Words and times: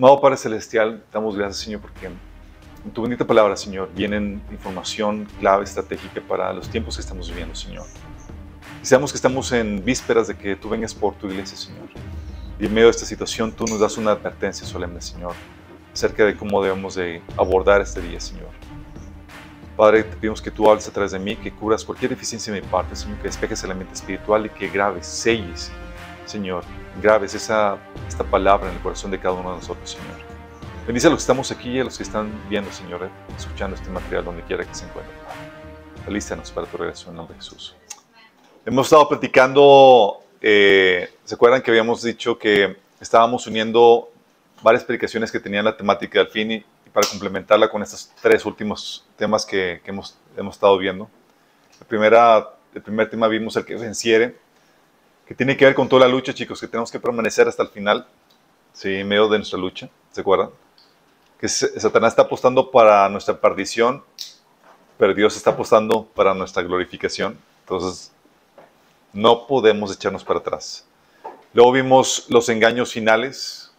Amado 0.00 0.18
Padre 0.18 0.38
Celestial, 0.38 1.04
damos 1.12 1.36
gracias, 1.36 1.58
Señor, 1.58 1.82
porque 1.82 2.06
en 2.06 2.90
tu 2.90 3.02
bendita 3.02 3.26
palabra, 3.26 3.54
Señor, 3.54 3.90
vienen 3.94 4.40
información 4.50 5.28
clave, 5.38 5.64
estratégica 5.64 6.22
para 6.26 6.54
los 6.54 6.70
tiempos 6.70 6.96
que 6.96 7.02
estamos 7.02 7.28
viviendo, 7.28 7.54
Señor. 7.54 7.84
Y 8.82 8.86
sabemos 8.86 9.12
que 9.12 9.16
estamos 9.16 9.52
en 9.52 9.84
vísperas 9.84 10.28
de 10.28 10.38
que 10.38 10.56
tú 10.56 10.70
vengas 10.70 10.94
por 10.94 11.16
tu 11.16 11.26
iglesia, 11.26 11.54
Señor. 11.54 11.86
Y 12.58 12.64
en 12.64 12.72
medio 12.72 12.86
de 12.86 12.92
esta 12.92 13.04
situación 13.04 13.52
tú 13.52 13.66
nos 13.66 13.78
das 13.78 13.98
una 13.98 14.12
advertencia 14.12 14.66
solemne, 14.66 15.02
Señor, 15.02 15.34
acerca 15.92 16.24
de 16.24 16.34
cómo 16.34 16.62
debemos 16.62 16.94
de 16.94 17.20
abordar 17.36 17.82
este 17.82 18.00
día, 18.00 18.20
Señor. 18.20 18.48
Padre, 19.76 20.04
te 20.04 20.16
pedimos 20.16 20.40
que 20.40 20.50
tú 20.50 20.70
hables 20.70 20.88
a 20.88 20.92
través 20.92 21.12
de 21.12 21.18
mí, 21.18 21.36
que 21.36 21.52
cubras 21.52 21.84
cualquier 21.84 22.12
deficiencia 22.12 22.50
de 22.54 22.62
mi 22.62 22.66
parte, 22.66 22.96
Señor, 22.96 23.18
que 23.18 23.24
despejes 23.24 23.62
el 23.64 23.72
ambiente 23.72 23.96
espiritual 23.96 24.46
y 24.46 24.48
que 24.48 24.66
grabes, 24.70 25.06
selles, 25.06 25.70
Señor, 26.30 26.62
graves 27.02 27.34
esa, 27.34 27.76
esta 28.06 28.22
palabra 28.22 28.68
en 28.68 28.76
el 28.76 28.80
corazón 28.80 29.10
de 29.10 29.18
cada 29.18 29.34
uno 29.34 29.50
de 29.50 29.56
nosotros, 29.56 29.90
Señor. 29.90 30.16
Bendice 30.86 31.08
a 31.08 31.10
los 31.10 31.18
que 31.18 31.22
estamos 31.22 31.50
aquí 31.50 31.70
y 31.70 31.80
a 31.80 31.84
los 31.84 31.96
que 31.96 32.04
están 32.04 32.30
viendo, 32.48 32.70
Señor, 32.70 33.10
escuchando 33.36 33.74
este 33.74 33.90
material 33.90 34.24
donde 34.24 34.42
quiera 34.44 34.64
que 34.64 34.72
se 34.72 34.84
encuentren. 34.84 35.16
Alístanos 36.06 36.52
para 36.52 36.68
tu 36.68 36.76
regreso 36.76 37.10
en 37.10 37.16
nombre 37.16 37.34
de 37.34 37.42
Jesús. 37.42 37.74
Hemos 38.64 38.86
estado 38.86 39.08
platicando, 39.08 40.22
eh, 40.40 41.12
¿se 41.24 41.34
acuerdan 41.34 41.62
que 41.62 41.72
habíamos 41.72 42.00
dicho 42.00 42.38
que 42.38 42.76
estábamos 43.00 43.48
uniendo 43.48 44.08
varias 44.62 44.84
predicaciones 44.84 45.32
que 45.32 45.40
tenían 45.40 45.64
la 45.64 45.76
temática 45.76 46.20
del 46.20 46.28
fin 46.28 46.52
y, 46.52 46.64
para 46.92 47.08
complementarla 47.08 47.68
con 47.68 47.82
estos 47.82 48.12
tres 48.22 48.46
últimos 48.46 49.04
temas 49.16 49.44
que, 49.44 49.80
hemos, 49.84 50.16
hemos, 50.36 50.54
estado 50.54 50.78
viendo? 50.78 51.10
La 51.80 51.86
primera, 51.88 52.50
el 52.72 52.82
primer 52.82 53.10
tema 53.10 53.26
vimos 53.26 53.56
el 53.56 53.64
que 53.64 53.74
venciere, 53.74 54.36
que 55.30 55.36
tiene 55.36 55.56
que 55.56 55.64
ver 55.64 55.76
con 55.76 55.88
toda 55.88 56.08
la 56.08 56.12
lucha, 56.12 56.34
chicos, 56.34 56.60
que 56.60 56.66
tenemos 56.66 56.90
que 56.90 56.98
permanecer 56.98 57.46
hasta 57.46 57.62
el 57.62 57.68
final, 57.68 58.04
¿sí? 58.72 58.96
en 58.96 59.06
medio 59.06 59.28
de 59.28 59.38
nuestra 59.38 59.60
lucha, 59.60 59.88
¿se 60.10 60.22
acuerdan? 60.22 60.50
que 61.38 61.48
Satanás 61.48 62.14
está 62.14 62.22
apostando 62.22 62.72
para 62.72 63.08
nuestra 63.08 63.40
perdición, 63.40 64.02
pero 64.98 65.14
Dios 65.14 65.36
está 65.36 65.50
apostando 65.50 66.04
para 66.04 66.34
nuestra 66.34 66.64
glorificación. 66.64 67.38
Entonces, 67.60 68.10
no 69.12 69.46
podemos 69.46 69.94
echarnos 69.94 70.24
para 70.24 70.40
atrás. 70.40 70.84
Luego 71.54 71.70
vimos 71.70 72.26
los 72.28 72.48
engaños 72.48 72.92
finales, 72.92 73.72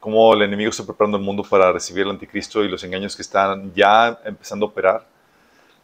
cómo 0.00 0.34
el 0.34 0.42
enemigo 0.42 0.68
está 0.68 0.84
preparando 0.84 1.16
el 1.16 1.24
mundo 1.24 1.42
para 1.42 1.72
recibir 1.72 2.02
el 2.02 2.10
anticristo 2.10 2.62
y 2.62 2.68
los 2.68 2.84
engaños 2.84 3.16
que 3.16 3.22
están 3.22 3.72
ya 3.74 4.20
empezando 4.26 4.66
a 4.66 4.68
operar. 4.68 5.06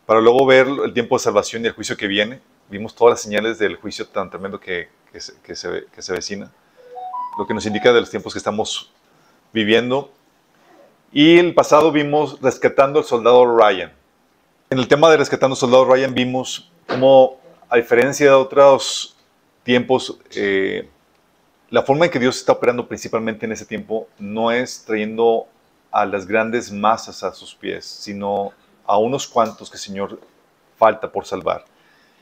Para 0.05 0.21
luego 0.21 0.45
ver 0.45 0.67
el 0.85 0.93
tiempo 0.93 1.17
de 1.17 1.25
salvación 1.25 1.65
y 1.65 1.69
el 1.69 1.73
juicio 1.73 1.97
que 1.97 2.07
viene. 2.07 2.39
Vimos 2.69 2.95
todas 2.95 3.15
las 3.15 3.23
señales 3.23 3.59
del 3.59 3.77
juicio 3.77 4.07
tan 4.07 4.29
tremendo 4.29 4.61
que, 4.61 4.91
que, 5.17 5.21
se, 5.21 5.33
que 5.41 5.57
se, 5.57 5.87
que 5.95 6.03
se 6.03 6.13
vecina. 6.13 6.53
Lo 7.39 7.47
que 7.47 7.55
nos 7.55 7.65
indica 7.65 7.91
de 7.91 8.01
los 8.01 8.11
tiempos 8.11 8.35
que 8.35 8.39
estamos 8.39 8.93
viviendo 9.51 10.11
y 11.11 11.39
el 11.39 11.55
pasado 11.55 11.91
vimos 11.91 12.39
Rescatando 12.43 12.99
al 12.99 13.05
Soldado 13.07 13.57
Ryan. 13.57 13.93
En 14.69 14.79
el 14.79 14.89
tema 14.89 15.09
de 15.09 15.17
Rescatando 15.17 15.55
al 15.55 15.59
Soldado 15.59 15.87
Ryan 15.87 16.13
vimos 16.13 16.71
cómo, 16.87 17.39
a 17.71 17.77
diferencia 17.77 18.27
de 18.27 18.33
otros 18.33 19.17
tiempos, 19.63 20.19
eh, 20.35 20.87
la 21.71 21.83
forma 21.83 22.05
en 22.05 22.11
que 22.11 22.19
Dios 22.19 22.37
está 22.37 22.53
operando 22.53 22.87
principalmente 22.87 23.47
en 23.47 23.53
ese 23.53 23.65
tiempo 23.65 24.09
no 24.19 24.51
es 24.51 24.85
trayendo 24.85 25.47
a 25.91 26.05
las 26.05 26.27
grandes 26.27 26.71
masas 26.71 27.23
a 27.23 27.33
sus 27.33 27.55
pies, 27.55 27.87
sino 27.87 28.53
a 28.85 28.99
unos 28.99 29.27
cuantos 29.27 29.71
que 29.71 29.79
el 29.79 29.83
Señor 29.83 30.21
falta 30.77 31.11
por 31.11 31.25
salvar. 31.25 31.65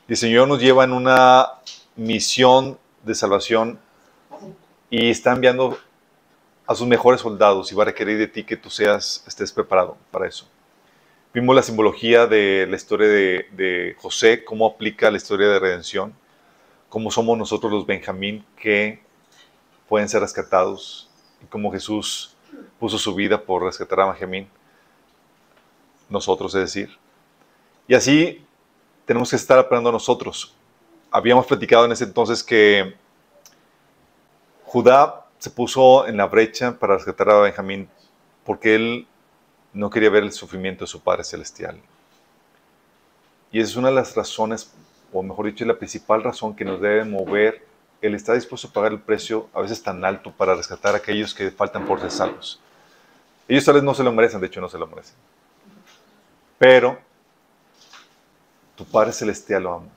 Y 0.07 0.13
el 0.13 0.17
Señor 0.17 0.47
nos 0.47 0.61
lleva 0.61 0.85
en 0.85 0.93
una 0.93 1.49
misión 1.97 2.77
de 3.05 3.15
salvación 3.15 3.79
y 4.89 5.09
está 5.09 5.31
enviando 5.31 5.77
a 6.67 6.75
sus 6.75 6.87
mejores 6.87 7.21
soldados 7.21 7.71
y 7.71 7.75
va 7.75 7.83
a 7.83 7.87
requerir 7.87 8.17
de 8.17 8.27
ti 8.27 8.43
que 8.43 8.57
tú 8.57 8.69
seas, 8.69 9.23
estés 9.27 9.51
preparado 9.51 9.97
para 10.11 10.27
eso. 10.27 10.47
Vimos 11.33 11.55
la 11.55 11.61
simbología 11.61 12.27
de 12.27 12.65
la 12.67 12.75
historia 12.75 13.07
de, 13.07 13.95
José, 13.99 14.43
cómo 14.43 14.65
aplica 14.65 15.11
la 15.11 15.17
historia 15.17 15.47
de 15.47 15.59
redención, 15.59 16.13
cómo 16.89 17.11
somos 17.11 17.37
nosotros 17.37 17.71
los 17.71 17.85
Benjamín 17.85 18.45
que 18.57 19.01
pueden 19.87 20.09
ser 20.09 20.21
rescatados 20.21 21.09
y 21.43 21.45
cómo 21.45 21.71
Jesús 21.71 22.35
puso 22.79 22.97
su 22.97 23.13
vida 23.13 23.41
por 23.41 23.63
rescatar 23.63 23.99
a 23.99 24.05
Benjamín, 24.11 24.47
nosotros 26.09 26.55
es 26.55 26.61
decir. 26.61 26.97
Y 27.87 27.93
así 27.93 28.43
tenemos 29.05 29.29
que 29.29 29.35
estar 29.35 29.59
aprendiendo 29.59 29.91
nosotros. 29.91 30.55
Habíamos 31.15 31.45
platicado 31.45 31.85
en 31.85 31.93
ese 31.93 32.03
entonces 32.03 32.43
que 32.43 32.93
Judá 34.65 35.27
se 35.37 35.49
puso 35.49 36.05
en 36.07 36.17
la 36.17 36.25
brecha 36.25 36.77
para 36.77 36.97
rescatar 36.97 37.29
a 37.29 37.39
Benjamín 37.39 37.87
porque 38.43 38.75
él 38.75 39.07
no 39.71 39.89
quería 39.89 40.09
ver 40.09 40.23
el 40.23 40.33
sufrimiento 40.33 40.83
de 40.83 40.89
su 40.89 40.99
Padre 40.99 41.23
Celestial. 41.23 41.79
Y 43.49 43.61
esa 43.61 43.69
es 43.69 43.75
una 43.77 43.87
de 43.87 43.95
las 43.95 44.13
razones, 44.13 44.73
o 45.13 45.23
mejor 45.23 45.45
dicho, 45.45 45.63
la 45.63 45.77
principal 45.77 46.21
razón 46.21 46.53
que 46.53 46.65
nos 46.65 46.81
debe 46.81 47.05
mover. 47.05 47.65
Él 48.01 48.13
está 48.13 48.33
dispuesto 48.33 48.67
a 48.67 48.73
pagar 48.73 48.91
el 48.91 48.99
precio 48.99 49.47
a 49.53 49.61
veces 49.61 49.81
tan 49.81 50.03
alto 50.03 50.33
para 50.33 50.53
rescatar 50.53 50.95
a 50.95 50.97
aquellos 50.97 51.33
que 51.33 51.49
faltan 51.49 51.85
por 51.85 52.01
ser 52.01 52.11
salvos. 52.11 52.59
Ellos 53.47 53.63
tal 53.63 53.75
vez 53.75 53.83
no 53.83 53.93
se 53.93 54.03
lo 54.03 54.11
merecen, 54.11 54.41
de 54.41 54.47
hecho 54.47 54.59
no 54.59 54.67
se 54.67 54.77
lo 54.77 54.85
merecen. 54.85 55.15
Pero 56.57 56.99
tu 58.75 58.83
Padre 58.83 59.13
Celestial 59.13 59.63
lo 59.63 59.75
ama. 59.75 59.87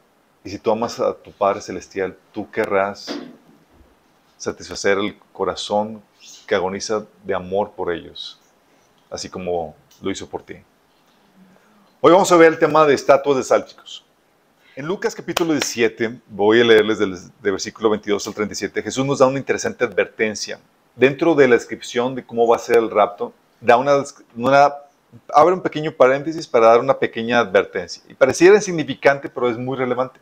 Y 0.48 0.50
si 0.50 0.58
tú 0.58 0.70
amas 0.70 0.98
a 0.98 1.12
tu 1.12 1.30
Padre 1.30 1.60
Celestial, 1.60 2.16
tú 2.32 2.50
querrás 2.50 3.20
satisfacer 4.38 4.96
el 4.96 5.18
corazón 5.30 6.02
que 6.46 6.54
agoniza 6.54 7.04
de 7.22 7.34
amor 7.34 7.72
por 7.72 7.92
ellos, 7.92 8.40
así 9.10 9.28
como 9.28 9.76
lo 10.00 10.10
hizo 10.10 10.26
por 10.26 10.42
ti. 10.42 10.54
Hoy 12.00 12.12
vamos 12.12 12.32
a 12.32 12.36
ver 12.38 12.54
el 12.54 12.58
tema 12.58 12.86
de 12.86 12.94
estatuas 12.94 13.36
de 13.36 13.42
sal, 13.42 13.66
chicos. 13.66 14.06
En 14.74 14.86
Lucas 14.86 15.14
capítulo 15.14 15.52
17, 15.52 16.18
voy 16.28 16.62
a 16.62 16.64
leerles 16.64 16.98
del, 16.98 17.14
versículo 17.42 17.90
22 17.90 18.26
al 18.26 18.32
37, 18.32 18.82
Jesús 18.82 19.04
nos 19.04 19.18
da 19.18 19.26
una 19.26 19.38
interesante 19.38 19.84
advertencia. 19.84 20.58
Dentro 20.96 21.34
de 21.34 21.46
la 21.46 21.56
descripción 21.56 22.14
de 22.14 22.24
cómo 22.24 22.48
va 22.48 22.56
a 22.56 22.58
ser 22.58 22.78
el 22.78 22.90
rapto, 22.90 23.34
da 23.60 23.76
una, 23.76 24.02
una 24.34 24.72
abre 25.34 25.52
un 25.52 25.60
pequeño 25.60 25.92
paréntesis 25.92 26.46
para 26.46 26.68
dar 26.68 26.80
una 26.80 26.98
pequeña 26.98 27.40
advertencia. 27.40 28.02
Y 28.08 28.14
pareciera 28.14 28.56
insignificante, 28.56 29.28
pero 29.28 29.50
es 29.50 29.58
muy 29.58 29.76
relevante. 29.76 30.18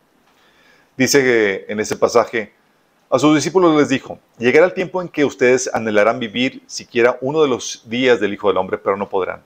Dice 0.97 1.23
que 1.23 1.67
en 1.69 1.81
ese 1.81 1.97
pasaje, 1.97 2.53
a 3.11 3.19
sus 3.19 3.35
discípulos 3.35 3.77
les 3.77 3.89
dijo, 3.89 4.19
llegará 4.39 4.67
el 4.67 4.75
tiempo 4.75 5.03
en 5.03 5.09
que 5.09 5.25
ustedes 5.25 5.71
anhelarán 5.73 6.19
vivir 6.19 6.63
siquiera 6.67 7.19
uno 7.21 7.43
de 7.43 7.49
los 7.49 7.83
días 7.87 8.19
del 8.19 8.33
Hijo 8.33 8.49
del 8.49 8.57
Hombre, 8.57 8.79
pero 8.79 8.97
no 8.97 9.09
podrán. 9.09 9.43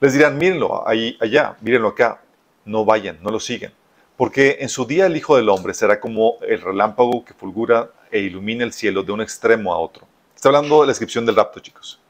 Les 0.00 0.14
dirán, 0.14 0.38
mírenlo 0.38 0.88
ahí, 0.88 1.16
allá, 1.20 1.56
mírenlo 1.60 1.88
acá, 1.88 2.22
no 2.64 2.84
vayan, 2.84 3.18
no 3.22 3.30
lo 3.30 3.38
sigan, 3.38 3.72
porque 4.16 4.58
en 4.60 4.68
su 4.68 4.86
día 4.86 5.06
el 5.06 5.16
Hijo 5.16 5.36
del 5.36 5.48
Hombre 5.48 5.74
será 5.74 6.00
como 6.00 6.38
el 6.40 6.60
relámpago 6.60 7.24
que 7.24 7.34
fulgura 7.34 7.90
e 8.10 8.20
ilumina 8.20 8.64
el 8.64 8.72
cielo 8.72 9.02
de 9.02 9.12
un 9.12 9.20
extremo 9.20 9.72
a 9.72 9.78
otro. 9.78 10.06
Está 10.34 10.48
hablando 10.48 10.80
de 10.80 10.86
la 10.86 10.90
descripción 10.92 11.26
del 11.26 11.36
rapto, 11.36 11.60
chicos. 11.60 12.00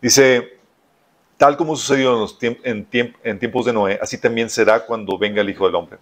Dice, 0.00 0.58
tal 1.36 1.56
como 1.56 1.76
sucedió 1.76 2.26
en, 2.62 2.84
tiempos 2.84 3.64
de 3.64 3.72
Noé, 3.72 3.98
así 4.00 4.18
también 4.18 4.50
será 4.50 4.84
cuando 4.84 5.18
venga 5.18 5.40
el 5.40 5.50
Hijo 5.50 5.66
del 5.66 5.74
Hombre. 5.74 5.98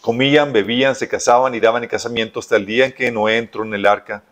Comían, 0.00 0.52
bebían, 0.52 0.94
se 0.94 1.08
casaban 1.08 1.54
y 1.54 1.60
daban 1.60 1.82
en 1.82 1.88
casamiento 1.88 2.38
hasta 2.38 2.56
el 2.56 2.64
día 2.64 2.86
en 2.86 2.92
que 2.92 3.10
Noé 3.10 3.38
entró 3.38 3.64
en 3.64 3.74
el 3.74 3.86
arca. 3.86 4.22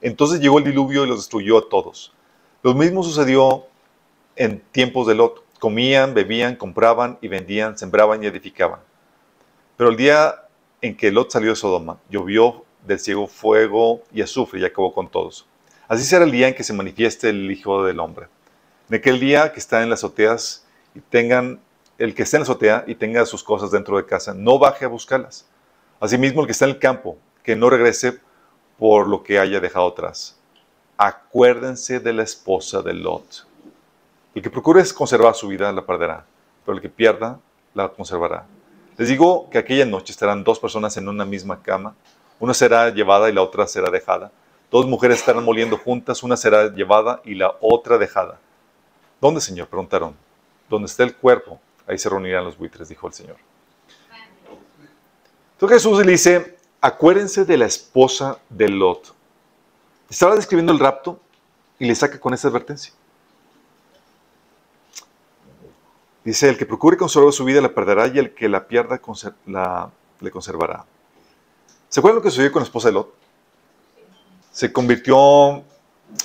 Entonces 0.00 0.40
llegó 0.40 0.58
el 0.58 0.64
diluvio 0.64 1.04
y 1.04 1.08
los 1.08 1.18
destruyó 1.18 1.58
a 1.58 1.68
todos. 1.68 2.12
Lo 2.62 2.74
mismo 2.74 3.02
sucedió 3.02 3.66
en 4.36 4.60
tiempos 4.72 5.06
de 5.06 5.14
Lot. 5.14 5.44
Comían, 5.58 6.14
bebían, 6.14 6.56
compraban 6.56 7.18
y 7.20 7.28
vendían, 7.28 7.76
sembraban 7.76 8.22
y 8.22 8.26
edificaban. 8.26 8.80
Pero 9.76 9.90
el 9.90 9.96
día 9.96 10.46
en 10.80 10.96
que 10.96 11.10
Lot 11.10 11.30
salió 11.30 11.50
de 11.50 11.56
Sodoma, 11.56 11.98
llovió 12.08 12.64
del 12.86 12.98
cielo 12.98 13.26
fuego 13.26 14.02
y 14.12 14.22
azufre 14.22 14.60
y 14.60 14.64
acabó 14.64 14.94
con 14.94 15.10
todos. 15.10 15.46
Así 15.88 16.04
será 16.04 16.24
el 16.24 16.30
día 16.30 16.48
en 16.48 16.54
que 16.54 16.64
se 16.64 16.72
manifieste 16.72 17.30
el 17.30 17.50
Hijo 17.50 17.84
del 17.84 18.00
Hombre. 18.00 18.26
En 18.90 18.96
aquel 18.96 19.20
día 19.20 19.52
que 19.52 19.60
están 19.60 19.82
en 19.82 19.90
las 19.90 20.00
azoteas 20.00 20.64
y 20.94 21.00
tengan 21.00 21.60
el 21.98 22.14
que 22.14 22.22
esté 22.22 22.38
en 22.38 22.40
la 22.40 22.44
azotea 22.44 22.84
y 22.86 22.94
tenga 22.94 23.26
sus 23.26 23.42
cosas 23.42 23.70
dentro 23.70 23.98
de 23.98 24.06
casa, 24.06 24.32
no 24.32 24.58
baje 24.58 24.86
a 24.86 24.88
buscarlas. 24.88 25.46
Asimismo, 26.00 26.40
el 26.40 26.46
que 26.46 26.52
está 26.52 26.64
en 26.64 26.70
el 26.70 26.78
campo, 26.78 27.18
que 27.42 27.54
no 27.54 27.68
regrese 27.68 28.18
por 28.78 29.06
lo 29.06 29.22
que 29.22 29.38
haya 29.38 29.60
dejado 29.60 29.88
atrás. 29.88 30.38
Acuérdense 30.96 32.00
de 32.00 32.14
la 32.14 32.22
esposa 32.22 32.80
de 32.80 32.94
Lot. 32.94 33.46
El 34.34 34.40
que 34.40 34.48
procure 34.48 34.82
conservar 34.94 35.34
su 35.34 35.48
vida 35.48 35.70
la 35.70 35.84
perderá, 35.84 36.24
pero 36.64 36.76
el 36.76 36.80
que 36.80 36.88
pierda 36.88 37.38
la 37.74 37.90
conservará. 37.90 38.46
Les 38.96 39.08
digo 39.08 39.50
que 39.50 39.58
aquella 39.58 39.84
noche 39.84 40.12
estarán 40.12 40.44
dos 40.44 40.58
personas 40.58 40.96
en 40.96 41.08
una 41.10 41.26
misma 41.26 41.62
cama. 41.62 41.94
Una 42.40 42.54
será 42.54 42.88
llevada 42.88 43.28
y 43.28 43.34
la 43.34 43.42
otra 43.42 43.66
será 43.66 43.90
dejada. 43.90 44.32
Dos 44.70 44.86
mujeres 44.86 45.18
estarán 45.18 45.44
moliendo 45.44 45.76
juntas, 45.76 46.22
una 46.22 46.38
será 46.38 46.72
llevada 46.72 47.20
y 47.24 47.34
la 47.34 47.54
otra 47.60 47.98
dejada. 47.98 48.38
¿Dónde, 49.20 49.40
Señor? 49.40 49.68
Preguntaron. 49.68 50.16
¿Dónde 50.68 50.86
está 50.86 51.02
el 51.02 51.16
cuerpo? 51.16 51.60
Ahí 51.86 51.98
se 51.98 52.08
reunirán 52.08 52.44
los 52.44 52.56
buitres, 52.56 52.88
dijo 52.88 53.06
el 53.06 53.14
Señor. 53.14 53.36
Entonces 55.54 55.82
Jesús 55.82 56.04
le 56.04 56.12
dice, 56.12 56.56
acuérdense 56.80 57.44
de 57.44 57.56
la 57.56 57.66
esposa 57.66 58.38
de 58.48 58.68
Lot. 58.68 59.14
Estaba 60.08 60.36
describiendo 60.36 60.72
el 60.72 60.78
rapto 60.78 61.18
y 61.78 61.86
le 61.86 61.94
saca 61.94 62.20
con 62.20 62.32
esta 62.32 62.48
advertencia. 62.48 62.92
Dice, 66.24 66.48
el 66.48 66.58
que 66.58 66.66
procure 66.66 66.96
conservar 66.96 67.32
su 67.32 67.44
vida 67.44 67.60
la 67.60 67.74
perderá 67.74 68.06
y 68.06 68.18
el 68.18 68.34
que 68.34 68.48
la 68.48 68.68
pierda 68.68 69.00
la, 69.46 69.90
le 70.20 70.30
conservará. 70.30 70.84
¿Se 71.88 72.00
acuerdan 72.00 72.16
lo 72.16 72.22
que 72.22 72.30
sucedió 72.30 72.52
con 72.52 72.60
la 72.60 72.66
esposa 72.66 72.88
de 72.88 72.94
Lot? 72.94 73.14
Se 74.52 74.72
convirtió 74.72 75.64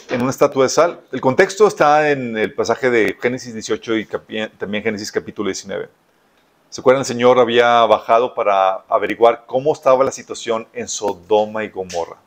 en 0.09 0.21
una 0.21 0.31
estatua 0.31 0.63
de 0.63 0.69
sal. 0.69 1.01
El 1.11 1.21
contexto 1.21 1.67
está 1.67 2.11
en 2.11 2.37
el 2.37 2.53
pasaje 2.53 2.89
de 2.89 3.17
Génesis 3.21 3.53
18 3.53 3.95
y 3.97 4.05
también 4.05 4.83
Génesis 4.83 5.11
capítulo 5.11 5.47
19. 5.47 5.89
¿Se 6.69 6.81
acuerdan? 6.81 7.01
El 7.01 7.05
Señor 7.05 7.39
había 7.39 7.85
bajado 7.85 8.33
para 8.33 8.83
averiguar 8.89 9.45
cómo 9.45 9.73
estaba 9.73 10.03
la 10.03 10.11
situación 10.11 10.67
en 10.73 10.87
Sodoma 10.87 11.63
y 11.63 11.69
Gomorra. 11.69 12.17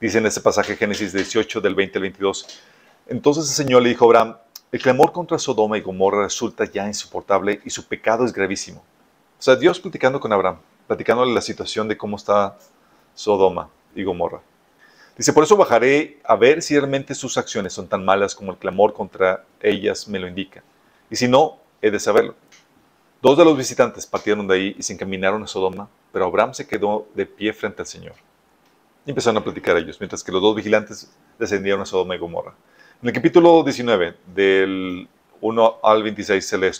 Dice 0.00 0.18
en 0.18 0.26
ese 0.26 0.40
pasaje 0.40 0.76
Génesis 0.76 1.12
18 1.12 1.60
del 1.60 1.74
20 1.74 1.98
al 1.98 2.02
22. 2.02 2.60
Entonces 3.06 3.48
el 3.48 3.54
Señor 3.54 3.82
le 3.82 3.90
dijo 3.90 4.04
a 4.04 4.08
Abraham, 4.08 4.36
el 4.70 4.82
clamor 4.82 5.12
contra 5.12 5.38
Sodoma 5.38 5.78
y 5.78 5.80
Gomorra 5.80 6.24
resulta 6.24 6.64
ya 6.64 6.86
insoportable 6.86 7.60
y 7.64 7.70
su 7.70 7.86
pecado 7.86 8.24
es 8.24 8.32
gravísimo. 8.32 8.80
O 9.38 9.42
sea, 9.42 9.56
Dios 9.56 9.80
platicando 9.80 10.18
con 10.18 10.32
Abraham, 10.32 10.58
platicándole 10.86 11.32
la 11.32 11.40
situación 11.40 11.88
de 11.88 11.96
cómo 11.96 12.16
está 12.16 12.56
Sodoma 13.14 13.68
y 13.94 14.02
Gomorra. 14.02 14.40
Dice, 15.16 15.32
por 15.32 15.44
eso 15.44 15.56
bajaré 15.56 16.18
a 16.24 16.36
ver 16.36 16.62
si 16.62 16.78
realmente 16.78 17.14
sus 17.14 17.36
acciones 17.36 17.72
son 17.72 17.86
tan 17.86 18.04
malas 18.04 18.34
como 18.34 18.52
el 18.52 18.58
clamor 18.58 18.94
contra 18.94 19.44
ellas 19.60 20.08
me 20.08 20.18
lo 20.18 20.26
indica. 20.26 20.62
Y 21.10 21.16
si 21.16 21.28
no, 21.28 21.58
he 21.82 21.90
de 21.90 22.00
saberlo. 22.00 22.34
Dos 23.20 23.36
de 23.36 23.44
los 23.44 23.56
visitantes 23.56 24.06
partieron 24.06 24.48
de 24.48 24.54
ahí 24.54 24.76
y 24.78 24.82
se 24.82 24.94
encaminaron 24.94 25.42
a 25.42 25.46
Sodoma, 25.46 25.88
pero 26.12 26.24
Abraham 26.24 26.54
se 26.54 26.66
quedó 26.66 27.06
de 27.14 27.26
pie 27.26 27.52
frente 27.52 27.82
al 27.82 27.86
Señor. 27.86 28.14
Y 29.04 29.10
empezaron 29.10 29.36
a 29.36 29.44
platicar 29.44 29.76
ellos, 29.76 30.00
mientras 30.00 30.24
que 30.24 30.32
los 30.32 30.40
dos 30.40 30.56
vigilantes 30.56 31.12
descendieron 31.38 31.82
a 31.82 31.86
Sodoma 31.86 32.16
y 32.16 32.18
Gomorra. 32.18 32.54
En 33.02 33.08
el 33.08 33.14
capítulo 33.14 33.62
19, 33.62 34.16
del 34.34 35.08
1 35.40 35.78
al 35.82 36.02
26, 36.02 36.46
se 36.46 36.58
lee. 36.58 36.70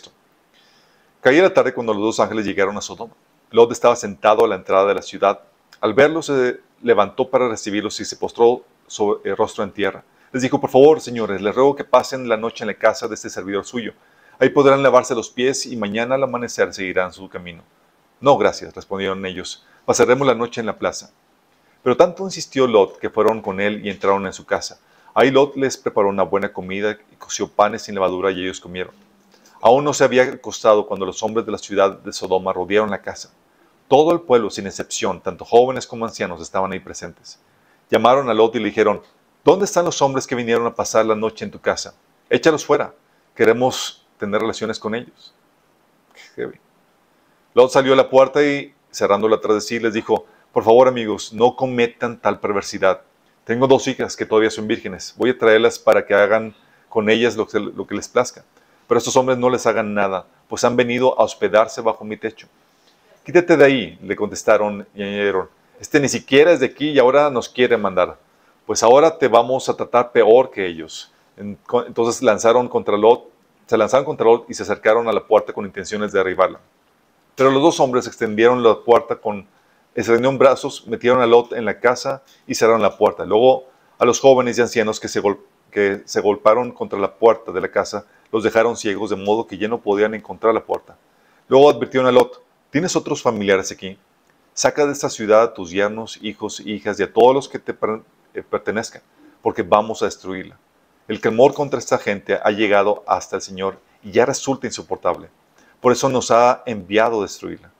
Caía 1.21 1.43
la 1.43 1.53
tarde 1.53 1.73
cuando 1.73 1.93
los 1.93 2.01
dos 2.01 2.19
ángeles 2.19 2.45
llegaron 2.45 2.77
a 2.77 2.81
Sodoma. 2.81 3.13
Lot 3.51 3.71
estaba 3.71 3.95
sentado 3.95 4.43
a 4.43 4.47
la 4.47 4.55
entrada 4.55 4.87
de 4.87 4.95
la 4.95 5.01
ciudad. 5.01 5.41
Al 5.79 5.93
verlos, 5.93 6.25
se 6.25 6.59
levantó 6.83 7.29
para 7.29 7.47
recibirlos 7.47 7.99
y 7.99 8.05
se 8.05 8.17
postró 8.17 8.63
sobre 8.87 9.31
el 9.31 9.37
rostro 9.37 9.63
en 9.63 9.71
tierra. 9.71 10.03
Les 10.31 10.41
dijo, 10.41 10.59
por 10.59 10.69
favor, 10.69 10.99
señores, 10.99 11.41
les 11.41 11.55
ruego 11.55 11.75
que 11.75 11.83
pasen 11.83 12.27
la 12.27 12.37
noche 12.37 12.63
en 12.63 12.67
la 12.67 12.73
casa 12.73 13.07
de 13.07 13.15
este 13.15 13.29
servidor 13.29 13.65
suyo. 13.65 13.93
Ahí 14.39 14.49
podrán 14.49 14.83
lavarse 14.83 15.15
los 15.15 15.29
pies 15.29 15.65
y 15.65 15.77
mañana 15.77 16.15
al 16.15 16.23
amanecer 16.23 16.73
seguirán 16.73 17.13
su 17.13 17.29
camino. 17.29 17.63
No, 18.19 18.37
gracias, 18.37 18.73
respondieron 18.73 19.25
ellos. 19.25 19.65
Pasaremos 19.85 20.25
la 20.25 20.33
noche 20.35 20.59
en 20.59 20.67
la 20.67 20.77
plaza. 20.77 21.11
Pero 21.83 21.97
tanto 21.97 22.23
insistió 22.23 22.65
Lot 22.65 22.97
que 22.97 23.09
fueron 23.09 23.41
con 23.41 23.59
él 23.59 23.85
y 23.85 23.89
entraron 23.89 24.25
en 24.25 24.33
su 24.33 24.45
casa. 24.45 24.79
Ahí 25.13 25.29
Lot 25.29 25.55
les 25.55 25.77
preparó 25.77 26.09
una 26.09 26.23
buena 26.23 26.51
comida 26.51 26.97
y 27.11 27.15
coció 27.17 27.47
panes 27.47 27.83
sin 27.83 27.93
levadura 27.93 28.31
y 28.31 28.41
ellos 28.41 28.59
comieron. 28.59 28.95
Aún 29.61 29.83
no 29.83 29.93
se 29.93 30.03
había 30.03 30.23
acostado 30.23 30.87
cuando 30.87 31.05
los 31.05 31.21
hombres 31.21 31.45
de 31.45 31.51
la 31.51 31.57
ciudad 31.57 31.99
de 31.99 32.11
Sodoma 32.11 32.51
rodearon 32.53 32.89
la 32.89 33.01
casa. 33.01 33.31
Todo 33.87 34.11
el 34.11 34.21
pueblo, 34.21 34.49
sin 34.49 34.67
excepción, 34.67 35.21
tanto 35.21 35.45
jóvenes 35.45 35.85
como 35.85 36.05
ancianos, 36.05 36.41
estaban 36.41 36.71
ahí 36.71 36.79
presentes. 36.79 37.39
Llamaron 37.89 38.29
a 38.29 38.33
Lot 38.33 38.55
y 38.55 38.59
le 38.59 38.65
dijeron, 38.65 39.01
¿dónde 39.43 39.65
están 39.65 39.85
los 39.85 40.01
hombres 40.01 40.25
que 40.25 40.35
vinieron 40.35 40.65
a 40.65 40.73
pasar 40.75 41.05
la 41.05 41.15
noche 41.15 41.45
en 41.45 41.51
tu 41.51 41.59
casa? 41.59 41.93
Échalos 42.29 42.65
fuera. 42.65 42.93
Queremos 43.35 44.05
tener 44.17 44.41
relaciones 44.41 44.79
con 44.79 44.95
ellos. 44.95 45.33
Lot 47.53 47.71
salió 47.71 47.93
a 47.93 47.95
la 47.95 48.09
puerta 48.09 48.43
y, 48.43 48.73
cerrándola 48.91 49.39
tras 49.41 49.55
de 49.55 49.61
sí, 49.61 49.79
les 49.79 49.93
dijo, 49.93 50.25
por 50.51 50.63
favor 50.63 50.87
amigos, 50.87 51.33
no 51.33 51.55
cometan 51.55 52.19
tal 52.19 52.39
perversidad. 52.39 53.01
Tengo 53.43 53.67
dos 53.67 53.87
hijas 53.87 54.15
que 54.15 54.25
todavía 54.25 54.49
son 54.49 54.67
vírgenes. 54.67 55.13
Voy 55.17 55.31
a 55.31 55.37
traerlas 55.37 55.77
para 55.77 56.05
que 56.05 56.13
hagan 56.13 56.55
con 56.89 57.09
ellas 57.09 57.35
lo 57.35 57.47
que, 57.47 57.59
lo 57.59 57.85
que 57.85 57.95
les 57.95 58.07
plazca. 58.07 58.45
Pero 58.87 58.97
estos 58.97 59.15
hombres 59.17 59.37
no 59.37 59.49
les 59.49 59.65
hagan 59.65 59.93
nada, 59.93 60.27
pues 60.47 60.63
han 60.63 60.75
venido 60.75 61.19
a 61.19 61.23
hospedarse 61.23 61.81
bajo 61.81 62.05
mi 62.05 62.17
techo. 62.17 62.47
Quítate 63.23 63.55
de 63.55 63.63
ahí, 63.63 63.99
le 64.03 64.17
contestaron 64.17 64.85
y 64.93 65.01
añadieron. 65.01 65.47
Este 65.79 65.97
ni 66.01 66.09
siquiera 66.09 66.51
es 66.51 66.59
de 66.59 66.65
aquí 66.65 66.89
y 66.89 66.99
ahora 66.99 67.29
nos 67.29 67.47
quiere 67.47 67.77
mandar. 67.77 68.17
Pues 68.65 68.83
ahora 68.83 69.17
te 69.17 69.29
vamos 69.29 69.69
a 69.69 69.77
tratar 69.77 70.11
peor 70.11 70.51
que 70.51 70.67
ellos. 70.67 71.09
Entonces 71.37 72.21
lanzaron 72.21 72.67
contra 72.67 72.97
Lot, 72.97 73.29
se 73.65 73.77
lanzaron 73.77 74.05
contra 74.05 74.25
Lot 74.25 74.49
y 74.49 74.53
se 74.53 74.63
acercaron 74.63 75.07
a 75.07 75.13
la 75.13 75.25
puerta 75.25 75.53
con 75.53 75.65
intenciones 75.65 76.11
de 76.11 76.19
derribarla. 76.19 76.59
Pero 77.35 77.49
los 77.49 77.63
dos 77.63 77.79
hombres 77.79 78.07
extendieron 78.07 78.61
la 78.61 78.75
puerta 78.75 79.15
con, 79.15 79.47
extendieron 79.95 80.37
brazos, 80.37 80.85
metieron 80.85 81.21
a 81.21 81.25
Lot 81.25 81.53
en 81.53 81.63
la 81.63 81.79
casa 81.79 82.23
y 82.45 82.55
cerraron 82.55 82.81
la 82.81 82.97
puerta. 82.97 83.25
Luego 83.25 83.65
a 83.99 84.05
los 84.05 84.19
jóvenes 84.19 84.57
y 84.57 84.61
ancianos 84.61 84.99
que 84.99 85.07
se, 85.07 85.21
que 85.71 86.01
se 86.03 86.19
golpearon 86.19 86.73
contra 86.73 86.99
la 86.99 87.13
puerta 87.13 87.53
de 87.53 87.61
la 87.61 87.71
casa, 87.71 88.05
los 88.33 88.43
dejaron 88.43 88.75
ciegos 88.75 89.11
de 89.11 89.15
modo 89.15 89.47
que 89.47 89.57
ya 89.57 89.69
no 89.69 89.79
podían 89.79 90.13
encontrar 90.13 90.53
la 90.53 90.65
puerta. 90.65 90.97
Luego 91.47 91.69
advirtieron 91.69 92.07
a 92.07 92.11
Lot, 92.11 92.43
¿Tienes 92.73 92.95
otros 92.95 93.21
familiares 93.21 93.71
aquí? 93.71 93.99
Saca 94.55 94.87
de 94.87 94.93
esta 94.93 95.07
ciudad 95.07 95.43
a 95.43 95.53
tus 95.53 95.69
yernos, 95.69 96.17
hijos, 96.23 96.59
hijas 96.59 96.99
y 96.99 97.03
a 97.03 97.13
todos 97.13 97.35
los 97.35 97.47
que 97.47 97.59
te 97.59 97.71
eh, 98.33 98.41
pertenezcan, 98.41 99.03
porque 99.43 99.61
vamos 99.61 100.01
a 100.01 100.05
destruirla. 100.05 100.57
El 101.07 101.21
clamor 101.21 101.53
contra 101.53 101.77
esta 101.77 101.99
gente 101.99 102.39
ha 102.43 102.49
llegado 102.49 103.03
hasta 103.05 103.35
el 103.35 103.43
Señor 103.43 103.77
y 104.01 104.09
ya 104.09 104.25
resulta 104.25 104.65
insoportable. 104.65 105.29
Por 105.81 105.91
eso 105.91 106.09
nos 106.09 106.31
ha 106.31 106.63
enviado 106.65 107.19
a 107.19 107.21
destruirla. 107.21 107.71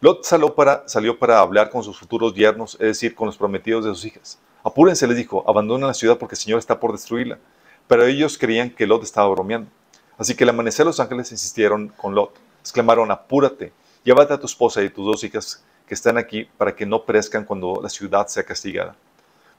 Lot 0.00 0.24
salió 0.24 0.54
para, 0.54 1.40
hablar 1.40 1.68
con 1.68 1.84
sus 1.84 1.98
futuros 1.98 2.32
yernos, 2.32 2.72
es 2.80 2.86
decir, 2.86 3.14
con 3.14 3.26
los 3.26 3.36
prometidos 3.36 3.84
de 3.84 3.90
sus 3.90 4.06
hijas. 4.06 4.38
Apúrense, 4.64 5.06
les 5.06 5.18
dijo, 5.18 5.44
abandonen 5.46 5.88
la 5.88 5.92
ciudad 5.92 6.16
porque 6.16 6.36
el 6.36 6.40
Señor 6.40 6.58
está 6.58 6.80
por 6.80 6.92
destruirla. 6.92 7.38
Pero 7.86 8.06
ellos 8.06 8.38
creían 8.38 8.70
que 8.70 8.86
Lot 8.86 9.02
estaba 9.02 9.28
bromeando. 9.28 9.70
Así 10.16 10.34
que 10.34 10.44
al 10.44 10.50
amanecer 10.50 10.86
los 10.86 11.00
ángeles 11.00 11.32
insistieron 11.32 11.88
con 11.88 12.14
Lot. 12.14 12.32
Exclamaron, 12.62 13.10
apúrate, 13.10 13.74
Llévate 14.08 14.32
a 14.32 14.40
tu 14.40 14.46
esposa 14.46 14.82
y 14.82 14.88
tus 14.88 15.04
dos 15.04 15.22
hijas 15.22 15.62
que 15.86 15.92
están 15.92 16.16
aquí 16.16 16.48
para 16.56 16.74
que 16.74 16.86
no 16.86 17.04
perezcan 17.04 17.44
cuando 17.44 17.78
la 17.82 17.90
ciudad 17.90 18.26
sea 18.26 18.42
castigada. 18.42 18.96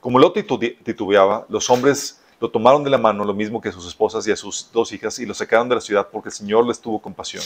Como 0.00 0.18
Lot 0.18 0.34
titubeaba, 0.82 1.46
los 1.48 1.70
hombres 1.70 2.20
lo 2.40 2.50
tomaron 2.50 2.82
de 2.82 2.90
la 2.90 2.98
mano, 2.98 3.24
lo 3.24 3.32
mismo 3.32 3.60
que 3.60 3.68
a 3.68 3.72
sus 3.72 3.86
esposas 3.86 4.26
y 4.26 4.32
a 4.32 4.36
sus 4.36 4.68
dos 4.72 4.90
hijas, 4.90 5.20
y 5.20 5.24
lo 5.24 5.34
sacaron 5.34 5.68
de 5.68 5.76
la 5.76 5.80
ciudad 5.80 6.08
porque 6.10 6.30
el 6.30 6.34
Señor 6.34 6.66
les 6.66 6.80
tuvo 6.80 7.00
compasión. 7.00 7.44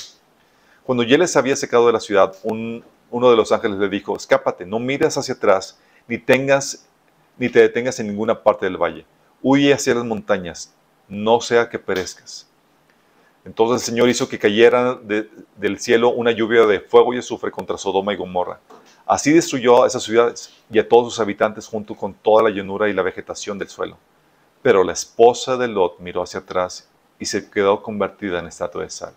Cuando 0.83 1.03
ya 1.03 1.19
les 1.19 1.37
había 1.37 1.57
secado 1.57 1.89
de 1.89 1.93
la 1.93 2.01
ciudad, 2.01 2.35
uno 2.43 3.31
de 3.31 3.37
los 3.37 3.53
ángeles 3.53 3.77
le 3.77 3.91
dijo, 3.91 4.17
escápate, 4.17 4.65
no 4.65 4.79
mires 4.79 5.19
hacia 5.19 5.35
atrás, 5.35 5.79
ni, 6.09 6.17
tengas, 6.17 6.87
ni 7.37 7.51
te 7.51 7.61
detengas 7.61 8.01
en 8.01 8.07
ninguna 8.07 8.43
parte 8.43 8.65
del 8.65 8.79
valle. 8.79 9.05
Huye 9.43 9.75
hacia 9.75 9.95
las 9.95 10.07
montañas, 10.07 10.73
no 11.07 11.43
sea 11.43 11.69
que 11.69 11.79
perezcas. 11.79 12.49
Entonces 13.45 13.83
el 13.83 13.93
Señor 13.93 14.09
hizo 14.09 14.29
que 14.29 14.39
cayera 14.39 14.95
del 14.95 15.79
cielo 15.79 16.11
una 16.11 16.31
lluvia 16.31 16.65
de 16.67 16.81
fuego 16.81 17.13
y 17.13 17.19
azufre 17.19 17.51
contra 17.51 17.77
Sodoma 17.77 18.15
y 18.15 18.17
Gomorra. 18.17 18.59
Así 19.07 19.33
destruyó 19.33 19.85
a 19.85 19.87
esas 19.87 20.03
ciudades 20.03 20.51
y 20.71 20.79
a 20.79 20.89
todos 20.89 21.13
sus 21.13 21.21
habitantes 21.21 21.67
junto 21.67 21.95
con 21.95 22.15
toda 22.15 22.43
la 22.43 22.51
llanura 22.51 22.89
y 22.89 22.95
la 22.95 23.03
vegetación 23.03 23.59
del 23.59 23.69
suelo. 23.69 23.99
Pero 24.63 24.83
la 24.83 24.95
esposa 24.95 25.59
de 25.59 25.69
Lot 25.69 25.99
miró 25.99 26.23
hacia 26.23 26.41
atrás 26.41 26.89
y 27.19 27.27
se 27.27 27.51
quedó 27.51 27.83
convertida 27.83 28.39
en 28.39 28.47
estatua 28.47 28.83
de 28.83 28.91
sal. 28.91 29.13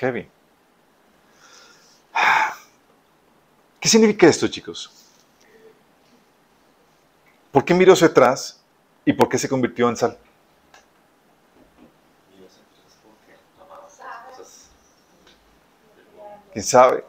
Heavy. 0.00 0.28
¿Qué 3.80 3.88
significa 3.88 4.26
esto, 4.26 4.48
chicos? 4.48 4.90
¿Por 7.52 7.66
qué 7.66 7.74
miró 7.74 7.92
hacia 7.92 8.06
atrás 8.06 8.62
y 9.04 9.12
por 9.12 9.28
qué 9.28 9.36
se 9.36 9.48
convirtió 9.48 9.90
en 9.90 9.96
sal? 9.96 10.18
¿Quién 16.56 16.64
sabe? 16.64 17.04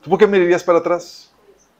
¿Tú 0.00 0.10
por 0.10 0.16
qué 0.16 0.28
mirarías 0.28 0.62
para 0.62 0.78
atrás? 0.78 1.32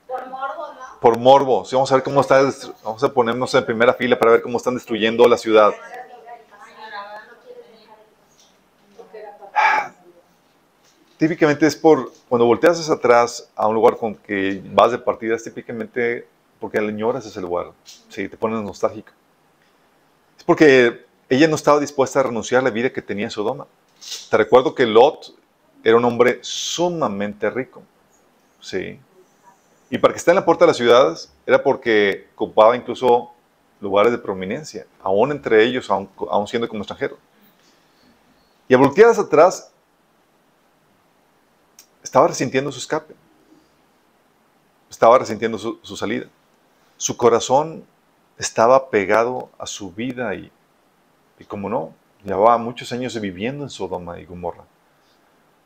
Por 0.05 0.27
morbo, 0.27 0.73
¿no? 0.73 0.99
Por 0.99 1.17
morbo. 1.17 1.63
Sí, 1.63 1.73
vamos 1.73 1.89
a 1.89 1.95
ver 1.95 2.03
cómo 2.03 2.19
está. 2.19 2.41
Vamos 2.83 3.01
a 3.01 3.13
ponernos 3.13 3.55
en 3.55 3.65
primera 3.65 3.93
fila 3.93 4.19
para 4.19 4.31
ver 4.31 4.41
cómo 4.41 4.57
están 4.57 4.73
destruyendo 4.73 5.25
la 5.29 5.37
ciudad. 5.37 5.71
Típicamente 11.17 11.65
es 11.65 11.77
por 11.77 12.11
cuando 12.27 12.45
volteas 12.45 12.81
hacia 12.81 12.95
atrás 12.95 13.49
a 13.55 13.69
un 13.69 13.75
lugar 13.75 13.95
con 13.95 14.15
que 14.15 14.61
vas 14.73 14.91
de 14.91 14.97
partida, 14.97 15.37
es 15.37 15.45
típicamente 15.45 16.27
porque 16.59 16.77
añoras 16.77 17.25
ese 17.25 17.39
lugar. 17.39 17.71
Sí, 18.09 18.27
te 18.27 18.35
pones 18.35 18.61
nostálgico. 18.61 19.13
Es 20.37 20.43
porque 20.43 21.05
ella 21.29 21.47
no 21.47 21.55
estaba 21.55 21.79
dispuesta 21.79 22.19
a 22.19 22.23
renunciar 22.23 22.59
a 22.59 22.63
la 22.65 22.69
vida 22.69 22.91
que 22.91 23.01
tenía 23.01 23.27
en 23.27 23.31
Sodoma. 23.31 23.65
Te 24.29 24.37
recuerdo 24.37 24.73
que 24.73 24.85
Lot 24.85 25.33
era 25.83 25.97
un 25.97 26.05
hombre 26.05 26.39
sumamente 26.41 27.49
rico. 27.49 27.83
Sí. 28.59 28.99
Y 29.89 29.97
para 29.97 30.13
que 30.13 30.19
esté 30.19 30.31
en 30.31 30.35
la 30.35 30.45
puerta 30.45 30.65
de 30.65 30.69
las 30.69 30.77
ciudades 30.77 31.31
era 31.45 31.61
porque 31.61 32.29
ocupaba 32.35 32.75
incluso 32.75 33.31
lugares 33.79 34.11
de 34.11 34.17
prominencia, 34.17 34.85
aún 35.01 35.31
entre 35.31 35.63
ellos, 35.63 35.89
aún, 35.89 36.47
siendo 36.47 36.67
como 36.67 36.81
extranjero. 36.81 37.17
Y 38.67 38.73
a 38.73 38.77
voltear 38.77 39.09
atrás, 39.09 39.71
estaba 42.01 42.27
resintiendo 42.27 42.71
su 42.71 42.79
escape. 42.79 43.15
estaba 44.89 45.17
resintiendo 45.17 45.57
su, 45.57 45.79
su 45.81 45.97
salida. 45.97 46.27
Su 46.97 47.17
corazón 47.17 47.85
estaba 48.37 48.89
pegado 48.89 49.49
a 49.57 49.65
su 49.65 49.91
vida 49.91 50.33
y, 50.35 50.51
y 51.39 51.43
como 51.45 51.69
no, 51.69 51.93
llevaba 52.23 52.57
muchos 52.57 52.91
años 52.91 53.19
viviendo 53.19 53.63
en 53.63 53.69
Sodoma 53.69 54.19
y 54.19 54.25
Gomorra. 54.25 54.63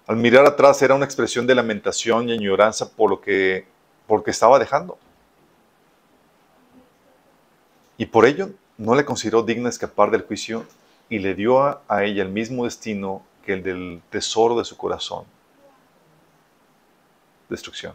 Al 0.07 0.17
mirar 0.17 0.45
atrás 0.45 0.81
era 0.81 0.95
una 0.95 1.05
expresión 1.05 1.47
de 1.47 1.55
lamentación 1.55 2.29
y 2.29 2.33
añoranza 2.33 2.91
por 2.91 3.09
lo 3.09 3.21
que, 3.21 3.65
por 4.07 4.19
lo 4.19 4.23
que 4.23 4.31
estaba 4.31 4.59
dejando. 4.59 4.97
Y 7.97 8.05
por 8.05 8.25
ello 8.25 8.51
no 8.77 8.93
le 8.93 9.05
consideró 9.05 9.41
digna 9.41 9.69
escapar 9.69 10.11
del 10.11 10.23
juicio 10.23 10.65
y 11.09 11.19
le 11.19 11.33
dio 11.33 11.61
a, 11.61 11.81
a 11.87 12.03
ella 12.03 12.23
el 12.23 12.29
mismo 12.29 12.65
destino 12.65 13.23
que 13.45 13.53
el 13.53 13.63
del 13.63 14.01
tesoro 14.09 14.57
de 14.57 14.65
su 14.65 14.77
corazón. 14.77 15.25
Destrucción. 17.49 17.93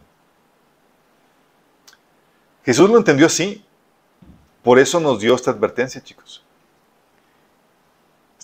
Jesús 2.64 2.88
lo 2.88 2.98
entendió 2.98 3.26
así. 3.26 3.64
Por 4.62 4.78
eso 4.78 5.00
nos 5.00 5.20
dio 5.20 5.34
esta 5.34 5.50
advertencia, 5.50 6.02
chicos. 6.02 6.44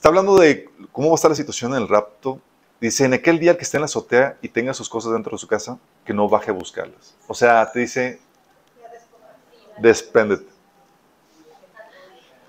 Está 0.06 0.20
hablando 0.20 0.38
de 0.38 0.70
cómo 0.92 1.08
va 1.08 1.14
a 1.14 1.16
estar 1.16 1.32
la 1.32 1.34
situación 1.34 1.74
en 1.74 1.82
el 1.82 1.88
rapto. 1.88 2.40
Dice, 2.80 3.04
en 3.04 3.14
aquel 3.14 3.40
día 3.40 3.50
el 3.50 3.56
que 3.56 3.64
esté 3.64 3.76
en 3.76 3.80
la 3.80 3.86
azotea 3.86 4.38
y 4.40 4.48
tenga 4.48 4.72
sus 4.72 4.88
cosas 4.88 5.10
dentro 5.12 5.32
de 5.32 5.38
su 5.38 5.48
casa, 5.48 5.80
que 6.04 6.14
no 6.14 6.28
baje 6.28 6.52
a 6.52 6.54
buscarlas. 6.54 7.16
O 7.26 7.34
sea, 7.34 7.68
te 7.72 7.80
dice, 7.80 8.20
despréndete. 9.78 10.46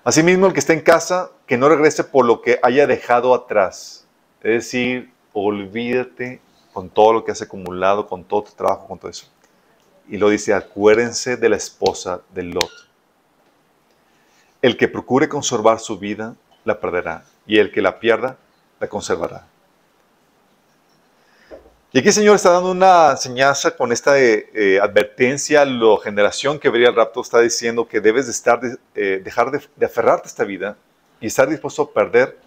Asimismo, 0.03 0.45
el 0.45 0.53
que 0.53 0.59
esté 0.59 0.73
en 0.73 0.81
casa, 0.81 1.31
que 1.47 1.57
no 1.57 1.67
regrese 1.67 2.03
por 2.03 2.25
lo 2.25 2.43
que 2.43 2.59
haya 2.61 2.85
dejado 2.85 3.33
atrás. 3.33 4.05
Es 4.43 4.65
decir, 4.65 5.11
olvídate 5.33 6.39
con 6.73 6.91
todo 6.91 7.11
lo 7.11 7.25
que 7.25 7.31
has 7.31 7.41
acumulado, 7.41 8.05
con 8.05 8.23
todo 8.23 8.43
tu 8.43 8.51
trabajo, 8.51 8.87
con 8.87 8.99
todo 8.99 9.09
eso. 9.09 9.25
Y 10.07 10.17
lo 10.17 10.29
dice, 10.29 10.53
acuérdense 10.53 11.37
de 11.37 11.49
la 11.49 11.55
esposa 11.55 12.21
de 12.35 12.43
Lot. 12.43 12.69
El 14.61 14.77
que 14.77 14.87
procure 14.87 15.27
conservar 15.27 15.79
su 15.79 15.97
vida, 15.97 16.35
la 16.63 16.79
perderá. 16.79 17.23
Y 17.47 17.57
el 17.57 17.71
que 17.71 17.81
la 17.81 17.99
pierda, 17.99 18.37
la 18.79 18.87
conservará. 18.87 19.47
Y 21.93 21.99
aquí 21.99 22.09
el 22.09 22.13
Señor 22.13 22.35
está 22.35 22.51
dando 22.51 22.71
una 22.71 23.11
enseñanza 23.11 23.75
con 23.75 23.91
esta 23.91 24.19
eh, 24.19 24.49
eh, 24.53 24.79
advertencia 24.79 25.61
a 25.61 25.65
la 25.65 25.97
generación 26.03 26.59
que 26.59 26.69
vería 26.69 26.89
el 26.89 26.95
rapto. 26.95 27.21
Está 27.21 27.39
diciendo 27.39 27.87
que 27.87 28.01
debes 28.01 28.25
de 28.25 28.33
estar, 28.33 28.59
eh, 28.93 29.21
dejar 29.23 29.49
de, 29.51 29.61
de 29.75 29.85
aferrarte 29.85 30.27
a 30.27 30.29
esta 30.29 30.43
vida 30.43 30.77
y 31.21 31.27
estar 31.27 31.49
dispuesto 31.49 31.81
a 31.83 31.91
perder 31.91 32.37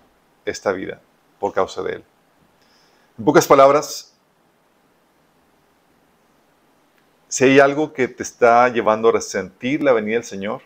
esta 0.45 0.73
vida 0.73 1.01
por 1.39 1.53
causa 1.53 1.83
de 1.83 1.95
Él. 1.95 2.05
En 3.19 3.25
pocas 3.25 3.47
palabras, 3.47 4.15
si 7.29 7.45
hay 7.45 7.61
algo 7.61 7.93
que 7.93 8.09
te 8.09 8.23
está 8.23 8.69
llevando 8.69 9.09
a 9.09 9.13
resentir 9.13 9.83
la 9.83 9.93
venida 9.93 10.17
del 10.17 10.25
Señor, 10.25 10.63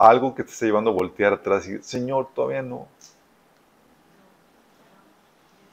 algo 0.00 0.34
que 0.34 0.42
te 0.42 0.50
está 0.50 0.64
llevando 0.64 0.90
a 0.90 0.94
voltear 0.94 1.34
atrás 1.34 1.68
y 1.68 1.82
Señor, 1.82 2.30
todavía 2.34 2.62
no. 2.62 2.88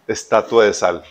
Estatua 0.06 0.66
de 0.66 0.74
sal. 0.74 1.04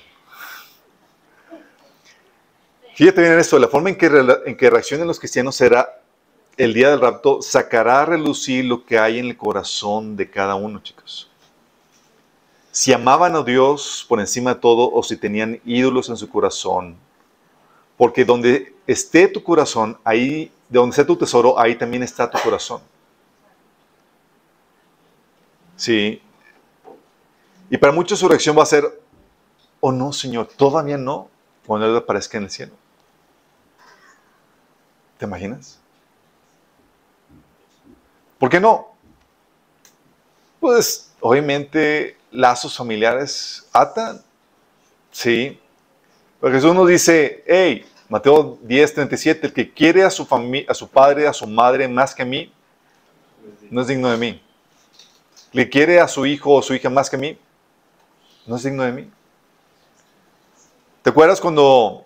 Fíjate 2.94 3.22
bien 3.22 3.32
en 3.32 3.38
esto, 3.38 3.58
la 3.58 3.68
forma 3.68 3.88
en 3.88 3.96
que, 3.96 4.06
en 4.06 4.58
reaccionen 4.58 5.06
los 5.06 5.18
cristianos 5.18 5.56
será 5.56 6.02
el 6.58 6.74
día 6.74 6.90
del 6.90 7.00
rapto, 7.00 7.40
sacará 7.40 8.02
a 8.02 8.06
relucir 8.06 8.66
lo 8.66 8.84
que 8.84 8.98
hay 8.98 9.18
en 9.18 9.26
el 9.26 9.36
corazón 9.36 10.16
de 10.16 10.30
cada 10.30 10.54
uno, 10.54 10.80
chicos. 10.82 11.30
Si 12.70 12.92
amaban 12.92 13.34
a 13.34 13.42
Dios 13.42 14.04
por 14.06 14.20
encima 14.20 14.54
de 14.54 14.60
todo 14.60 14.90
o 14.92 15.02
si 15.02 15.16
tenían 15.16 15.58
ídolos 15.64 16.10
en 16.10 16.18
su 16.18 16.28
corazón, 16.28 16.96
porque 17.96 18.26
donde 18.26 18.74
esté 18.86 19.28
tu 19.28 19.42
corazón, 19.42 19.98
ahí, 20.04 20.52
de 20.68 20.78
donde 20.78 20.92
esté 20.92 21.04
tu 21.04 21.16
tesoro, 21.16 21.58
ahí 21.58 21.76
también 21.76 22.02
está 22.02 22.30
tu 22.30 22.38
corazón. 22.38 22.82
Sí. 25.76 26.22
Y 27.68 27.76
para 27.76 27.92
muchos 27.92 28.18
su 28.18 28.28
reacción 28.28 28.56
va 28.56 28.62
a 28.62 28.66
ser, 28.66 28.84
oh 29.80 29.92
no, 29.92 30.12
Señor, 30.12 30.48
todavía 30.56 30.96
no, 30.96 31.28
cuando 31.66 31.86
Él 31.86 31.96
aparezca 31.96 32.38
en 32.38 32.44
el 32.44 32.50
cielo. 32.50 32.72
¿Te 35.18 35.24
imaginas? 35.24 35.78
¿Por 38.38 38.50
qué 38.50 38.60
no? 38.60 38.94
Pues 40.60 41.12
obviamente 41.20 42.16
lazos 42.30 42.76
familiares 42.76 43.66
atan, 43.72 44.22
sí. 45.10 45.60
Pero 46.40 46.52
Jesús 46.54 46.74
nos 46.74 46.88
dice, 46.88 47.42
hey, 47.46 47.86
Mateo 48.08 48.58
10, 48.62 48.94
37, 48.94 49.46
el 49.46 49.52
que 49.52 49.72
quiere 49.72 50.04
a 50.04 50.10
su, 50.10 50.26
a 50.68 50.74
su 50.74 50.88
padre, 50.88 51.26
a 51.26 51.32
su 51.32 51.46
madre 51.46 51.88
más 51.88 52.14
que 52.14 52.22
a 52.22 52.26
mí, 52.26 52.52
no 53.70 53.80
es 53.80 53.86
digno 53.86 54.10
de 54.10 54.16
mí. 54.16 54.42
Le 55.56 55.70
quiere 55.70 56.00
a 56.00 56.06
su 56.06 56.26
hijo 56.26 56.52
o 56.52 56.60
su 56.60 56.74
hija 56.74 56.90
más 56.90 57.08
que 57.08 57.16
a 57.16 57.18
mí, 57.18 57.38
no 58.44 58.56
es 58.56 58.62
digno 58.62 58.82
de 58.82 58.92
mí. 58.92 59.10
¿Te 61.00 61.08
acuerdas 61.08 61.40
cuando 61.40 62.04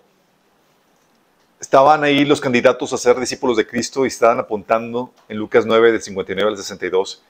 estaban 1.59 2.01
ahí 2.05 2.23
los 2.23 2.39
candidatos 2.39 2.93
a 2.93 2.97
ser 2.97 3.19
discípulos 3.19 3.57
de 3.57 3.67
Cristo 3.67 4.05
y 4.05 4.07
estaban 4.07 4.39
apuntando 4.39 5.11
en 5.27 5.35
Lucas 5.35 5.65
9, 5.65 5.91
del 5.91 6.01
59 6.01 6.49
al 6.49 6.55
62. 6.55 7.23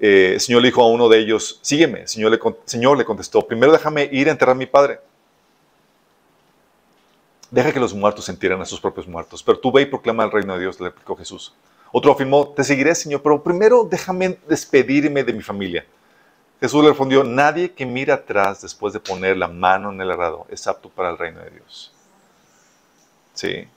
Eh, 0.00 0.32
el 0.34 0.40
Señor 0.40 0.60
le 0.60 0.68
dijo 0.70 0.82
a 0.82 0.88
uno 0.88 1.08
de 1.08 1.20
ellos, 1.20 1.60
sígueme. 1.62 2.00
El 2.00 2.08
Señor 2.08 2.32
le, 2.32 2.40
Señor 2.64 2.98
le 2.98 3.04
contestó, 3.04 3.46
primero 3.46 3.70
déjame 3.70 4.08
ir 4.10 4.26
a 4.26 4.32
enterrar 4.32 4.56
a 4.56 4.58
mi 4.58 4.66
padre. 4.66 4.98
Deja 7.52 7.72
que 7.72 7.78
los 7.78 7.94
muertos 7.94 8.28
entierren 8.28 8.60
a 8.60 8.64
sus 8.64 8.80
propios 8.80 9.06
muertos, 9.06 9.40
pero 9.40 9.60
tú 9.60 9.70
ve 9.70 9.82
y 9.82 9.86
proclama 9.86 10.24
el 10.24 10.32
reino 10.32 10.54
de 10.54 10.62
Dios, 10.62 10.80
le 10.80 10.88
explicó 10.88 11.14
Jesús. 11.14 11.54
Otro 11.96 12.10
afirmó, 12.10 12.48
te 12.48 12.64
seguiré, 12.64 12.92
Señor, 12.92 13.22
pero 13.22 13.40
primero 13.40 13.86
déjame 13.88 14.36
despedirme 14.48 15.22
de 15.22 15.32
mi 15.32 15.42
familia. 15.42 15.86
Jesús 16.60 16.82
le 16.82 16.88
respondió, 16.88 17.22
nadie 17.22 17.70
que 17.70 17.86
mira 17.86 18.14
atrás 18.14 18.62
después 18.62 18.92
de 18.92 18.98
poner 18.98 19.36
la 19.36 19.46
mano 19.46 19.92
en 19.92 20.00
el 20.00 20.10
arado 20.10 20.44
es 20.50 20.66
apto 20.66 20.88
para 20.88 21.10
el 21.10 21.18
reino 21.18 21.38
de 21.38 21.50
Dios. 21.50 21.92
¿Sí? 23.32 23.68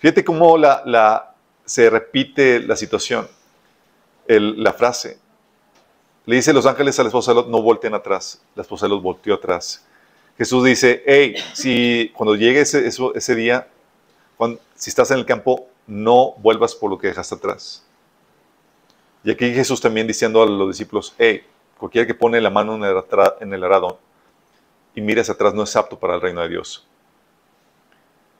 Fíjate 0.00 0.24
cómo 0.24 0.58
la, 0.58 1.32
se 1.64 1.88
repite 1.90 2.58
la 2.58 2.74
situación, 2.74 3.28
la 4.26 4.72
frase. 4.72 5.16
Le 6.26 6.34
dice 6.34 6.52
los 6.52 6.66
ángeles 6.66 6.98
a 6.98 7.04
la 7.04 7.08
esposa 7.10 7.34
de 7.34 7.44
no 7.46 7.62
volteen 7.62 7.94
atrás. 7.94 8.42
La 8.56 8.62
esposa 8.62 8.86
de 8.86 8.90
Lot 8.90 9.02
volteó 9.02 9.34
atrás. 9.34 9.86
Jesús 10.36 10.64
dice, 10.64 11.04
hey, 11.06 11.36
si 11.52 12.10
cuando 12.16 12.34
llegue 12.34 12.62
ese, 12.62 12.84
ese 12.84 13.34
día, 13.36 13.68
si 14.74 14.90
estás 14.90 15.12
en 15.12 15.18
el 15.18 15.24
campo, 15.24 15.68
no 15.86 16.32
vuelvas 16.38 16.74
por 16.74 16.90
lo 16.90 16.98
que 16.98 17.08
dejaste 17.08 17.34
atrás. 17.34 17.84
Y 19.24 19.30
aquí 19.30 19.52
Jesús 19.52 19.80
también 19.80 20.06
diciendo 20.06 20.42
a 20.42 20.46
los 20.46 20.68
discípulos, 20.68 21.14
hey, 21.18 21.44
cualquiera 21.78 22.06
que 22.06 22.14
pone 22.14 22.40
la 22.40 22.50
mano 22.50 22.74
en 22.74 23.52
el, 23.52 23.64
arado 23.64 23.98
y 24.94 25.00
mire 25.00 25.20
hacia 25.20 25.34
atrás 25.34 25.54
no 25.54 25.62
es 25.62 25.74
apto 25.76 25.98
para 25.98 26.14
el 26.14 26.20
reino 26.20 26.40
de 26.42 26.48
Dios. 26.48 26.86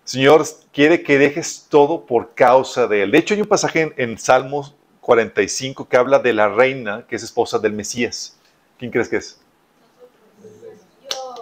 Señor 0.05 0.45
quiere 0.73 1.03
que 1.03 1.19
dejes 1.19 1.67
todo 1.69 2.05
por 2.05 2.35
causa 2.35 2.89
de 2.89 3.05
Él. 3.05 3.13
De 3.13 3.19
hecho, 3.19 3.35
hay 3.35 3.41
un 3.41 3.47
pasaje 3.47 3.95
en, 3.97 4.19
Salmos 4.19 4.75
45 5.01 5.89
que 5.89 5.97
habla 5.97 6.19
de 6.19 6.33
la 6.33 6.49
reina 6.49 7.07
que 7.07 7.17
es 7.17 7.23
esposa 7.23 7.59
del 7.59 7.73
Mesías. 7.73 8.37
¿Quién 8.79 8.91
crees 8.91 9.09
que 9.09 9.17
es? 9.17 9.41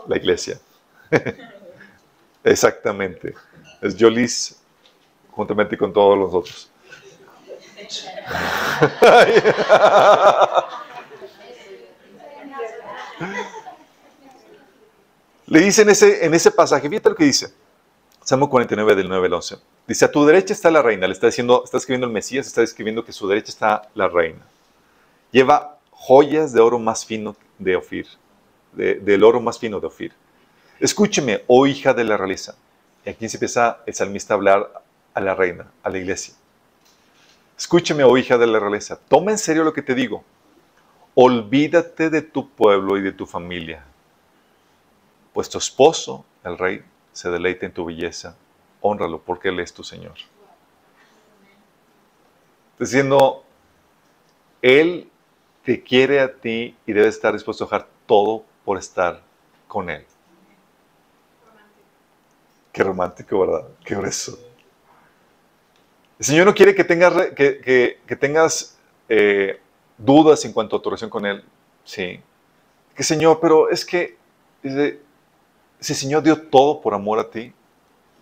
La 0.06 0.16
iglesia. 0.16 0.60
Exactamente. 2.44 3.34
Es 3.80 3.96
Jolis 3.98 4.59
juntamente 5.32 5.76
con 5.76 5.92
todos 5.92 6.18
los 6.18 6.34
otros. 6.34 6.70
Le 15.46 15.60
dice 15.60 15.82
en 15.82 15.90
ese, 15.90 16.24
en 16.24 16.32
ese 16.32 16.50
pasaje, 16.52 16.88
fíjate 16.88 17.10
lo 17.10 17.16
que 17.16 17.24
dice. 17.24 17.52
Salmo 18.22 18.48
49 18.48 18.94
del 18.94 19.08
9 19.08 19.26
al 19.26 19.32
11. 19.34 19.56
Dice, 19.88 20.04
a 20.04 20.12
tu 20.12 20.24
derecha 20.24 20.52
está 20.52 20.70
la 20.70 20.82
reina. 20.82 21.08
Le 21.08 21.12
está 21.12 21.26
diciendo, 21.26 21.62
está 21.64 21.78
escribiendo 21.78 22.06
el 22.06 22.12
Mesías, 22.12 22.46
está 22.46 22.62
escribiendo 22.62 23.04
que 23.04 23.10
a 23.10 23.14
su 23.14 23.26
derecha 23.26 23.50
está 23.50 23.82
la 23.94 24.06
reina. 24.06 24.46
Lleva 25.32 25.78
joyas 25.90 26.52
de 26.52 26.60
oro 26.60 26.78
más 26.78 27.04
fino 27.04 27.34
de 27.58 27.74
Ofir, 27.74 28.06
del 28.72 29.24
oro 29.24 29.40
más 29.40 29.58
fino 29.58 29.80
de 29.80 29.88
Ofir. 29.88 30.12
Escúcheme, 30.78 31.42
oh 31.48 31.66
hija 31.66 31.92
de 31.92 32.04
la 32.04 32.16
realeza. 32.16 32.54
Y 33.04 33.10
aquí 33.10 33.28
se 33.28 33.36
empieza 33.36 33.80
el 33.86 33.94
salmista 33.94 34.34
a 34.34 34.36
hablar 34.36 34.84
a 35.14 35.20
la 35.20 35.34
reina, 35.34 35.70
a 35.82 35.90
la 35.90 35.98
iglesia. 35.98 36.34
Escúcheme, 37.58 38.04
oh 38.04 38.16
hija 38.16 38.38
de 38.38 38.46
la 38.46 38.58
realeza. 38.58 38.98
Toma 38.98 39.32
en 39.32 39.38
serio 39.38 39.64
lo 39.64 39.72
que 39.72 39.82
te 39.82 39.94
digo. 39.94 40.24
Olvídate 41.14 42.08
de 42.08 42.22
tu 42.22 42.48
pueblo 42.48 42.96
y 42.96 43.02
de 43.02 43.12
tu 43.12 43.26
familia. 43.26 43.84
Pues 45.32 45.48
tu 45.48 45.58
esposo, 45.58 46.24
el 46.44 46.56
rey, 46.56 46.82
se 47.12 47.30
deleite 47.30 47.66
en 47.66 47.72
tu 47.72 47.84
belleza, 47.84 48.36
honralo 48.80 49.20
porque 49.20 49.48
Él 49.48 49.60
es 49.60 49.74
tu 49.74 49.84
Señor. 49.84 50.14
Diciendo, 52.78 53.44
Él 54.62 55.10
te 55.64 55.82
quiere 55.82 56.20
a 56.20 56.32
ti 56.32 56.76
y 56.86 56.92
debe 56.92 57.08
estar 57.08 57.34
dispuesto 57.34 57.64
a 57.64 57.66
dejar 57.66 57.88
todo 58.06 58.44
por 58.64 58.78
estar 58.78 59.22
con 59.68 59.90
Él. 59.90 60.06
Qué 62.72 62.82
romántico, 62.82 63.40
¿verdad? 63.40 63.68
Qué 63.84 63.94
grueso. 63.94 64.49
El 66.20 66.26
Señor 66.26 66.44
no 66.44 66.54
quiere 66.54 66.74
que 66.74 66.84
tengas, 66.84 68.76
eh, 69.08 69.58
dudas 69.96 70.44
en 70.44 70.52
cuanto 70.52 70.76
a 70.76 70.82
tu 70.82 70.90
relación 70.90 71.08
con 71.08 71.24
Él. 71.24 71.42
Sí. 71.82 72.20
Que 72.94 73.02
Señor, 73.02 73.40
pero 73.40 73.70
es 73.70 73.86
que 73.86 74.18
ese, 74.62 75.00
Señor 75.80 76.22
dio 76.22 76.38
todo 76.38 76.82
por 76.82 76.92
amor 76.92 77.18
a 77.20 77.30
ti. 77.30 77.54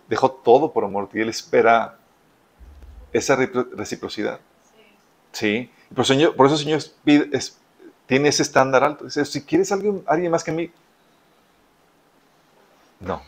Dejó 0.07 0.31
todo 0.31 0.71
por 0.71 0.85
amor 0.85 1.03
a 1.03 1.07
ti. 1.09 1.19
Él 1.19 1.27
espera 1.27 1.99
esa 3.11 3.35
reciprocidad. 3.35 4.39
Sí. 5.33 5.69
Por, 5.93 6.05
Señor, 6.05 6.35
eso 6.37 6.55
el 6.55 6.57
Señor 6.57 6.81
tiene 8.07 8.29
ese 8.29 8.43
estándar 8.43 8.81
alto. 8.81 9.03
Dice, 9.03 9.25
si 9.25 9.43
quieres 9.43 9.73
alguien, 9.73 10.03
alguien 10.07 10.31
más 10.31 10.45
que 10.45 10.53
mí, 10.53 10.71
no. 13.01 13.21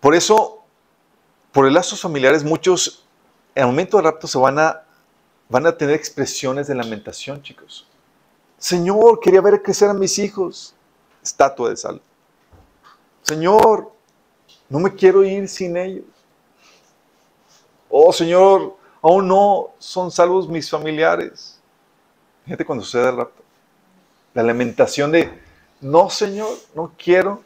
Por 0.00 0.16
eso 0.16 0.59
por 1.52 1.66
el 1.66 1.74
lazos 1.74 2.00
familiares, 2.00 2.44
muchos, 2.44 3.04
en 3.54 3.62
el 3.62 3.66
momento 3.66 3.96
del 3.96 4.04
rapto, 4.04 4.26
se 4.26 4.38
van 4.38 4.58
a, 4.58 4.84
van 5.48 5.66
a 5.66 5.76
tener 5.76 5.94
expresiones 5.94 6.68
de 6.68 6.74
lamentación, 6.74 7.42
chicos. 7.42 7.86
Señor, 8.58 9.20
quería 9.20 9.40
ver 9.40 9.62
crecer 9.62 9.88
a 9.88 9.94
mis 9.94 10.18
hijos. 10.18 10.74
Estatua 11.22 11.70
de 11.70 11.76
sal. 11.76 12.00
Señor, 13.22 13.92
no 14.68 14.78
me 14.78 14.94
quiero 14.94 15.24
ir 15.24 15.48
sin 15.48 15.76
ellos. 15.76 16.04
Oh, 17.88 18.12
Señor, 18.12 18.76
aún 19.02 19.26
no 19.26 19.70
son 19.78 20.10
salvos 20.10 20.48
mis 20.48 20.70
familiares. 20.70 21.60
Fíjate 22.44 22.64
cuando 22.64 22.84
sucede 22.84 23.08
el 23.08 23.16
rapto. 23.16 23.42
La 24.32 24.44
lamentación 24.44 25.10
de, 25.10 25.42
no, 25.80 26.08
Señor, 26.08 26.56
no 26.74 26.92
quiero 26.96 27.42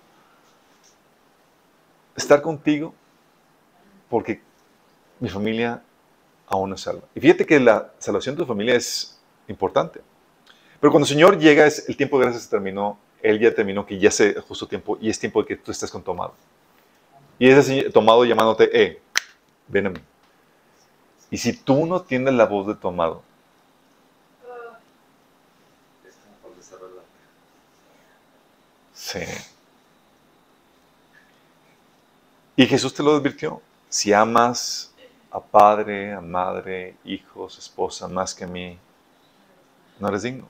estar 2.15 2.43
contigo 2.43 2.95
porque 4.15 4.41
mi 5.19 5.29
familia 5.29 5.83
aún 6.47 6.69
no 6.69 6.77
es 6.77 6.83
salva. 6.83 7.03
Y 7.17 7.21
fíjate 7.21 7.45
que 7.45 7.59
la 7.59 7.91
salvación 7.99 8.37
de 8.37 8.43
tu 8.43 8.47
familia 8.47 8.77
es 8.77 9.19
importante. 9.49 10.03
Pero 10.79 10.93
cuando 10.93 11.05
el 11.05 11.09
Señor 11.09 11.37
llega, 11.37 11.67
es, 11.67 11.89
el 11.89 11.97
tiempo 11.97 12.17
de 12.17 12.27
gracia 12.27 12.41
se 12.41 12.49
terminó, 12.49 12.97
Él 13.21 13.41
ya 13.41 13.53
terminó, 13.53 13.85
que 13.85 13.99
ya 13.99 14.13
se 14.13 14.35
justo 14.35 14.69
tiempo, 14.69 14.99
y 15.01 15.11
es 15.11 15.19
tiempo 15.19 15.43
de 15.43 15.49
que 15.49 15.57
tú 15.57 15.73
estés 15.73 15.91
con 15.91 16.05
tomado. 16.05 16.33
Y 17.41 17.49
ese 17.49 17.91
tomado 17.91 18.25
llamándote, 18.25 18.71
eh, 18.73 19.01
ven 19.67 19.89
a 19.89 19.91
mí. 19.91 20.01
Y 21.29 21.37
si 21.37 21.53
tú 21.53 21.85
no 21.85 22.01
tienes 22.03 22.35
la 22.35 22.47
voz 22.47 22.69
de 22.69 22.77
tomado, 22.77 23.21
sí. 28.93 29.19
Y 32.55 32.65
Jesús 32.65 32.95
te 32.95 33.03
lo 33.03 33.17
advirtió 33.17 33.61
si 33.95 34.13
amas 34.13 34.93
a 35.31 35.39
padre, 35.41 36.13
a 36.13 36.21
madre, 36.21 36.97
hijos, 37.05 37.57
esposa 37.59 38.09
más 38.09 38.35
que 38.35 38.43
a 38.43 38.49
mí, 38.49 38.77
no 40.01 40.09
eres 40.09 40.23
digno. 40.23 40.49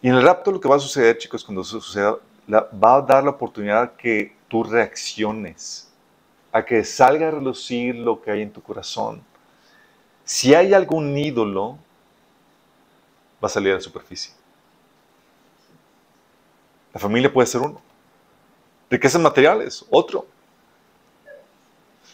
Y 0.00 0.08
en 0.08 0.14
el 0.14 0.22
rapto 0.22 0.52
lo 0.52 0.60
que 0.60 0.68
va 0.68 0.76
a 0.76 0.78
suceder, 0.78 1.18
chicos, 1.18 1.42
cuando 1.42 1.62
eso 1.62 1.80
suceda, 1.80 2.18
va 2.48 2.94
a 2.94 3.02
dar 3.02 3.24
la 3.24 3.30
oportunidad 3.30 3.96
que 3.96 4.36
tú 4.46 4.62
reacciones, 4.62 5.90
a 6.52 6.64
que 6.64 6.84
salga 6.84 7.26
a 7.26 7.30
relucir 7.32 7.96
lo 7.96 8.22
que 8.22 8.30
hay 8.30 8.42
en 8.42 8.52
tu 8.52 8.62
corazón. 8.62 9.24
Si 10.22 10.54
hay 10.54 10.72
algún 10.72 11.18
ídolo, 11.18 11.78
va 13.42 13.48
a 13.48 13.48
salir 13.48 13.72
a 13.72 13.74
la 13.74 13.80
superficie. 13.80 14.32
La 16.92 17.00
familia 17.00 17.32
puede 17.32 17.48
ser 17.48 17.60
uno. 17.60 17.82
Riquezas 18.88 19.20
materiales, 19.20 19.84
otro. 19.90 20.28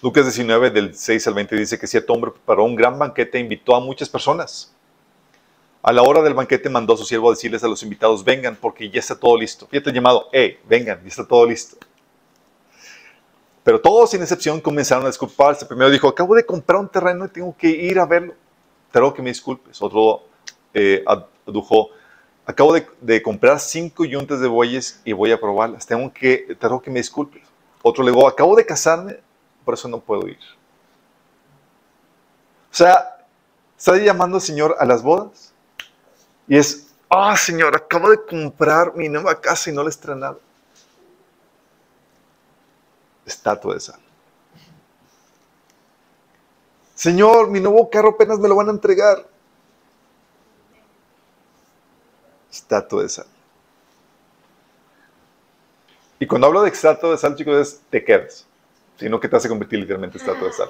Lucas 0.02 0.24
19, 0.24 0.70
del 0.70 0.94
6 0.94 1.26
al 1.26 1.34
20, 1.34 1.56
dice 1.56 1.78
que 1.78 1.86
cierto 1.86 2.12
hombre 2.12 2.30
preparó 2.30 2.64
un 2.64 2.76
gran 2.76 2.98
banquete 2.98 3.38
e 3.38 3.40
invitó 3.40 3.74
a 3.74 3.80
muchas 3.80 4.08
personas. 4.08 4.74
A 5.82 5.92
la 5.92 6.02
hora 6.02 6.20
del 6.20 6.34
banquete 6.34 6.68
mandó 6.68 6.94
a 6.94 6.96
su 6.96 7.04
siervo 7.04 7.28
a 7.28 7.32
decirles 7.32 7.64
a 7.64 7.68
los 7.68 7.82
invitados, 7.82 8.22
vengan 8.22 8.56
porque 8.56 8.90
ya 8.90 9.00
está 9.00 9.18
todo 9.18 9.36
listo. 9.38 9.66
Fíjate 9.68 9.90
el 9.90 9.94
llamado, 9.94 10.28
hey, 10.32 10.58
vengan, 10.68 11.00
ya 11.02 11.08
está 11.08 11.26
todo 11.26 11.46
listo. 11.46 11.76
Pero 13.64 13.80
todos 13.80 14.10
sin 14.10 14.20
excepción 14.20 14.60
comenzaron 14.60 15.04
a 15.04 15.08
disculparse. 15.08 15.64
Primero 15.64 15.90
dijo, 15.90 16.08
acabo 16.08 16.34
de 16.34 16.44
comprar 16.44 16.78
un 16.78 16.88
terreno 16.88 17.24
y 17.24 17.28
tengo 17.28 17.56
que 17.56 17.68
ir 17.68 17.98
a 17.98 18.04
verlo. 18.06 18.34
Te 18.92 19.00
que 19.14 19.22
me 19.22 19.30
disculpes. 19.30 19.80
Otro 19.80 20.24
eh, 20.74 21.02
adujo, 21.46 21.90
acabo 22.44 22.74
de, 23.00 23.22
comprar 23.22 23.58
cinco 23.60 24.04
yuntas 24.04 24.40
de 24.40 24.48
bueyes 24.48 25.00
y 25.04 25.12
voy 25.12 25.32
a 25.32 25.40
probarlas. 25.40 25.86
Tengo 25.86 26.12
que, 26.12 26.56
te 26.58 26.68
que 26.82 26.90
me 26.90 27.00
disculpes. 27.00 27.42
Otro 27.82 28.04
le 28.04 28.10
dijo, 28.10 28.28
acabo 28.28 28.54
de 28.56 28.66
casarme 28.66 29.25
por 29.66 29.74
eso 29.74 29.88
no 29.88 29.98
puedo 29.98 30.28
ir. 30.28 30.38
O 32.70 32.74
sea, 32.76 33.26
está 33.76 33.96
llamando 33.96 34.36
al 34.36 34.40
Señor 34.40 34.76
a 34.78 34.84
las 34.84 35.02
bodas 35.02 35.52
y 36.46 36.56
es, 36.56 36.94
ah, 37.10 37.36
Señor, 37.36 37.74
acabo 37.74 38.10
de 38.10 38.24
comprar 38.24 38.94
mi 38.94 39.08
nueva 39.08 39.40
casa 39.40 39.68
y 39.68 39.72
no 39.72 39.82
la 39.82 39.88
he 39.88 39.90
estrenado. 39.90 40.40
Estatua 43.26 43.74
de 43.74 43.80
sal. 43.80 44.00
Señor, 46.94 47.50
mi 47.50 47.58
nuevo 47.58 47.90
carro 47.90 48.10
apenas 48.10 48.38
me 48.38 48.48
lo 48.48 48.54
van 48.54 48.68
a 48.68 48.72
entregar. 48.72 49.26
Estatua 52.52 53.02
de 53.02 53.08
sal. 53.08 53.26
Y 56.20 56.26
cuando 56.28 56.46
hablo 56.46 56.62
de 56.62 56.70
estatua 56.70 57.10
de 57.10 57.18
sal, 57.18 57.34
chicos, 57.34 57.56
es 57.56 57.80
te 57.90 58.04
quedas 58.04 58.46
sino 58.98 59.20
que 59.20 59.28
te 59.28 59.36
hace 59.36 59.48
convertir 59.48 59.78
literalmente 59.78 60.18
en 60.18 60.24
estatua 60.24 60.48
de 60.48 60.54
sal. 60.54 60.68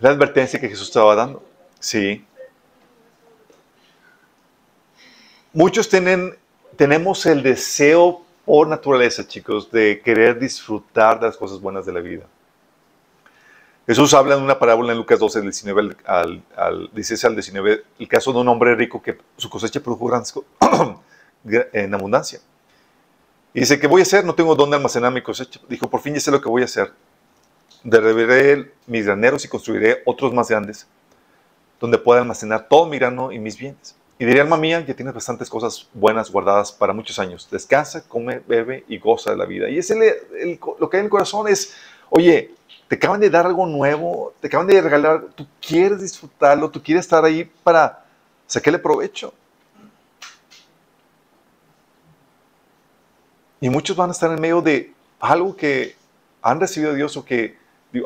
La 0.00 0.10
advertencia 0.10 0.60
que 0.60 0.68
Jesús 0.68 0.88
estaba 0.88 1.14
dando. 1.14 1.44
Sí. 1.78 2.24
Muchos 5.52 5.88
tienen, 5.88 6.36
tenemos 6.76 7.26
el 7.26 7.42
deseo 7.42 8.24
por 8.44 8.66
naturaleza, 8.68 9.26
chicos, 9.26 9.70
de 9.70 10.00
querer 10.00 10.38
disfrutar 10.38 11.20
de 11.20 11.26
las 11.26 11.36
cosas 11.36 11.60
buenas 11.60 11.86
de 11.86 11.92
la 11.92 12.00
vida. 12.00 12.24
Jesús 13.86 14.14
habla 14.14 14.36
en 14.36 14.42
una 14.42 14.58
parábola 14.58 14.92
en 14.92 14.98
Lucas 14.98 15.18
12, 15.18 15.40
del 15.40 15.50
19 15.50 15.96
al, 16.04 16.42
al 16.56 16.90
16 16.92 17.24
al 17.24 17.34
19, 17.34 17.84
el 17.98 18.08
caso 18.08 18.32
de 18.32 18.38
un 18.38 18.48
hombre 18.48 18.74
rico 18.74 19.02
que 19.02 19.18
su 19.36 19.50
cosecha 19.50 19.80
produjo 19.80 20.10
en 21.44 21.94
abundancia. 21.94 22.40
Y 23.52 23.60
dice, 23.60 23.80
¿qué 23.80 23.86
voy 23.86 24.00
a 24.00 24.02
hacer? 24.02 24.24
No 24.24 24.34
tengo 24.34 24.54
dónde 24.54 24.76
almacenar 24.76 25.12
mi 25.12 25.22
cosecha. 25.22 25.60
Dijo, 25.68 25.90
por 25.90 26.00
fin 26.00 26.14
ya 26.14 26.20
sé 26.20 26.30
lo 26.30 26.40
que 26.40 26.48
voy 26.48 26.62
a 26.62 26.66
hacer. 26.66 26.92
Derribaré 27.82 28.72
mis 28.86 29.06
graneros 29.06 29.44
y 29.44 29.48
construiré 29.48 30.02
otros 30.04 30.32
más 30.32 30.48
grandes, 30.48 30.86
donde 31.80 31.98
pueda 31.98 32.20
almacenar 32.20 32.68
todo 32.68 32.86
mi 32.86 32.98
grano 32.98 33.32
y 33.32 33.38
mis 33.38 33.56
bienes. 33.58 33.96
Y 34.18 34.26
diré, 34.26 34.42
alma 34.42 34.58
mía, 34.58 34.84
ya 34.86 34.94
tienes 34.94 35.14
bastantes 35.14 35.48
cosas 35.48 35.88
buenas 35.94 36.30
guardadas 36.30 36.70
para 36.70 36.92
muchos 36.92 37.18
años. 37.18 37.48
Descansa, 37.50 38.06
come, 38.06 38.40
bebe 38.46 38.84
y 38.86 38.98
goza 38.98 39.30
de 39.30 39.36
la 39.36 39.46
vida. 39.46 39.68
Y 39.70 39.78
es 39.78 39.90
lo 39.90 40.90
que 40.90 40.96
hay 40.96 41.00
en 41.00 41.06
el 41.06 41.10
corazón 41.10 41.48
es, 41.48 41.74
oye, 42.10 42.50
te 42.86 42.96
acaban 42.96 43.18
de 43.18 43.30
dar 43.30 43.46
algo 43.46 43.66
nuevo, 43.66 44.34
te 44.40 44.48
acaban 44.48 44.66
de 44.66 44.80
regalar, 44.80 45.28
tú 45.34 45.46
quieres 45.66 46.02
disfrutarlo, 46.02 46.68
tú 46.68 46.82
quieres 46.82 47.04
estar 47.06 47.24
ahí 47.24 47.50
para 47.64 48.04
sacarle 48.46 48.78
provecho. 48.78 49.32
Y 53.60 53.68
muchos 53.68 53.96
van 53.96 54.08
a 54.08 54.12
estar 54.12 54.30
en 54.32 54.40
medio 54.40 54.62
de 54.62 54.94
algo 55.20 55.54
que 55.54 55.94
han 56.40 56.58
recibido 56.58 56.94
Dios 56.94 57.16
o 57.16 57.24
que 57.24 57.58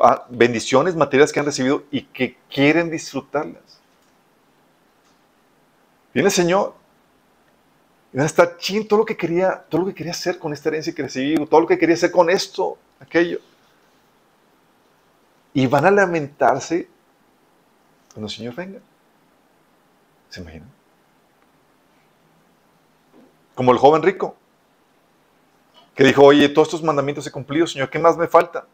ah, 0.03 0.25
bendiciones 0.29 0.95
materiales 0.95 1.31
que 1.31 1.39
han 1.39 1.45
recibido 1.45 1.83
y 1.91 2.03
que 2.03 2.37
quieren 2.49 2.91
disfrutarlas. 2.91 3.79
Viene 6.13 6.27
el 6.27 6.33
Señor 6.33 6.75
y 8.11 8.17
van 8.17 8.23
a 8.23 8.27
estar 8.27 8.57
chin 8.57 8.87
todo 8.87 8.99
lo 8.99 9.05
que 9.05 9.15
quería, 9.15 9.65
todo 9.69 9.81
lo 9.81 9.87
que 9.87 9.93
quería 9.93 10.11
hacer 10.11 10.39
con 10.39 10.51
esta 10.51 10.69
herencia 10.69 10.93
que 10.93 11.03
recibí, 11.03 11.45
todo 11.45 11.61
lo 11.61 11.67
que 11.67 11.77
quería 11.77 11.95
hacer 11.95 12.11
con 12.11 12.29
esto, 12.29 12.77
aquello. 12.99 13.39
Y 15.53 15.67
van 15.67 15.85
a 15.85 15.91
lamentarse 15.91 16.89
cuando 18.13 18.27
el 18.27 18.33
Señor 18.33 18.55
venga. 18.55 18.79
¿Se 20.29 20.41
imaginan? 20.41 20.69
Como 23.53 23.71
el 23.71 23.77
joven 23.77 24.03
rico 24.03 24.35
que 25.95 26.03
dijo, 26.03 26.23
oye, 26.23 26.49
todos 26.49 26.67
estos 26.67 26.83
mandamientos 26.83 27.25
he 27.25 27.31
cumplido, 27.31 27.65
Señor, 27.65 27.89
¿qué 27.89 27.99
más 27.99 28.17
me 28.17 28.27
falta? 28.27 28.67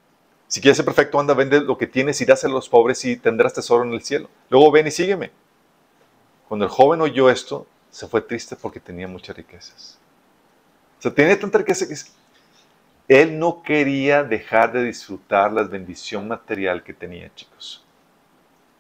Si 0.48 0.60
quieres 0.60 0.78
ser 0.78 0.86
perfecto, 0.86 1.20
anda, 1.20 1.34
vende 1.34 1.62
lo 1.62 1.78
que 1.78 1.88
tienes 1.88 2.20
y 2.20 2.26
dáselo 2.26 2.54
a 2.54 2.56
los 2.56 2.68
pobres 2.68 3.06
y 3.06 3.16
tendrás 3.16 3.54
tesoro 3.54 3.84
en 3.84 3.94
el 3.94 4.02
cielo. 4.02 4.28
Luego 4.50 4.72
ven 4.72 4.88
y 4.88 4.92
sígueme. 4.92 5.32
Cuando 6.48 6.66
el 6.66 6.72
joven 6.72 7.00
oyó 7.00 7.30
esto, 7.30 7.68
se 7.90 8.08
fue 8.08 8.22
triste 8.22 8.56
porque 8.56 8.80
tenía 8.80 9.08
muchas 9.08 9.38
riquezas. 9.38 9.98
O 11.00 11.02
sea, 11.02 11.14
tenía 11.14 11.40
tanta 11.40 11.60
riqueza 11.60 11.88
que 11.88 11.96
él 13.08 13.40
no 13.40 13.62
quería 13.64 14.24
dejar 14.24 14.74
de 14.74 14.84
disfrutar 14.84 15.54
la 15.54 15.64
bendición 15.64 16.28
material 16.28 16.84
que 16.84 16.94
tenía, 16.94 17.34
chicos. 17.36 17.84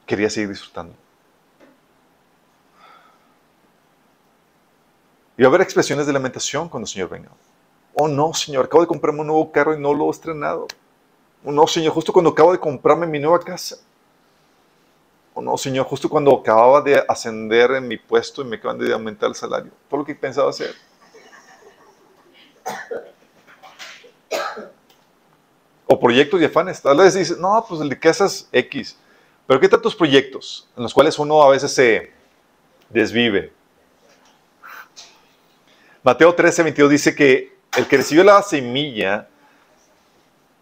Quería 0.06 0.30
seguir 0.30 0.50
disfrutando. 0.50 0.94
Y 5.38 5.44
va 5.44 5.48
a 5.48 5.50
haber 5.50 5.62
expresiones 5.62 6.06
de 6.06 6.14
lamentación 6.14 6.70
cuando 6.70 6.86
el 6.86 6.92
Señor 6.92 7.10
venga. 7.10 7.30
Oh 7.94 8.08
no, 8.08 8.34
Señor, 8.34 8.66
acabo 8.66 8.82
de 8.82 8.88
comprarme 8.88 9.22
un 9.22 9.28
nuevo 9.28 9.52
carro 9.52 9.76
y 9.76 9.80
no 9.80 9.94
lo 9.94 10.08
he 10.08 10.12
estrenado. 10.12 10.68
Oh 11.44 11.52
no, 11.52 11.68
Señor, 11.68 11.94
justo 11.94 12.14
cuando 12.14 12.32
acabo 12.32 12.52
de 12.52 12.60
comprarme 12.60 13.08
mi 13.08 13.20
nueva 13.20 13.40
casa. 13.40 13.78
Oh 15.34 15.42
no, 15.42 15.58
Señor, 15.58 15.86
justo 15.86 16.10
cuando 16.10 16.34
acababa 16.36 16.82
de 16.82 17.04
ascender 17.08 17.72
en 17.72 17.88
mi 17.88 17.98
puesto 17.98 18.42
y 18.42 18.46
me 18.46 18.58
acaban 18.58 18.78
de 18.78 18.94
aumentar 18.94 19.30
el 19.30 19.36
salario. 19.36 19.72
Todo 19.90 20.02
lo 20.02 20.06
que 20.06 20.16
pensaba 20.16 20.50
hacer. 20.50 20.76
O 25.88 26.00
proyectos 26.00 26.40
y 26.42 26.46
afanes. 26.46 26.82
Tal 26.82 26.98
vez 26.98 27.14
dices, 27.14 27.38
no, 27.38 27.66
pues 27.68 27.82
el 27.82 27.90
de 27.90 28.00
casas 28.00 28.48
X. 28.52 28.98
Pero 29.48 29.60
¿qué 29.60 29.68
tal 29.68 29.82
tus 29.82 29.96
proyectos 29.96 30.70
en 30.78 30.84
los 30.84 30.94
cuales 30.94 31.18
uno 31.20 31.42
a 31.42 31.50
veces 31.50 31.74
se 31.74 32.12
desvive? 32.90 33.52
Mateo 36.04 36.34
13, 36.34 36.64
22 36.64 36.90
dice 36.90 37.16
que 37.16 37.58
el 37.78 37.88
que 37.88 37.98
recibió 37.98 38.24
la 38.24 38.42
semilla 38.44 39.28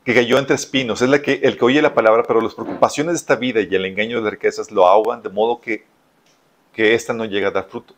que 0.04 0.14
cayó 0.14 0.38
entre 0.38 0.56
espinos 0.56 1.02
es 1.02 1.10
la 1.10 1.22
que, 1.22 1.40
el 1.44 1.58
que 1.58 1.66
oye 1.66 1.82
la 1.82 1.94
palabra, 1.94 2.24
pero 2.28 2.42
las 2.42 2.56
preocupaciones 2.56 3.14
de 3.14 3.18
esta 3.18 3.36
vida 3.36 3.62
y 3.62 3.74
el 3.74 3.86
engaño 3.86 4.18
de 4.18 4.24
las 4.24 4.32
riquezas 4.32 4.72
lo 4.72 4.88
ahogan 4.88 5.22
de 5.22 5.30
modo 5.30 5.60
que, 5.60 5.86
que 6.74 6.94
ésta 6.94 7.14
no 7.14 7.26
llega 7.26 7.50
a 7.50 7.52
dar 7.52 7.68
fruto. 7.70 7.94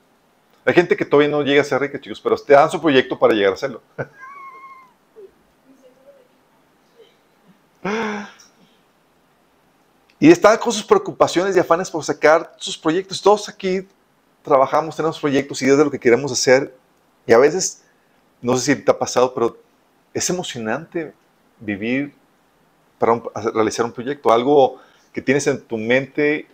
Hay 0.65 0.73
gente 0.73 0.95
que 0.95 1.05
todavía 1.05 1.29
no 1.29 1.41
llega 1.41 1.61
a 1.61 1.65
ser 1.65 1.81
rica, 1.81 1.99
chicos, 1.99 2.21
pero 2.21 2.37
te 2.37 2.53
dan 2.53 2.69
su 2.69 2.79
proyecto 2.81 3.17
para 3.17 3.33
llegar 3.33 3.51
a 3.51 3.55
hacerlo. 3.55 3.81
Y 10.21 10.29
están 10.29 10.55
con 10.59 10.71
sus 10.71 10.83
preocupaciones 10.83 11.57
y 11.57 11.59
afanes 11.59 11.89
por 11.89 12.03
sacar 12.03 12.53
sus 12.57 12.77
proyectos. 12.77 13.19
Todos 13.19 13.49
aquí 13.49 13.87
trabajamos, 14.43 14.95
tenemos 14.95 15.19
proyectos, 15.19 15.59
ideas 15.63 15.79
de 15.79 15.83
lo 15.83 15.89
que 15.89 15.99
queremos 15.99 16.31
hacer. 16.31 16.77
Y 17.25 17.33
a 17.33 17.39
veces, 17.39 17.81
no 18.41 18.57
sé 18.57 18.75
si 18.75 18.81
te 18.81 18.91
ha 18.91 18.97
pasado, 18.97 19.33
pero 19.33 19.57
es 20.13 20.29
emocionante 20.29 21.13
vivir 21.59 22.13
para 22.97 23.21
realizar 23.53 23.85
un 23.85 23.91
proyecto. 23.91 24.31
Algo 24.31 24.79
que 25.13 25.21
tienes 25.21 25.47
en 25.47 25.61
tu 25.61 25.77
mente, 25.77 26.47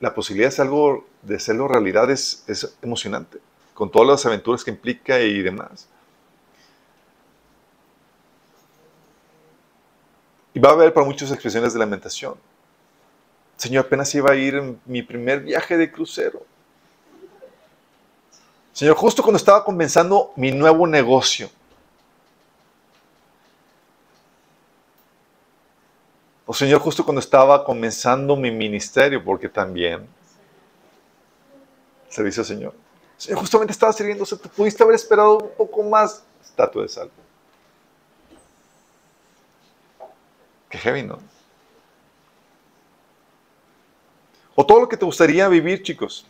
la 0.00 0.14
posibilidad 0.14 0.54
de, 0.54 0.62
algo, 0.62 1.06
de 1.22 1.36
hacerlo 1.36 1.68
realidad 1.68 2.10
es, 2.10 2.44
emocionante, 2.82 3.38
con 3.74 3.90
todas 3.90 4.08
las 4.08 4.26
aventuras 4.26 4.64
que 4.64 4.70
implica 4.70 5.20
y 5.20 5.42
demás. 5.42 5.88
Y 10.54 10.60
va 10.60 10.70
a 10.70 10.72
haber 10.72 10.92
para 10.92 11.06
muchos 11.06 11.30
expresiones 11.30 11.72
de 11.72 11.78
lamentación. 11.78 12.34
Señor, 13.56 13.86
apenas 13.86 14.14
iba 14.14 14.30
a 14.30 14.36
ir 14.36 14.54
en 14.54 14.80
mi 14.86 15.02
primer 15.02 15.40
viaje 15.40 15.76
de 15.76 15.90
crucero. 15.90 16.44
Señor, 18.78 18.94
justo 18.94 19.24
cuando 19.24 19.38
estaba 19.38 19.64
comenzando 19.64 20.32
mi 20.36 20.52
nuevo 20.52 20.86
negocio. 20.86 21.50
O 26.46 26.54
Señor, 26.54 26.80
justo 26.80 27.04
cuando 27.04 27.18
estaba 27.18 27.64
comenzando 27.64 28.36
mi 28.36 28.52
ministerio, 28.52 29.24
porque 29.24 29.48
también 29.48 30.06
servicio 32.08 32.42
al 32.42 32.46
Señor. 32.46 32.74
Señor, 33.16 33.40
justamente 33.40 33.72
estaba 33.72 33.92
sirviendo, 33.92 34.22
o 34.22 34.36
te 34.36 34.48
pudiste 34.48 34.84
haber 34.84 34.94
esperado 34.94 35.38
un 35.38 35.50
poco 35.56 35.82
más 35.82 36.22
estatua 36.40 36.82
de 36.84 36.88
sal. 36.88 37.10
Qué 40.68 40.78
heavy, 40.78 41.02
¿no? 41.02 41.18
O 44.54 44.64
todo 44.64 44.78
lo 44.78 44.88
que 44.88 44.96
te 44.96 45.04
gustaría 45.04 45.48
vivir, 45.48 45.82
chicos. 45.82 46.24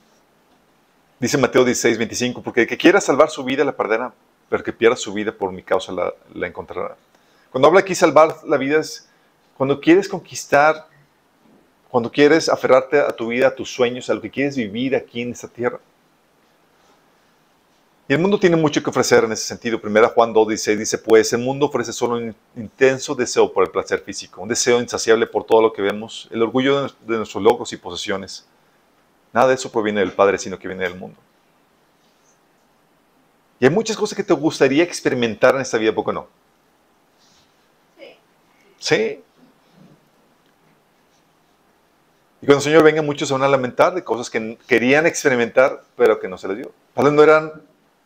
Dice 1.20 1.36
Mateo 1.36 1.64
16, 1.64 1.98
25, 1.98 2.42
porque 2.42 2.60
el 2.62 2.66
que 2.68 2.76
quiera 2.76 3.00
salvar 3.00 3.30
su 3.30 3.42
vida 3.42 3.64
la 3.64 3.76
perderá, 3.76 4.14
pero 4.48 4.60
el 4.60 4.64
que 4.64 4.72
pierda 4.72 4.96
su 4.96 5.12
vida 5.12 5.32
por 5.32 5.50
mi 5.50 5.62
causa 5.64 5.92
la, 5.92 6.46
encontrará. 6.46 6.96
Cuando 7.50 7.66
habla 7.66 7.80
aquí 7.80 7.94
salvar 7.94 8.36
la 8.44 8.56
vida 8.56 8.78
es 8.78 9.08
cuando 9.56 9.80
quieres 9.80 10.08
conquistar, 10.08 10.86
cuando 11.88 12.12
quieres 12.12 12.48
aferrarte 12.48 13.00
a 13.00 13.10
tu 13.10 13.28
vida, 13.28 13.48
a 13.48 13.54
tus 13.54 13.68
sueños, 13.68 14.08
a 14.08 14.14
lo 14.14 14.20
que 14.20 14.30
quieres 14.30 14.56
vivir 14.56 14.94
aquí 14.94 15.22
en 15.22 15.32
esta 15.32 15.48
tierra. 15.48 15.80
Y 18.06 18.12
el 18.14 18.20
mundo 18.20 18.38
tiene 18.38 18.56
mucho 18.56 18.80
que 18.80 18.88
ofrecer 18.88 19.24
en 19.24 19.32
ese 19.32 19.44
sentido. 19.44 19.80
Primera 19.80 20.08
Juan 20.08 20.32
2 20.32 20.48
dice, 20.48 20.76
dice, 20.76 20.98
pues 20.98 21.32
el 21.32 21.40
mundo 21.40 21.66
ofrece 21.66 21.92
solo 21.92 22.14
un 22.14 22.34
intenso 22.54 23.14
deseo 23.16 23.52
por 23.52 23.64
el 23.64 23.70
placer 23.70 24.00
físico, 24.00 24.40
un 24.40 24.48
deseo 24.48 24.80
insaciable 24.80 25.26
por 25.26 25.44
todo 25.44 25.62
lo 25.62 25.72
que 25.72 25.82
vemos, 25.82 26.28
el 26.30 26.42
orgullo 26.42 26.86
de 26.86 27.16
nuestros 27.16 27.42
logros 27.42 27.72
y 27.72 27.76
posesiones. 27.76 28.46
Nada 29.32 29.48
de 29.48 29.54
eso 29.54 29.70
proviene 29.70 30.00
del 30.00 30.12
Padre, 30.12 30.38
sino 30.38 30.58
que 30.58 30.68
viene 30.68 30.84
del 30.84 30.94
mundo. 30.94 31.18
Y 33.60 33.64
hay 33.66 33.70
muchas 33.70 33.96
cosas 33.96 34.16
que 34.16 34.22
te 34.22 34.32
gustaría 34.32 34.84
experimentar 34.84 35.54
en 35.54 35.60
esta 35.60 35.78
vida, 35.78 35.94
¿poco 35.94 36.12
no? 36.12 36.28
Sí. 37.98 38.16
Sí. 38.78 39.24
Y 42.40 42.46
cuando 42.46 42.58
el 42.58 42.62
Señor 42.62 42.84
venga, 42.84 43.02
muchos 43.02 43.26
se 43.28 43.34
van 43.34 43.42
a 43.42 43.48
lamentar 43.48 43.94
de 43.94 44.04
cosas 44.04 44.30
que 44.30 44.56
querían 44.68 45.06
experimentar, 45.06 45.82
pero 45.96 46.20
que 46.20 46.28
no 46.28 46.38
se 46.38 46.46
les 46.48 46.58
dio. 46.58 46.72
Tal 46.94 47.14
no 47.14 47.22
eran 47.22 47.52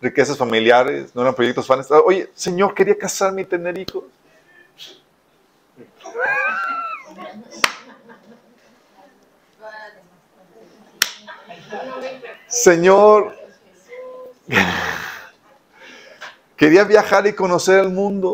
riquezas 0.00 0.38
familiares, 0.38 1.14
no 1.14 1.22
eran 1.22 1.34
proyectos 1.34 1.66
fans. 1.66 1.90
Oye, 1.90 2.30
Señor, 2.34 2.74
quería 2.74 2.96
casarme 2.96 3.42
y 3.42 3.44
tener 3.44 3.76
hijos. 3.76 4.04
Señor, 12.46 13.36
quería 16.56 16.84
viajar 16.84 17.26
y 17.26 17.32
conocer 17.32 17.80
el 17.80 17.88
mundo. 17.88 18.32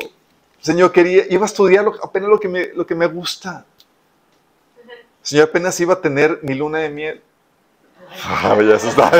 Señor, 0.60 0.92
quería, 0.92 1.24
iba 1.30 1.44
a 1.44 1.46
estudiar 1.46 1.86
apenas 2.02 2.28
lo 2.28 2.40
que, 2.40 2.48
me, 2.48 2.66
lo 2.74 2.84
que 2.86 2.94
me 2.94 3.06
gusta. 3.06 3.64
Señor, 5.22 5.48
apenas 5.48 5.78
iba 5.80 5.94
a 5.94 6.00
tener 6.00 6.40
mi 6.42 6.54
luna 6.54 6.78
de 6.78 6.88
miel. 6.90 7.22
Ah, 8.24 8.56
ya 8.60 8.74
eso 8.74 8.88
está. 8.88 9.10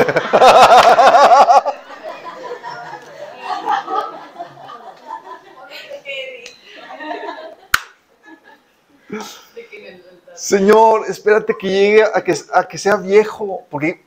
Señor, 10.35 11.05
espérate 11.07 11.55
que 11.57 11.67
llegue 11.67 12.03
a 12.03 12.21
que, 12.23 12.35
a 12.53 12.67
que 12.67 12.77
sea 12.77 12.95
viejo, 12.95 13.65
porque 13.69 14.03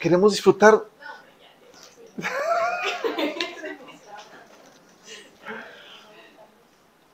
queremos 0.00 0.32
disfrutar. 0.32 0.82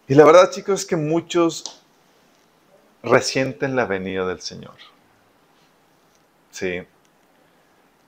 y 0.09 0.14
la 0.14 0.25
verdad, 0.25 0.51
chicos, 0.51 0.81
es 0.81 0.87
que 0.87 0.97
muchos 0.97 1.83
resienten 3.03 3.77
la 3.77 3.87
venida 3.87 4.27
del 4.27 4.40
Señor. 4.40 4.77
Sí. 6.51 6.83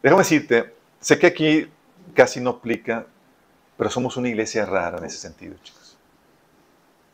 Déjame 0.02 0.22
decirte, 0.22 0.74
sé 1.00 1.18
que 1.18 1.26
aquí 1.26 1.70
casi 2.14 2.40
no 2.40 2.50
aplica, 2.50 3.06
pero 3.76 3.90
somos 3.90 4.16
una 4.16 4.28
iglesia 4.28 4.66
rara 4.66 4.98
en 4.98 5.04
ese 5.04 5.18
sentido, 5.18 5.56
chicos. 5.62 5.96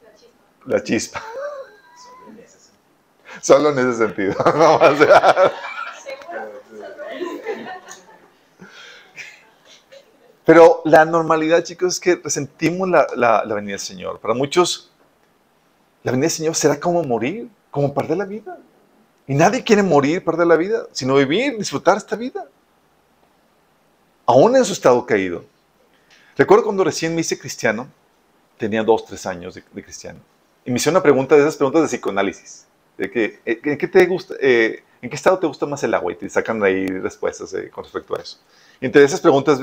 La 0.02 0.14
chispa. 0.14 0.66
La 0.66 0.82
chispa. 0.82 1.24
Solo 3.40 3.70
en 3.70 3.78
ese 3.78 3.98
sentido. 3.98 4.34
Pero 10.50 10.82
la 10.84 11.04
normalidad, 11.04 11.62
chicos, 11.62 11.94
es 11.94 12.00
que 12.00 12.16
resentimos 12.16 12.88
la, 12.88 13.06
la, 13.14 13.54
venida 13.54 13.74
del 13.74 13.78
Señor. 13.78 14.18
Para 14.18 14.34
muchos, 14.34 14.90
la 16.02 16.10
venida 16.10 16.24
del 16.24 16.32
Señor 16.32 16.56
será 16.56 16.80
como 16.80 17.04
morir, 17.04 17.48
como 17.70 17.94
perder 17.94 18.16
la 18.16 18.24
vida. 18.24 18.58
Y 19.28 19.36
nadie 19.36 19.62
quiere 19.62 19.84
morir, 19.84 20.24
perder 20.24 20.48
la 20.48 20.56
vida, 20.56 20.88
sino 20.90 21.14
vivir, 21.14 21.56
disfrutar 21.56 21.98
esta 21.98 22.16
vida. 22.16 22.48
Aún 24.26 24.56
en 24.56 24.64
su 24.64 24.72
estado 24.72 25.06
caído. 25.06 25.44
Recuerdo 26.36 26.64
cuando 26.64 26.82
recién 26.82 27.14
me 27.14 27.20
hice 27.20 27.38
cristiano, 27.38 27.86
tenía 28.58 28.82
dos, 28.82 29.06
tres 29.06 29.26
años 29.26 29.54
de, 29.54 29.62
de 29.72 29.84
cristiano. 29.84 30.18
Y 30.64 30.72
me 30.72 30.78
hice 30.78 30.90
una 30.90 31.00
pregunta 31.00 31.36
de 31.36 31.42
esas 31.42 31.56
preguntas 31.56 31.82
de 31.82 31.86
psicoanálisis 31.86 32.66
de 33.00 33.10
que, 33.10 33.40
eh, 33.46 33.60
¿en 33.64 33.78
qué 33.78 33.88
te 33.88 34.04
gusta, 34.04 34.34
eh, 34.40 34.82
en 35.00 35.08
qué 35.08 35.16
estado 35.16 35.38
te 35.38 35.46
gusta 35.46 35.64
más 35.64 35.82
el 35.84 35.94
agua? 35.94 36.12
Y 36.12 36.16
te 36.16 36.28
sacan 36.28 36.62
ahí 36.62 36.86
respuestas 36.86 37.54
eh, 37.54 37.70
con 37.70 37.84
respecto 37.84 38.14
a 38.14 38.20
eso. 38.20 38.38
Y 38.78 38.86
entre 38.86 39.02
esas 39.02 39.20
preguntas, 39.20 39.58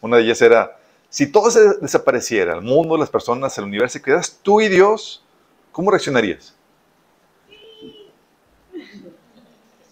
una 0.00 0.16
de 0.16 0.24
ellas 0.24 0.40
era, 0.42 0.76
si 1.10 1.26
todo 1.26 1.50
se 1.50 1.74
desapareciera, 1.80 2.54
el 2.54 2.62
mundo, 2.62 2.96
las 2.96 3.10
personas, 3.10 3.56
el 3.58 3.64
universo, 3.64 4.00
quedas 4.02 4.38
tú 4.42 4.60
y 4.60 4.68
Dios, 4.68 5.24
¿cómo 5.72 5.90
reaccionarías? 5.90 6.54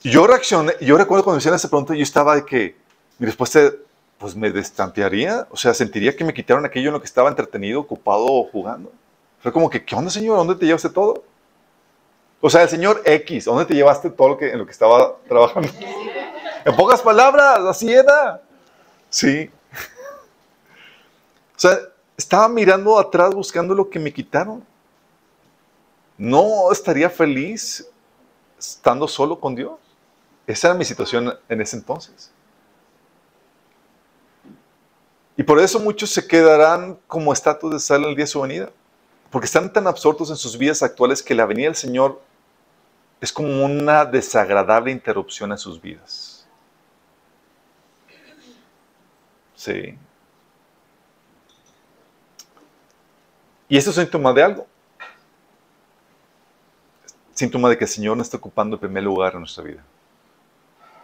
Yo 0.02 0.26
reaccioné, 0.26 0.74
yo 0.80 0.96
recuerdo 0.96 1.24
cuando 1.24 1.36
me 1.36 1.38
hicieron 1.38 1.56
esa 1.56 1.68
pregunta, 1.68 1.94
yo 1.94 2.02
estaba 2.02 2.36
de 2.36 2.44
que, 2.44 2.76
mi 3.18 3.26
respuesta, 3.26 3.72
pues 4.18 4.36
me 4.36 4.50
destampearía, 4.50 5.46
o 5.50 5.56
sea, 5.56 5.74
sentiría 5.74 6.14
que 6.14 6.24
me 6.24 6.32
quitaron 6.32 6.64
aquello 6.64 6.88
en 6.88 6.94
lo 6.94 7.00
que 7.00 7.06
estaba 7.06 7.28
entretenido, 7.28 7.80
ocupado 7.80 8.44
jugando. 8.44 8.92
Fue 9.40 9.52
como 9.52 9.68
que, 9.68 9.84
¿qué 9.84 9.94
onda, 9.94 10.10
señor? 10.10 10.36
¿Dónde 10.36 10.54
te 10.54 10.64
llevaste 10.66 10.90
todo? 10.90 11.24
O 12.40 12.50
sea, 12.50 12.62
el 12.62 12.68
señor 12.68 13.02
X, 13.04 13.44
¿dónde 13.46 13.64
te 13.64 13.74
llevaste 13.74 14.10
todo 14.10 14.28
lo 14.28 14.38
que, 14.38 14.50
en 14.50 14.58
lo 14.58 14.66
que 14.66 14.72
estaba 14.72 15.16
trabajando? 15.28 15.68
En 16.64 16.74
pocas 16.74 17.00
palabras, 17.00 17.60
así 17.60 17.92
era. 17.92 18.42
Sí. 19.08 19.48
O 21.56 21.58
sea, 21.58 21.78
estaba 22.16 22.48
mirando 22.48 22.98
atrás 22.98 23.34
buscando 23.34 23.74
lo 23.74 23.88
que 23.88 23.98
me 23.98 24.12
quitaron. 24.12 24.64
No 26.18 26.70
estaría 26.70 27.08
feliz 27.08 27.88
estando 28.58 29.08
solo 29.08 29.38
con 29.38 29.54
Dios. 29.54 29.78
Esa 30.46 30.68
era 30.68 30.76
mi 30.76 30.84
situación 30.84 31.32
en 31.48 31.60
ese 31.60 31.76
entonces. 31.76 32.30
Y 35.36 35.42
por 35.42 35.58
eso 35.58 35.80
muchos 35.80 36.10
se 36.10 36.26
quedarán 36.26 36.98
como 37.06 37.32
estatus 37.32 37.72
de 37.72 37.80
sal 37.80 38.04
el 38.04 38.14
día 38.14 38.24
de 38.24 38.30
su 38.30 38.40
venida. 38.40 38.70
Porque 39.30 39.46
están 39.46 39.72
tan 39.72 39.86
absortos 39.86 40.30
en 40.30 40.36
sus 40.36 40.56
vidas 40.56 40.82
actuales 40.82 41.22
que 41.22 41.34
la 41.34 41.46
venida 41.46 41.66
del 41.66 41.76
Señor 41.76 42.22
es 43.20 43.32
como 43.32 43.64
una 43.64 44.04
desagradable 44.04 44.92
interrupción 44.92 45.52
a 45.52 45.56
sus 45.56 45.80
vidas. 45.80 46.46
Sí. 49.54 49.98
Y 53.68 53.76
eso 53.76 53.90
es 53.90 53.96
síntoma 53.96 54.32
de 54.32 54.42
algo. 54.42 54.66
Síntoma 57.34 57.68
de 57.68 57.76
que 57.76 57.84
el 57.84 57.90
Señor 57.90 58.16
no 58.16 58.22
está 58.22 58.36
ocupando 58.36 58.76
el 58.76 58.80
primer 58.80 59.02
lugar 59.02 59.34
en 59.34 59.40
nuestra 59.40 59.64
vida. 59.64 59.84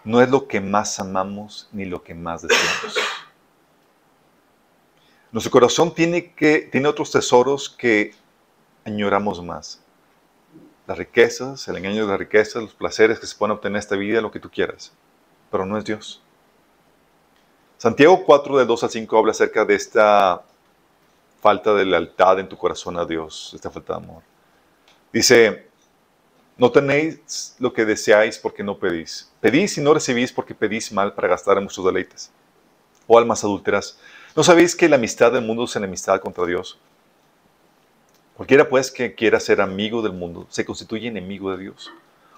No 0.05 0.21
es 0.21 0.31
lo 0.31 0.47
que 0.49 0.61
más 0.61 0.99
amamos 0.99 1.69
ni 1.73 1.85
lo 1.85 2.03
que 2.03 2.15
más 2.15 2.43
deseamos. 2.43 2.97
Nuestro 5.31 5.51
corazón 5.51 5.95
tiene, 5.95 6.33
que, 6.35 6.69
tiene 6.71 6.89
otros 6.89 7.11
tesoros 7.11 7.69
que 7.69 8.15
añoramos 8.85 9.43
más. 9.43 9.81
Las 10.87 10.99
riquezas, 10.99 11.67
el 11.69 11.77
engaño 11.77 12.03
de 12.03 12.11
las 12.11 12.19
riquezas, 12.19 12.63
los 12.63 12.75
placeres 12.75 13.19
que 13.19 13.27
se 13.27 13.37
pueden 13.37 13.53
obtener 13.53 13.77
en 13.77 13.81
esta 13.81 13.97
vida, 13.97 14.21
lo 14.21 14.31
que 14.31 14.41
tú 14.41 14.51
quieras. 14.51 14.93
Pero 15.51 15.65
no 15.65 15.79
es 15.79 15.85
Dios. 15.85 16.23
Santiago 17.79 18.25
4, 18.25 18.59
de 18.59 18.67
2 18.67 18.85
al 18.85 18.91
5, 18.91 19.19
habla 19.19 19.31
acerca 19.33 19.65
de 19.65 19.75
esta 19.75 20.43
falta 21.43 21.75
de 21.75 21.85
lealtad 21.85 22.39
en 22.39 22.49
tu 22.49 22.57
corazón 22.57 22.97
a 22.97 23.05
Dios, 23.05 23.51
esta 23.53 23.69
falta 23.69 23.95
de 23.95 24.05
amor. 24.05 24.23
Dice, 25.13 25.67
no 26.57 26.71
tenéis 26.71 27.57
lo 27.59 27.73
que 27.73 27.85
deseáis 27.85 28.39
porque 28.39 28.63
no 28.63 28.79
pedís. 28.79 29.29
Pedís 29.41 29.77
y 29.77 29.81
no 29.81 29.93
recibís 29.93 30.33
porque 30.33 30.55
pedís 30.55 30.93
mal 30.93 31.13
para 31.15 31.27
gastar 31.27 31.59
en 31.59 31.65
vuestros 31.65 31.85
deleites. 31.85 32.31
O 33.09 33.19
almas 33.19 33.43
adúlteras, 33.43 33.99
¿no 34.37 34.45
sabéis 34.45 34.77
que 34.77 34.89
la 34.89 34.95
amistad 34.95 35.33
del 35.33 35.45
mundo 35.45 35.65
es 35.65 35.75
enemistad 35.75 36.21
contra 36.21 36.47
Dios? 36.47 36.79
Cualquiera 38.37 38.69
pues 38.69 38.93
que 38.93 39.17
quiera 39.17 39.41
ser 39.41 39.61
amigo 39.61 40.01
del 40.01 40.13
mundo 40.13 40.47
se 40.49 40.65
constituye 40.65 41.09
enemigo 41.09 41.51
de 41.51 41.65
Dios. 41.65 41.91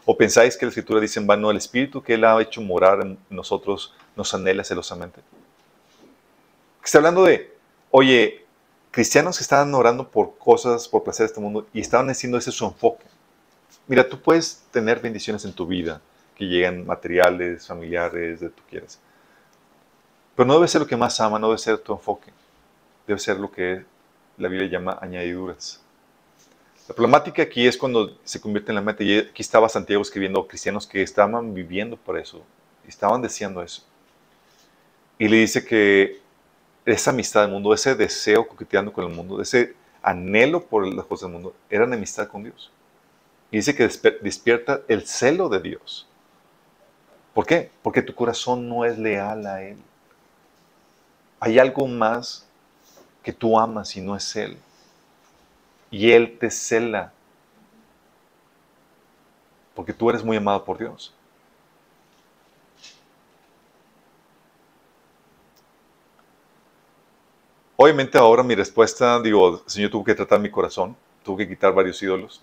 ¿O 0.06 0.16
pensáis 0.16 0.56
que 0.56 0.64
la 0.64 0.70
Escritura 0.70 1.00
dice 1.00 1.20
en 1.20 1.26
vano 1.26 1.50
el 1.50 1.58
Espíritu 1.58 2.02
que 2.02 2.14
Él 2.14 2.24
ha 2.24 2.40
hecho 2.40 2.62
morar 2.62 3.02
en 3.02 3.18
nosotros 3.28 3.92
nos 4.16 4.32
anhela 4.32 4.64
celosamente? 4.64 5.20
Está 6.82 6.98
hablando 6.98 7.24
de, 7.24 7.54
oye, 7.90 8.43
cristianos 8.94 9.38
que 9.38 9.42
estaban 9.42 9.74
orando 9.74 10.08
por 10.08 10.38
cosas, 10.38 10.86
por 10.86 11.02
placer 11.02 11.24
de 11.24 11.32
este 11.32 11.40
mundo, 11.40 11.66
y 11.72 11.80
estaban 11.80 12.08
haciendo 12.10 12.38
ese 12.38 12.52
su 12.52 12.64
enfoque. 12.64 13.04
Mira, 13.88 14.08
tú 14.08 14.22
puedes 14.22 14.62
tener 14.70 15.00
bendiciones 15.00 15.44
en 15.44 15.52
tu 15.52 15.66
vida, 15.66 16.00
que 16.36 16.44
llegan 16.44 16.86
materiales, 16.86 17.66
familiares, 17.66 18.38
de 18.38 18.50
tú 18.50 18.62
quieras. 18.70 19.00
Pero 20.36 20.46
no 20.46 20.54
debe 20.54 20.68
ser 20.68 20.80
lo 20.80 20.86
que 20.86 20.96
más 20.96 21.18
ama, 21.18 21.40
no 21.40 21.48
debe 21.48 21.58
ser 21.58 21.78
tu 21.78 21.92
enfoque. 21.92 22.32
Debe 23.04 23.18
ser 23.18 23.36
lo 23.40 23.50
que 23.50 23.84
la 24.38 24.46
Biblia 24.46 24.70
llama 24.70 24.96
añadiduras. 25.02 25.82
La 26.86 26.94
problemática 26.94 27.42
aquí 27.42 27.66
es 27.66 27.76
cuando 27.76 28.16
se 28.22 28.40
convierte 28.40 28.70
en 28.70 28.76
la 28.76 28.80
meta. 28.80 29.02
Y 29.02 29.18
aquí 29.18 29.42
estaba 29.42 29.68
Santiago 29.68 30.02
escribiendo 30.02 30.46
cristianos 30.46 30.86
que 30.86 31.02
estaban 31.02 31.52
viviendo 31.52 31.96
por 31.96 32.16
eso, 32.16 32.44
estaban 32.86 33.22
deseando 33.22 33.60
eso. 33.60 33.82
Y 35.18 35.26
le 35.26 35.38
dice 35.38 35.64
que 35.64 36.22
esa 36.86 37.10
amistad 37.10 37.42
del 37.42 37.50
mundo, 37.50 37.72
ese 37.72 37.94
deseo 37.94 38.46
coqueteando 38.46 38.92
con 38.92 39.04
el 39.04 39.14
mundo, 39.14 39.40
ese 39.40 39.74
anhelo 40.02 40.64
por 40.64 40.86
las 40.86 41.06
cosas 41.06 41.28
del 41.28 41.32
mundo, 41.32 41.54
era 41.70 41.84
enemistad 41.84 42.28
con 42.28 42.44
Dios. 42.44 42.70
Y 43.50 43.58
dice 43.58 43.74
que 43.74 43.88
despierta 44.20 44.80
el 44.88 45.06
celo 45.06 45.48
de 45.48 45.60
Dios. 45.60 46.06
¿Por 47.32 47.46
qué? 47.46 47.70
Porque 47.82 48.02
tu 48.02 48.14
corazón 48.14 48.68
no 48.68 48.84
es 48.84 48.98
leal 48.98 49.46
a 49.46 49.62
Él. 49.62 49.76
Hay 51.40 51.58
algo 51.58 51.86
más 51.86 52.46
que 53.22 53.32
tú 53.32 53.58
amas 53.58 53.96
y 53.96 54.00
no 54.00 54.16
es 54.16 54.36
Él. 54.36 54.58
Y 55.90 56.10
Él 56.12 56.38
te 56.38 56.50
cela. 56.50 57.12
Porque 59.74 59.92
tú 59.92 60.10
eres 60.10 60.22
muy 60.22 60.36
amado 60.36 60.64
por 60.64 60.78
Dios. 60.78 61.12
Obviamente 67.84 68.16
ahora 68.16 68.42
mi 68.42 68.54
respuesta, 68.54 69.20
digo, 69.20 69.62
el 69.62 69.70
Señor 69.70 69.90
tuvo 69.90 70.04
que 70.04 70.14
tratar 70.14 70.40
mi 70.40 70.50
corazón, 70.50 70.96
tuvo 71.22 71.36
que 71.36 71.46
quitar 71.46 71.74
varios 71.74 72.02
ídolos. 72.02 72.42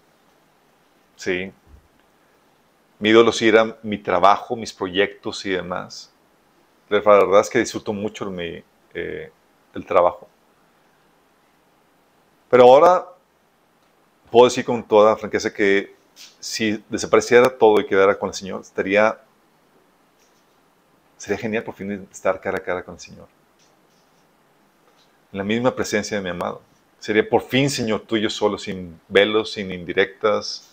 Sí. 1.16 1.52
Mi 3.00 3.10
ídolo 3.10 3.32
sí 3.32 3.48
era 3.48 3.76
mi 3.82 3.98
trabajo, 3.98 4.56
mis 4.56 4.72
proyectos 4.72 5.44
y 5.48 5.50
demás. 5.50 6.14
La 6.90 7.00
verdad 7.00 7.42
es 7.42 7.50
que 7.50 7.58
disfruto 7.58 7.92
mucho 7.92 8.30
mi, 8.30 8.64
eh, 8.94 9.32
el 9.74 9.84
trabajo. 9.84 10.28
Pero 12.48 12.66
ahora 12.66 13.08
puedo 14.30 14.46
decir 14.46 14.64
con 14.64 14.88
toda 14.88 15.18
franqueza 15.18 15.52
que 15.52 15.96
si 16.40 16.84
desapareciera 16.88 17.50
todo 17.50 17.80
y 17.80 17.88
quedara 17.88 18.20
con 18.20 18.30
el 18.30 18.36
Señor, 18.36 18.62
estaría, 18.62 19.20
sería 21.18 21.40
genial 21.40 21.64
por 21.64 21.74
fin 21.74 22.08
estar 22.12 22.40
cara 22.40 22.60
a 22.60 22.62
cara 22.62 22.84
con 22.84 22.94
el 22.94 23.00
Señor 23.00 23.41
en 25.32 25.38
la 25.38 25.44
misma 25.44 25.76
presencia 25.76 26.18
de 26.18 26.24
mi 26.24 26.30
amado. 26.30 26.62
Sería 27.00 27.28
por 27.28 27.42
fin, 27.42 27.70
Señor, 27.70 28.02
tuyo 28.02 28.30
solo, 28.30 28.58
sin 28.58 29.00
velos, 29.08 29.54
sin 29.54 29.72
indirectas. 29.72 30.70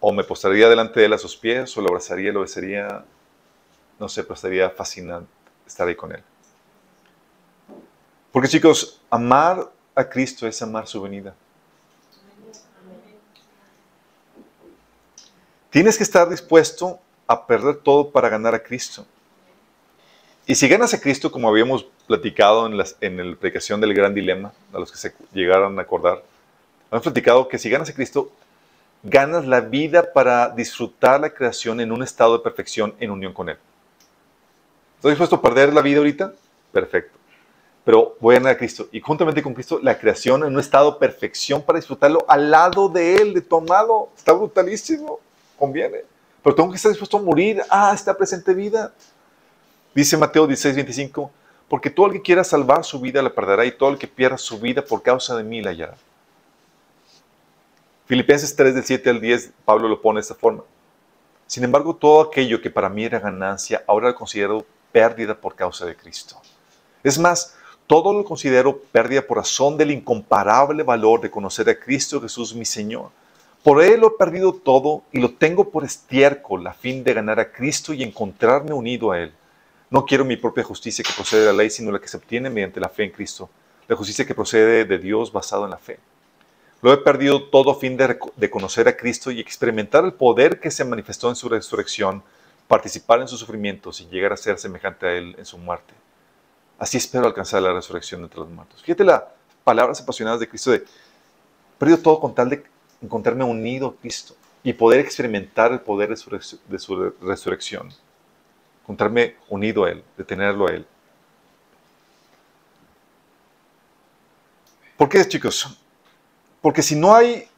O 0.00 0.12
me 0.12 0.22
postraría 0.22 0.68
delante 0.68 1.00
de 1.00 1.06
él 1.06 1.12
a 1.12 1.18
sus 1.18 1.36
pies, 1.36 1.76
o 1.76 1.80
lo 1.80 1.88
abrazaría, 1.88 2.30
lo 2.30 2.42
besaría. 2.42 3.04
No 3.98 4.08
sé, 4.08 4.22
pero 4.22 4.34
estaría 4.34 4.70
fascinante 4.70 5.30
estar 5.66 5.88
ahí 5.88 5.96
con 5.96 6.12
él. 6.12 6.22
Porque 8.30 8.48
chicos, 8.48 9.00
amar 9.08 9.70
a 9.94 10.08
Cristo 10.08 10.46
es 10.46 10.60
amar 10.60 10.86
su 10.86 11.00
venida. 11.00 11.34
Tienes 15.70 15.96
que 15.96 16.04
estar 16.04 16.28
dispuesto 16.28 17.00
a 17.26 17.46
perder 17.46 17.76
todo 17.76 18.10
para 18.10 18.28
ganar 18.28 18.54
a 18.54 18.62
Cristo. 18.62 19.06
Y 20.46 20.56
si 20.56 20.68
ganas 20.68 20.92
a 20.92 21.00
Cristo, 21.00 21.32
como 21.32 21.48
habíamos 21.48 21.86
platicado 22.06 22.66
en, 22.66 22.76
las, 22.76 22.96
la 23.00 23.36
predicación 23.36 23.80
del 23.80 23.94
gran 23.94 24.14
dilema, 24.14 24.52
a 24.74 24.78
los 24.78 24.92
que 24.92 24.98
se 24.98 25.14
llegaron 25.32 25.78
a 25.78 25.82
acordar, 25.82 26.22
hemos 26.90 27.02
platicado 27.02 27.48
que 27.48 27.58
si 27.58 27.70
ganas 27.70 27.88
a 27.88 27.94
Cristo, 27.94 28.30
ganas 29.02 29.46
la 29.46 29.60
vida 29.60 30.12
para 30.12 30.50
disfrutar 30.50 31.20
la 31.20 31.30
creación 31.30 31.80
en 31.80 31.92
un 31.92 32.02
estado 32.02 32.36
de 32.36 32.42
perfección 32.42 32.94
en 33.00 33.10
unión 33.10 33.32
con 33.32 33.48
Él. 33.48 33.56
¿Estás 34.96 35.12
dispuesto 35.12 35.36
a 35.36 35.42
perder 35.42 35.72
la 35.72 35.80
vida 35.80 35.98
ahorita? 35.98 36.32
Perfecto. 36.72 37.18
Pero 37.84 38.16
voy 38.20 38.34
a 38.34 38.38
ganar 38.38 38.54
a 38.54 38.58
Cristo. 38.58 38.88
Y 38.92 39.00
juntamente 39.00 39.42
con 39.42 39.54
Cristo, 39.54 39.78
la 39.82 39.98
creación 39.98 40.42
en 40.42 40.52
un 40.52 40.60
estado 40.60 40.92
de 40.92 40.98
perfección 40.98 41.62
para 41.62 41.78
disfrutarlo 41.78 42.24
al 42.28 42.50
lado 42.50 42.88
de 42.88 43.16
Él, 43.16 43.34
de 43.34 43.42
tu 43.42 43.56
amado. 43.56 44.08
Está 44.16 44.32
brutalísimo. 44.32 45.20
Conviene. 45.58 46.02
Pero 46.42 46.54
tengo 46.54 46.70
que 46.70 46.76
estar 46.76 46.90
dispuesto 46.90 47.18
a 47.18 47.22
morir 47.22 47.60
a 47.68 47.90
ah, 47.90 47.94
esta 47.94 48.16
presente 48.16 48.54
vida. 48.54 48.92
Dice 49.94 50.16
Mateo 50.16 50.48
16, 50.48 50.74
25, 50.74 51.30
porque 51.68 51.88
todo 51.88 52.06
el 52.06 52.12
que 52.14 52.22
quiera 52.22 52.42
salvar 52.42 52.84
su 52.84 52.98
vida 53.00 53.22
la 53.22 53.32
perderá 53.32 53.64
y 53.64 53.70
todo 53.70 53.90
el 53.90 53.98
que 53.98 54.08
pierda 54.08 54.36
su 54.36 54.58
vida 54.58 54.84
por 54.84 55.02
causa 55.02 55.36
de 55.36 55.44
mí 55.44 55.62
la 55.62 55.70
hallará. 55.70 55.94
Filipenses 58.06 58.56
3 58.56 58.74
del 58.74 58.84
7 58.84 59.10
al 59.10 59.20
10, 59.20 59.52
Pablo 59.64 59.88
lo 59.88 60.02
pone 60.02 60.16
de 60.16 60.22
esta 60.22 60.34
forma. 60.34 60.64
Sin 61.46 61.62
embargo, 61.62 61.94
todo 61.94 62.22
aquello 62.22 62.60
que 62.60 62.70
para 62.70 62.88
mí 62.88 63.04
era 63.04 63.20
ganancia, 63.20 63.84
ahora 63.86 64.08
lo 64.08 64.14
considero 64.16 64.66
pérdida 64.90 65.34
por 65.34 65.54
causa 65.54 65.86
de 65.86 65.94
Cristo. 65.94 66.40
Es 67.04 67.16
más, 67.16 67.54
todo 67.86 68.12
lo 68.12 68.24
considero 68.24 68.78
pérdida 68.78 69.22
por 69.22 69.38
razón 69.38 69.76
del 69.76 69.92
incomparable 69.92 70.82
valor 70.82 71.20
de 71.20 71.30
conocer 71.30 71.68
a 71.68 71.78
Cristo 71.78 72.20
Jesús 72.20 72.54
mi 72.54 72.64
Señor. 72.64 73.10
Por 73.62 73.82
Él 73.82 74.00
lo 74.00 74.08
he 74.08 74.18
perdido 74.18 74.52
todo 74.54 75.02
y 75.12 75.20
lo 75.20 75.34
tengo 75.34 75.70
por 75.70 75.84
estiércol 75.84 76.66
a 76.66 76.74
fin 76.74 77.04
de 77.04 77.14
ganar 77.14 77.38
a 77.38 77.52
Cristo 77.52 77.94
y 77.94 78.02
encontrarme 78.02 78.72
unido 78.72 79.12
a 79.12 79.20
Él 79.20 79.32
no 79.90 80.04
quiero 80.04 80.24
mi 80.24 80.36
propia 80.36 80.64
justicia 80.64 81.04
que 81.04 81.12
procede 81.12 81.42
de 81.42 81.46
la 81.46 81.52
ley, 81.52 81.70
sino 81.70 81.92
la 81.92 82.00
que 82.00 82.08
se 82.08 82.16
obtiene 82.16 82.50
mediante 82.50 82.80
la 82.80 82.88
fe 82.88 83.04
en 83.04 83.10
Cristo. 83.10 83.48
La 83.86 83.96
justicia 83.96 84.26
que 84.26 84.34
procede 84.34 84.84
de 84.84 84.98
Dios 84.98 85.32
basado 85.32 85.64
en 85.64 85.70
la 85.70 85.78
fe. 85.78 85.98
Lo 86.82 86.92
he 86.92 86.98
perdido 86.98 87.44
todo 87.44 87.70
a 87.70 87.76
fin 87.76 87.96
de, 87.96 88.50
conocer 88.50 88.88
a 88.88 88.96
Cristo 88.96 89.30
y 89.30 89.40
experimentar 89.40 90.04
el 90.04 90.12
poder 90.12 90.60
que 90.60 90.70
se 90.70 90.84
manifestó 90.84 91.28
en 91.30 91.36
su 91.36 91.48
resurrección, 91.48 92.22
participar 92.68 93.20
en 93.20 93.28
sus 93.28 93.40
sufrimientos 93.40 94.00
y 94.00 94.06
llegar 94.06 94.32
a 94.32 94.36
ser 94.36 94.58
semejante 94.58 95.06
a 95.06 95.12
Él 95.12 95.34
en 95.38 95.46
su 95.46 95.56
muerte. 95.56 95.94
Así 96.78 96.98
espero 96.98 97.26
alcanzar 97.26 97.62
la 97.62 97.72
resurrección 97.72 98.22
entre 98.22 98.40
los 98.40 98.50
muertos. 98.50 98.82
Fíjate 98.82 99.04
las 99.04 99.22
palabras 99.64 100.00
apasionadas 100.00 100.40
de 100.40 100.48
Cristo 100.48 100.72
de, 100.72 100.84
perdido 101.78 101.98
todo 101.98 102.20
con 102.20 102.34
tal 102.34 102.50
de 102.50 102.64
encontrarme 103.00 103.44
unido 103.44 103.88
a 103.88 104.00
Cristo 104.00 104.34
y 104.62 104.72
poder 104.72 105.00
experimentar 105.00 105.72
el 105.72 105.80
poder 105.80 106.10
de 106.10 106.78
su 106.78 107.12
resurrección. 107.22 107.94
Encontrarme 108.84 109.36
unido 109.48 109.84
a 109.84 109.90
Él, 109.90 110.04
de 110.16 110.24
tenerlo 110.24 110.68
a 110.68 110.72
Él. 110.72 110.86
¿Por 114.96 115.08
qué, 115.08 115.26
chicos? 115.26 115.78
Porque 116.60 116.82
si 116.82 116.94
no 116.94 117.14
hay, 117.14 117.48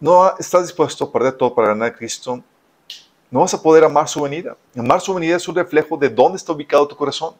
no 0.00 0.36
estás 0.38 0.62
dispuesto 0.62 1.04
a 1.04 1.12
perder 1.12 1.34
todo 1.34 1.54
para 1.54 1.68
ganar 1.68 1.88
a 1.88 1.94
Cristo, 1.94 2.42
no 3.30 3.40
vas 3.40 3.52
a 3.52 3.60
poder 3.60 3.84
amar 3.84 4.08
su 4.08 4.22
venida. 4.22 4.56
Amar 4.76 5.00
su 5.00 5.12
venida 5.12 5.36
es 5.36 5.48
un 5.48 5.56
reflejo 5.56 5.96
de 5.96 6.08
dónde 6.08 6.36
está 6.36 6.52
ubicado 6.52 6.86
tu 6.86 6.96
corazón. 6.96 7.34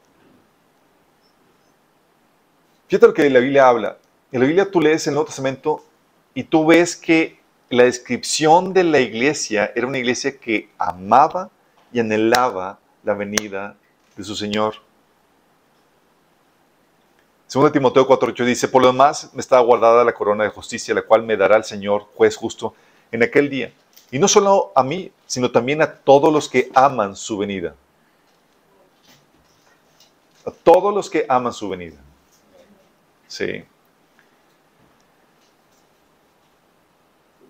Fíjate 2.89 3.07
lo 3.07 3.15
que 3.15 3.31
la 3.31 3.39
Biblia 3.39 3.69
habla. 3.69 3.97
En 4.33 4.41
la 4.41 4.47
Biblia 4.47 4.71
tú 4.71 4.81
lees 4.81 5.07
el 5.07 5.15
Nuevo 5.15 5.27
Testamento 5.27 5.85
y 6.35 6.43
tú 6.43 6.67
ves 6.67 6.97
que 6.97 7.39
la 7.71 7.85
descripción 7.85 8.73
de 8.73 8.85
la 8.85 8.99
iglesia 8.99 9.73
era 9.75 9.87
una 9.87 9.99
iglesia 9.99 10.39
que 10.39 10.69
amaba 10.79 11.51
y 11.93 12.01
anhelaba 12.01 12.79
la 13.05 13.15
venida 13.15 13.77
de 14.17 14.25
su 14.25 14.35
Señor. 14.35 14.77
Segundo 17.47 17.71
Timoteo 17.71 18.09
4.8 18.09 18.45
dice, 18.45 18.69
por 18.69 18.83
lo 18.83 18.89
demás 18.89 19.31
me 19.33 19.41
está 19.41 19.61
guardada 19.61 20.03
la 20.05 20.13
corona 20.13 20.45
de 20.45 20.51
justicia, 20.51 20.95
la 20.95 21.03
cual 21.03 21.23
me 21.23 21.37
dará 21.37 21.57
el 21.57 21.65
Señor, 21.65 22.09
juez 22.15 22.37
justo, 22.37 22.75
en 23.13 23.23
aquel 23.23 23.49
día. 23.49 23.73
Y 24.11 24.19
no 24.19 24.27
solo 24.29 24.73
a 24.75 24.83
mí, 24.83 25.13
sino 25.27 25.51
también 25.51 25.83
a 25.83 25.95
todos 25.95 26.33
los 26.33 26.49
que 26.49 26.71
aman 26.75 27.15
su 27.15 27.39
venida. 27.39 27.75
A 30.47 30.51
todos 30.51 30.95
los 30.95 31.09
que 31.09 31.27
aman 31.29 31.53
su 31.53 31.69
venida. 31.69 31.97
Sí. 33.29 33.65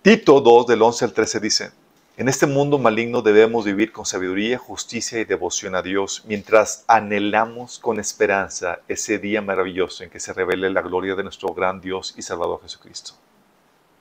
Tito 0.02 0.40
2, 0.40 0.66
del 0.66 0.82
11 0.82 1.04
al 1.06 1.12
13 1.12 1.40
dice, 1.40 1.72
en 2.16 2.28
este 2.28 2.46
mundo 2.46 2.78
maligno 2.78 3.22
debemos 3.22 3.64
vivir 3.64 3.90
con 3.90 4.06
sabiduría, 4.06 4.56
justicia 4.56 5.18
y 5.18 5.24
devoción 5.24 5.74
a 5.74 5.82
Dios, 5.82 6.22
mientras 6.26 6.84
anhelamos 6.86 7.80
con 7.80 7.98
esperanza 7.98 8.78
ese 8.86 9.18
día 9.18 9.42
maravilloso 9.42 10.04
en 10.04 10.10
que 10.10 10.20
se 10.20 10.32
revele 10.32 10.70
la 10.70 10.82
gloria 10.82 11.16
de 11.16 11.24
nuestro 11.24 11.52
gran 11.54 11.80
Dios 11.80 12.14
y 12.16 12.22
Salvador 12.22 12.62
Jesucristo. 12.62 13.14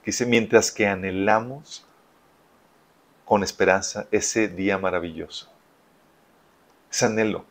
Dice, 0.06 0.28
mientras 0.28 0.72
que 0.72 0.86
anhelamos 0.86 1.88
con 3.26 3.42
esperanza 3.42 4.08
ese 4.12 4.48
día 4.48 4.78
maravilloso. 4.78 5.50
Ese 6.92 7.06
anhelo. 7.06 7.46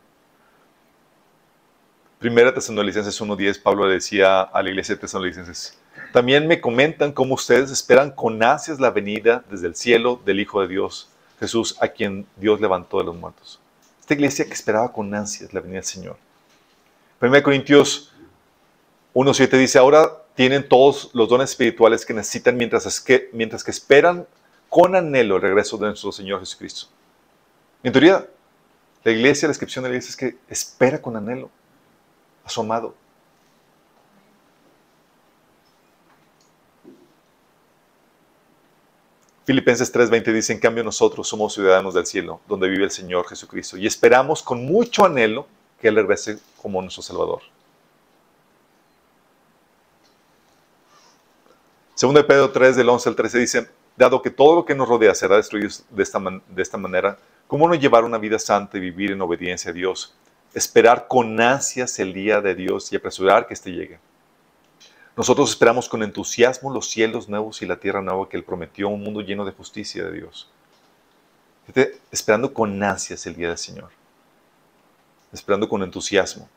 Primera 2.20 2.55
Tesalonicenses 2.55 3.20
1.10, 3.20 3.61
Pablo 3.61 3.88
le 3.88 3.94
decía 3.94 4.42
a 4.42 4.62
la 4.62 4.70
iglesia 4.70 4.94
de 4.94 5.01
Tesalonicenses, 5.01 5.82
también 6.12 6.46
me 6.46 6.61
comentan 6.61 7.12
cómo 7.12 7.35
ustedes 7.35 7.70
esperan 7.70 8.11
con 8.11 8.42
ansias 8.42 8.81
la 8.81 8.90
venida 8.90 9.44
desde 9.50 9.66
el 9.66 9.74
cielo 9.74 10.20
del 10.24 10.40
Hijo 10.40 10.61
de 10.61 10.68
Dios, 10.68 11.09
Jesús, 11.40 11.76
a 11.81 11.88
quien 11.88 12.26
Dios 12.37 12.61
levantó 12.61 12.98
de 12.98 13.05
los 13.05 13.16
muertos. 13.16 13.61
Esta 14.00 14.14
iglesia 14.14 14.44
que 14.44 14.52
esperaba 14.52 14.92
con 14.92 15.14
ansias 15.14 15.52
la 15.55 15.61
venida 15.61 15.78
del 15.78 15.85
Señor. 15.85 16.16
1 17.20 17.42
Corintios 17.42 18.12
1.7 19.14 19.59
dice, 19.59 19.78
ahora 19.78 20.22
tienen 20.35 20.68
todos 20.68 21.11
los 21.12 21.28
dones 21.28 21.50
espirituales 21.50 22.07
que 22.07 22.14
necesitan 22.14 22.57
mientras 22.57 23.00
que, 23.00 23.31
mientras 23.33 23.62
que 23.62 23.70
esperan 23.70 24.26
con 24.68 24.96
anhelo 24.96 25.37
el 25.37 25.42
regreso 25.42 25.76
de 25.76 25.88
nuestro 25.88 26.12
Señor 26.12 26.40
Jesucristo. 26.40 26.87
En 27.83 27.92
teoría, 27.92 28.26
la 29.05 29.12
iglesia, 29.12 29.46
la 29.46 29.50
descripción 29.50 29.83
de 29.83 29.90
la 29.90 29.96
iglesia 29.96 30.11
es 30.11 30.16
que 30.16 30.38
espera 30.48 31.02
con 31.02 31.16
anhelo 31.16 31.50
a 32.44 32.48
su 32.48 32.61
amado. 32.61 32.94
Filipenses 39.44 39.92
3:20 39.92 40.33
dice, 40.33 40.52
en 40.52 40.61
cambio 40.61 40.85
nosotros 40.85 41.28
somos 41.28 41.55
ciudadanos 41.55 41.94
del 41.94 42.07
cielo, 42.07 42.40
donde 42.48 42.68
vive 42.68 42.85
el 42.85 42.90
Señor 42.90 43.28
Jesucristo, 43.28 43.76
y 43.76 43.87
esperamos 43.87 44.42
con 44.42 44.64
mucho 44.64 45.05
anhelo 45.05 45.46
que 45.81 45.88
Él 45.88 45.96
regrese 45.96 46.38
como 46.61 46.81
nuestro 46.81 47.02
Salvador. 47.02 47.42
Segundo 51.94 52.20
de 52.20 52.26
Pedro 52.26 52.50
3, 52.50 52.76
del 52.76 52.88
11 52.88 53.09
al 53.09 53.16
13 53.16 53.38
dice, 53.38 53.68
dado 53.96 54.22
que 54.22 54.31
todo 54.31 54.57
lo 54.57 54.64
que 54.64 54.74
nos 54.74 54.88
rodea 54.88 55.14
será 55.14 55.37
destruido 55.37 55.70
de 55.90 56.02
esta, 56.02 56.20
de 56.20 56.62
esta 56.62 56.76
manera, 56.76 57.18
¿cómo 57.46 57.68
no 57.68 57.74
llevar 57.74 58.05
una 58.05 58.18
vida 58.18 58.38
santa 58.38 58.78
y 58.78 58.81
vivir 58.81 59.12
en 59.12 59.20
obediencia 59.20 59.70
a 59.70 59.74
Dios? 59.74 60.16
esperar 60.55 61.07
con 61.09 61.40
ansias 61.40 61.98
el 61.98 62.12
día 62.12 62.40
de 62.40 62.55
Dios 62.55 62.92
y 62.92 62.96
apresurar 62.96 63.46
que 63.46 63.55
éste 63.55 63.72
llegue. 63.72 63.98
Nosotros 65.16 65.51
esperamos 65.51 65.88
con 65.88 66.03
entusiasmo 66.03 66.72
los 66.72 66.88
cielos 66.88 67.29
nuevos 67.29 67.61
y 67.61 67.66
la 67.66 67.79
tierra 67.79 68.01
nueva 68.01 68.29
que 68.29 68.37
Él 68.37 68.44
prometió, 68.44 68.88
un 68.88 69.03
mundo 69.03 69.20
lleno 69.20 69.44
de 69.44 69.53
justicia 69.53 70.05
de 70.05 70.12
Dios. 70.12 70.51
esperando 72.11 72.53
con 72.53 72.83
ansias 72.83 73.27
el 73.27 73.37
día 73.37 73.48
del 73.48 73.59
Señor. 73.59 73.90
Esperando 75.33 75.68
con 75.68 75.83
entusiasmo. 75.83 76.48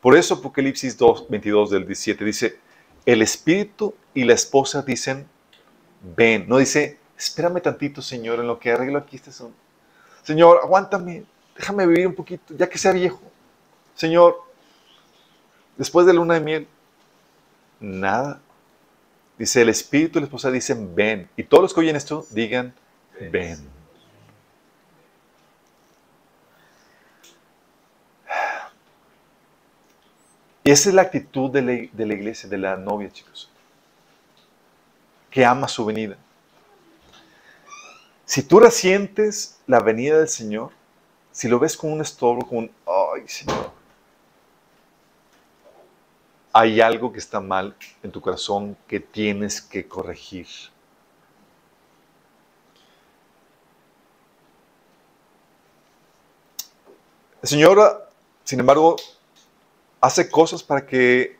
Por 0.00 0.16
eso 0.16 0.34
Apocalipsis 0.34 0.96
2, 0.96 1.28
22 1.28 1.70
del 1.70 1.86
17 1.86 2.24
dice, 2.24 2.60
el 3.06 3.22
espíritu 3.22 3.94
y 4.14 4.24
la 4.24 4.34
esposa 4.34 4.82
dicen, 4.82 5.28
ven. 6.16 6.46
No 6.48 6.58
dice, 6.58 6.98
espérame 7.16 7.60
tantito, 7.60 8.02
Señor, 8.02 8.40
en 8.40 8.46
lo 8.46 8.58
que 8.58 8.72
arreglo 8.72 8.98
aquí 8.98 9.16
este 9.16 9.32
son. 9.32 9.54
Señor, 10.22 10.60
aguántame, 10.62 11.24
déjame 11.56 11.86
vivir 11.86 12.08
un 12.08 12.14
poquito, 12.14 12.54
ya 12.54 12.68
que 12.68 12.78
sea 12.78 12.92
viejo. 12.92 13.20
Señor, 13.94 14.42
después 15.76 16.06
de 16.06 16.12
luna 16.12 16.34
de 16.34 16.40
miel, 16.40 16.68
nada. 17.80 18.40
Dice, 19.38 19.62
el 19.62 19.68
espíritu 19.68 20.18
y 20.18 20.22
la 20.22 20.26
esposa 20.26 20.50
dicen, 20.50 20.94
ven. 20.94 21.28
Y 21.36 21.44
todos 21.44 21.62
los 21.62 21.74
que 21.74 21.80
oyen 21.80 21.96
esto, 21.96 22.26
digan, 22.30 22.74
ven. 23.30 23.58
Y 30.64 30.70
esa 30.70 30.88
es 30.88 30.94
la 30.94 31.02
actitud 31.02 31.50
de 31.50 31.62
la, 31.62 31.72
de 31.92 32.06
la 32.06 32.14
iglesia, 32.14 32.48
de 32.48 32.58
la 32.58 32.76
novia, 32.76 33.10
chicos. 33.10 33.50
Que 35.30 35.44
ama 35.44 35.68
su 35.68 35.84
venida. 35.84 36.16
Si 38.24 38.42
tú 38.42 38.58
resientes 38.58 39.60
la 39.68 39.78
venida 39.78 40.18
del 40.18 40.28
Señor, 40.28 40.72
si 41.30 41.46
lo 41.46 41.60
ves 41.60 41.76
como 41.76 41.92
un 41.92 42.00
estorbo, 42.00 42.44
como 42.44 42.60
un, 42.60 42.70
ay 42.86 43.28
Señor, 43.28 43.70
hay 46.58 46.80
algo 46.80 47.12
que 47.12 47.18
está 47.18 47.38
mal 47.38 47.76
en 48.02 48.10
tu 48.10 48.22
corazón 48.22 48.78
que 48.88 48.98
tienes 48.98 49.60
que 49.60 49.86
corregir. 49.86 50.46
El 57.42 57.48
Señor, 57.50 58.08
sin 58.42 58.58
embargo, 58.60 58.96
hace 60.00 60.30
cosas 60.30 60.62
para 60.62 60.86
que 60.86 61.38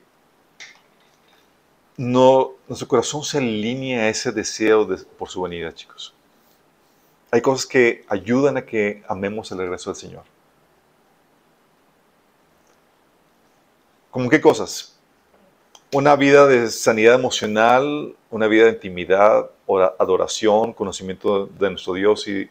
no, 1.96 2.52
nuestro 2.68 2.86
corazón 2.86 3.24
se 3.24 3.38
alinee 3.38 3.98
a 3.98 4.10
ese 4.10 4.32
deseo 4.32 4.86
por 5.16 5.30
su 5.30 5.40
venida, 5.40 5.74
chicos. 5.74 6.12
Hay 7.30 7.40
cosas 7.40 7.64
que 7.64 8.04
ayudan 8.08 8.58
a 8.58 8.66
que 8.66 9.02
amemos 9.08 9.50
el 9.50 9.56
regreso 9.56 9.88
del 9.88 9.96
Señor. 9.96 10.24
¿Cómo 14.10 14.28
qué 14.28 14.42
cosas? 14.42 14.95
Una 15.92 16.16
vida 16.16 16.46
de 16.46 16.68
sanidad 16.68 17.14
emocional, 17.14 18.16
una 18.30 18.48
vida 18.48 18.64
de 18.64 18.72
intimidad, 18.72 19.50
adoración, 19.98 20.72
conocimiento 20.72 21.46
de 21.46 21.70
nuestro 21.70 21.94
Dios 21.94 22.26
y, 22.26 22.48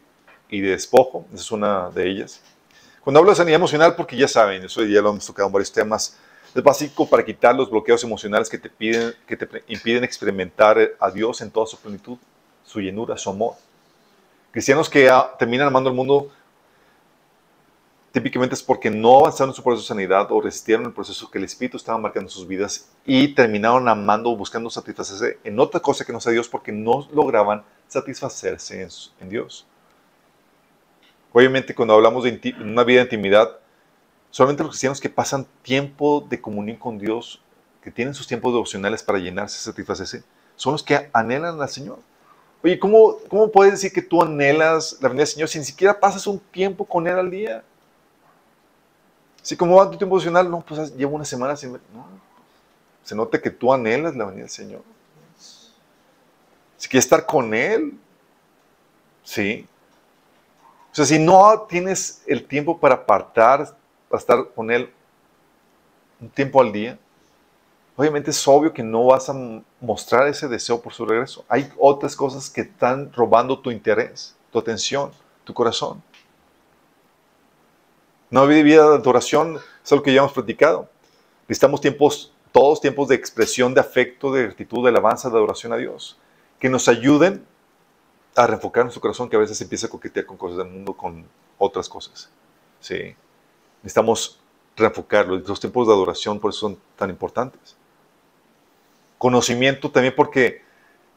de 0.50 0.70
despojo. 0.70 1.26
Esa 1.34 1.44
es 1.44 1.52
una 1.52 1.90
de 1.90 2.10
ellas. 2.10 2.42
Cuando 3.04 3.20
hablo 3.20 3.32
de 3.32 3.36
sanidad 3.36 3.58
emocional, 3.58 3.96
porque 3.96 4.16
ya 4.16 4.28
saben, 4.28 4.64
eso 4.64 4.84
ya 4.86 5.02
lo 5.02 5.10
hemos 5.10 5.28
tocado 5.28 5.48
en 5.48 5.54
varios 5.54 5.72
temas, 5.72 6.18
es 6.56 6.64
básico 6.64 7.08
para 7.10 7.26
quitar 7.26 7.54
los 7.54 7.70
bloqueos 7.70 8.02
emocionales 8.06 8.50
que 8.50 8.58
te, 8.58 8.70
piden, 8.70 9.14
que 9.28 9.36
te 9.36 9.64
impiden 9.68 10.06
experimentar 10.06 10.78
a 10.98 11.12
Dios 11.12 11.42
en 11.42 11.52
toda 11.52 11.68
su 11.68 11.78
plenitud, 11.78 12.18
su 12.64 12.80
llenura, 12.80 13.18
su 13.18 13.30
amor. 13.30 13.56
Cristianos 14.52 14.90
que 14.90 15.12
terminan 15.38 15.68
amando 15.68 15.90
al 15.90 15.96
mundo 15.96 16.32
típicamente 18.16 18.56
es 18.56 18.64
porque 18.64 18.90
no 18.90 19.20
avanzaron 19.20 19.50
en 19.50 19.56
su 19.56 19.62
proceso 19.62 19.84
de 19.84 19.88
sanidad 19.88 20.32
o 20.32 20.40
resistieron 20.40 20.86
el 20.86 20.94
proceso 20.94 21.30
que 21.30 21.38
el 21.38 21.44
Espíritu 21.44 21.76
estaba 21.76 21.98
marcando 21.98 22.28
en 22.28 22.34
sus 22.34 22.48
vidas 22.48 22.90
y 23.06 23.36
terminaron 23.36 23.90
amando 23.90 24.32
o 24.32 24.38
buscando 24.38 24.70
satisfacerse 24.70 25.38
en 25.44 25.60
otra 25.60 25.82
cosa 25.82 26.06
que 26.06 26.14
no 26.14 26.22
sea 26.22 26.32
Dios 26.32 26.48
porque 26.48 26.72
no 26.72 27.06
lograban 27.12 27.66
satisfacerse 27.90 28.88
en, 29.20 29.30
Dios. 29.30 29.68
Obviamente 31.34 31.76
cuando 31.76 31.94
hablamos 31.94 32.24
de 32.24 32.56
una 32.62 32.86
vida 32.86 33.00
de 33.00 33.04
intimidad, 33.04 33.60
solamente 34.32 34.64
los 34.64 34.72
cristianos 34.72 35.02
que 35.02 35.10
pasan 35.10 35.46
tiempo 35.62 36.26
de 36.30 36.40
comunión 36.40 36.78
con 36.78 36.98
Dios, 36.98 37.42
que 37.84 37.92
tienen 37.92 38.14
sus 38.14 38.28
tiempos 38.28 38.54
devocionales 38.54 39.04
para 39.04 39.20
llenarse, 39.20 39.58
satisfacerse, 39.58 40.24
son 40.56 40.72
los 40.72 40.84
que 40.84 41.10
anhelan 41.12 41.62
al 41.62 41.68
Señor. 41.68 42.00
Oye, 42.64 42.80
¿cómo, 42.80 43.18
¿cómo 43.28 43.52
puedes 43.52 43.74
decir 43.74 43.92
que 43.92 44.02
tú 44.02 44.22
anhelas 44.22 45.00
la 45.02 45.10
venida 45.10 45.24
del 45.24 45.34
Señor 45.34 45.50
si 45.50 45.60
ni 45.60 45.66
siquiera 45.66 46.00
pasas 46.00 46.26
un 46.28 46.40
tiempo 46.40 46.86
con 46.86 47.08
Él 47.08 47.20
al 47.20 47.30
día? 47.30 47.62
Si 49.46 49.56
como 49.56 49.76
va 49.76 49.92
tu 49.92 49.96
tiempo 50.00 50.16
emocional, 50.16 50.50
no, 50.50 50.62
pues 50.62 50.96
llevo 50.96 51.16
una 51.16 51.24
semana 51.24 51.56
sin... 51.56 51.74
No, 51.74 52.08
se 53.04 53.14
nota 53.14 53.40
que 53.40 53.52
tú 53.52 53.72
anhelas 53.72 54.16
la 54.16 54.26
venida 54.26 54.42
del 54.42 54.50
Señor. 54.50 54.82
Si 56.78 56.90
quieres 56.90 57.06
estar 57.06 57.28
con 57.28 57.54
Él, 57.54 57.96
sí. 59.24 59.68
O 60.92 60.96
sea, 60.96 61.06
si 61.06 61.20
no 61.20 61.62
tienes 61.70 62.24
el 62.26 62.44
tiempo 62.48 62.80
para 62.80 62.96
apartar, 62.96 63.78
para 64.10 64.20
estar 64.20 64.50
con 64.50 64.72
Él 64.72 64.92
un 66.20 66.30
tiempo 66.32 66.60
al 66.60 66.72
día, 66.72 66.98
obviamente 67.96 68.32
es 68.32 68.48
obvio 68.48 68.74
que 68.74 68.82
no 68.82 69.06
vas 69.06 69.30
a 69.30 69.36
mostrar 69.80 70.28
ese 70.28 70.48
deseo 70.48 70.82
por 70.82 70.92
su 70.92 71.06
regreso. 71.06 71.46
Hay 71.48 71.72
otras 71.78 72.16
cosas 72.16 72.50
que 72.50 72.62
están 72.62 73.14
robando 73.14 73.60
tu 73.60 73.70
interés, 73.70 74.36
tu 74.52 74.58
atención, 74.58 75.12
tu 75.44 75.54
corazón. 75.54 76.02
No 78.30 78.44
hay 78.44 78.64
vida 78.64 78.90
de 78.90 78.96
adoración, 78.96 79.60
es 79.84 79.92
algo 79.92 80.04
que 80.04 80.14
ya 80.14 80.20
hemos 80.20 80.34
platicado. 80.34 80.90
Necesitamos 81.48 81.82
tiempos, 81.82 82.34
todos 82.52 82.82
tiempos 82.82 83.08
de 83.08 83.16
expresión 83.16 83.74
de 83.74 83.82
afecto, 83.82 84.32
de 84.32 84.44
gratitud, 84.44 84.84
de 84.84 84.90
alabanza, 84.90 85.30
de 85.30 85.36
adoración 85.36 85.74
a 85.74 85.78
Dios, 85.78 86.18
que 86.60 86.70
nos 86.70 86.88
ayuden 86.88 87.46
a 88.36 88.48
reenfocar 88.48 88.84
nuestro 88.84 89.02
corazón 89.02 89.30
que 89.30 89.36
a 89.36 89.40
veces 89.40 89.62
empieza 89.62 89.88
a 89.88 89.90
coquetear 89.90 90.26
con 90.26 90.38
cosas 90.38 90.58
del 90.58 90.68
mundo, 90.68 90.94
con 90.94 91.26
otras 91.58 91.88
cosas. 91.88 92.30
Sí. 92.80 93.16
Necesitamos 93.82 94.40
reenfocarlo. 94.76 95.38
Los 95.38 95.60
tiempos 95.60 95.88
de 95.88 95.94
adoración 95.94 96.40
por 96.40 96.50
eso 96.50 96.62
son 96.62 96.78
tan 96.96 97.10
importantes. 97.10 97.76
Conocimiento 99.18 99.90
también 99.92 100.14
porque 100.16 100.62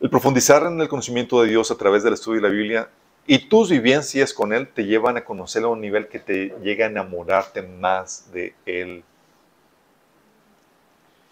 el 0.01 0.11
profundizar 0.11 0.63
en 0.65 0.81
el 0.81 0.89
conocimiento 0.89 1.43
de 1.43 1.49
Dios 1.49 1.71
a 1.71 1.77
través 1.77 2.05
del 2.05 2.15
estudio 2.15 2.41
de 2.41 2.49
la 2.49 2.55
Biblia 2.55 2.91
y 3.31 3.39
tus 3.41 3.68
vivencias 3.68 4.33
con 4.33 4.55
Él 4.55 4.66
te 4.66 4.87
llevan 4.87 5.18
a 5.18 5.24
conocerlo 5.24 5.68
a 5.68 5.72
un 5.72 5.83
nivel 5.83 6.09
que 6.09 6.18
te 6.18 6.49
llega 6.62 6.87
a 6.87 6.89
enamorarte 6.89 7.61
más 7.61 8.33
de 8.33 8.55
Él. 8.64 9.05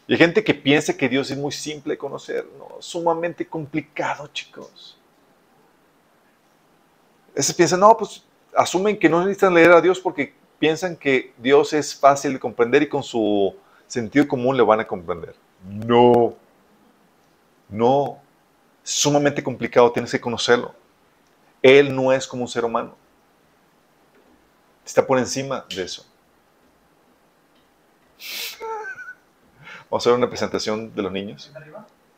Y 0.07 0.13
hay 0.13 0.19
gente 0.19 0.45
que 0.45 0.53
piensa 0.53 0.95
que 0.95 1.09
Dios 1.09 1.31
es 1.31 1.39
muy 1.39 1.53
simple 1.53 1.95
de 1.95 1.99
conocer. 1.99 2.47
No, 2.59 2.69
sumamente 2.81 3.47
complicado, 3.47 4.27
chicos. 4.27 4.99
Ese 7.35 7.55
piensan, 7.55 7.81
no, 7.81 7.97
pues 7.97 8.23
asumen 8.55 8.99
que 8.99 9.09
no 9.09 9.21
necesitan 9.21 9.55
leer 9.55 9.73
a 9.73 9.81
Dios 9.81 9.99
porque 9.99 10.35
piensan 10.59 10.97
que 10.97 11.33
Dios 11.39 11.73
es 11.73 11.99
fácil 11.99 12.35
de 12.35 12.39
comprender 12.39 12.83
y 12.83 12.91
con 12.91 13.03
su 13.03 13.57
sentido 13.87 14.29
común 14.29 14.55
le 14.55 14.63
van 14.63 14.81
a 14.81 14.87
comprender. 14.87 15.35
No, 15.65 16.37
no, 17.71 18.19
sumamente 18.83 19.43
complicado, 19.43 19.91
tienes 19.91 20.13
que 20.13 20.21
conocerlo. 20.21 20.75
Él 21.63 21.95
no 21.95 22.13
es 22.13 22.27
como 22.27 22.43
un 22.43 22.49
ser 22.49 22.65
humano. 22.65 22.97
Está 24.85 25.07
por 25.07 25.19
encima 25.19 25.65
de 25.69 25.83
eso. 25.83 26.07
Vamos 29.91 30.07
a 30.07 30.11
ver 30.11 30.19
una 30.19 30.29
presentación 30.29 30.95
de 30.95 31.03
los 31.03 31.13
niños. 31.13 31.53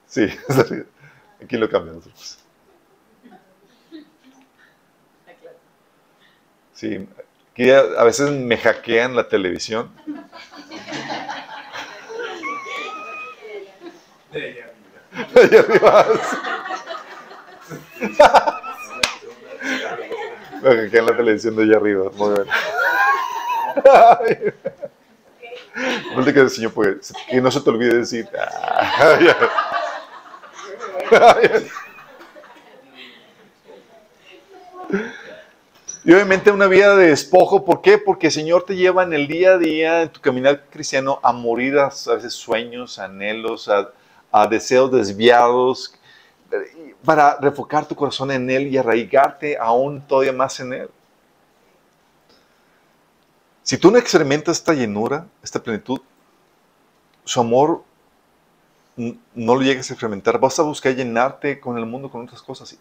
Sí, 0.07 0.27
aquí 1.43 1.57
lo 1.57 1.69
cambiamos. 1.69 2.09
Sí, 6.73 7.09
que 7.55 7.75
a 7.75 8.05
veces 8.05 8.31
me 8.31 8.57
hackean 8.57 9.17
la 9.17 9.29
televisión. 9.29 9.91
De 14.31 15.41
allá 15.43 15.61
arriba. 15.61 16.07
Me 20.63 20.77
hackean 20.77 21.07
la 21.07 21.17
televisión 21.17 21.57
de 21.57 21.63
allá 21.65 21.77
arriba. 21.77 22.11
Muy 22.17 22.35
bien. 22.35 22.47
No 26.17 26.25
te 26.25 26.35
quedes, 26.35 26.55
señor, 26.55 26.73
porque 26.73 26.99
que 27.29 27.41
no 27.41 27.51
se 27.51 27.61
te 27.61 27.71
olvide 27.71 27.99
decir. 27.99 28.29
Y 36.09 36.13
obviamente 36.15 36.51
una 36.51 36.69
vida 36.69 36.97
de 36.97 37.09
despojo, 37.09 37.67
¿por 37.67 37.83
qué? 37.83 37.99
Porque 37.99 38.29
el 38.29 38.33
Señor 38.33 38.65
te 38.65 38.77
lleva 38.77 39.03
en 39.03 39.13
el 39.13 39.27
día 39.27 39.53
a 39.53 39.59
día, 39.59 40.01
en 40.01 40.09
tu 40.09 40.23
caminar 40.23 40.65
cristiano, 40.71 41.21
a 41.23 41.35
morir 41.35 41.79
a, 41.79 41.89
veces 41.89 42.33
sueños, 42.33 42.99
anhelos, 42.99 43.69
a, 43.69 44.47
deseos 44.47 44.91
desviados, 44.91 45.95
para 47.05 47.37
refocar 47.41 47.87
tu 47.87 47.95
corazón 47.95 48.31
en 48.31 48.49
Él 48.51 48.69
y 48.69 48.77
arraigarte 48.77 49.57
aún 49.59 50.01
todavía 50.01 50.33
más 50.33 50.59
en 50.61 50.73
Él. 50.73 50.91
Si 53.63 53.77
tú 53.77 53.91
no 53.91 53.99
experimentas 53.99 54.59
esta 54.59 54.73
llenura, 54.73 55.27
esta 55.43 55.63
plenitud, 55.63 56.01
su 57.25 57.41
amor 57.41 57.85
no 58.97 59.55
lo 59.55 59.61
llegues 59.61 59.91
a 59.91 59.95
experimentar, 59.95 60.41
vas 60.41 60.59
a 60.59 60.63
buscar 60.63 60.95
llenarte 60.95 61.61
con 61.61 61.77
el 61.77 61.87
mundo, 61.87 62.11
con 62.11 62.23
otras 62.23 62.43
cosas. 62.43 62.77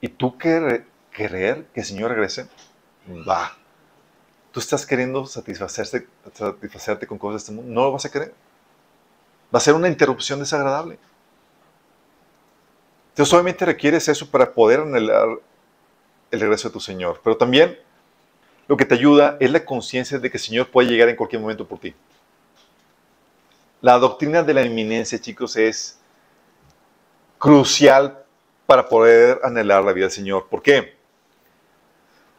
Y 0.00 0.08
tú 0.08 0.36
que 0.36 0.84
querer 1.12 1.66
que 1.72 1.80
el 1.80 1.86
Señor 1.86 2.10
regrese, 2.10 2.48
va. 3.28 3.56
Tú 4.52 4.58
estás 4.58 4.84
queriendo 4.84 5.24
satisfacerte, 5.26 6.08
satisfacerte 6.34 7.06
con 7.06 7.18
cosas 7.18 7.34
de 7.34 7.38
este 7.44 7.52
mundo, 7.52 7.72
no 7.72 7.82
lo 7.86 7.92
vas 7.92 8.04
a 8.04 8.10
querer. 8.10 8.34
Va 9.54 9.58
a 9.58 9.60
ser 9.60 9.74
una 9.74 9.88
interrupción 9.88 10.40
desagradable. 10.40 10.98
Entonces, 13.10 13.32
obviamente 13.32 13.64
requieres 13.64 14.08
eso 14.08 14.30
para 14.30 14.52
poder 14.52 14.80
anhelar 14.80 15.28
el 16.30 16.40
regreso 16.40 16.68
de 16.68 16.72
tu 16.72 16.80
Señor. 16.80 17.20
Pero 17.22 17.36
también 17.36 17.78
lo 18.68 18.76
que 18.76 18.84
te 18.84 18.94
ayuda 18.94 19.36
es 19.40 19.50
la 19.50 19.64
conciencia 19.64 20.18
de 20.18 20.30
que 20.30 20.36
el 20.36 20.42
Señor 20.42 20.70
puede 20.70 20.88
llegar 20.88 21.08
en 21.08 21.16
cualquier 21.16 21.42
momento 21.42 21.66
por 21.66 21.80
ti. 21.80 21.94
La 23.80 23.98
doctrina 23.98 24.42
de 24.42 24.54
la 24.54 24.62
inminencia, 24.62 25.20
chicos, 25.20 25.56
es 25.56 25.98
crucial 27.38 28.22
para 28.66 28.88
poder 28.88 29.40
anhelar 29.42 29.82
la 29.82 29.92
vida 29.92 30.04
del 30.04 30.12
Señor. 30.12 30.46
¿Por 30.48 30.62
qué? 30.62 30.94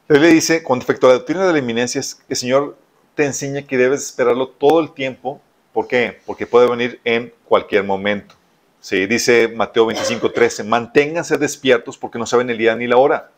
Él 0.08 0.22
le 0.22 0.28
dice, 0.28 0.64
con 0.64 0.80
respecto 0.80 1.08
a 1.08 1.10
la 1.10 1.16
doctrina 1.16 1.46
de 1.46 1.54
la 1.54 1.60
inminencia, 1.60 2.02
el 2.30 2.36
Señor 2.38 2.78
te 3.16 3.26
enseña 3.26 3.64
que 3.64 3.78
debes 3.78 4.06
esperarlo 4.06 4.48
todo 4.48 4.80
el 4.80 4.94
tiempo. 4.94 5.42
¿Por 5.74 5.88
qué? 5.88 6.22
Porque 6.26 6.48
puede 6.48 6.70
venir 6.70 7.02
en 7.04 7.34
cualquier 7.46 7.84
momento. 7.84 8.36
Sí, 8.82 9.06
dice 9.06 9.48
Mateo 9.48 9.86
25, 9.86 10.32
13, 10.32 10.64
manténganse 10.64 11.38
despiertos 11.38 12.00
porque 12.00 12.18
no 12.18 12.26
saben 12.26 12.50
el 12.50 12.58
día 12.58 12.76
ni 12.76 12.88
la 12.88 12.98
hora. 12.98 13.32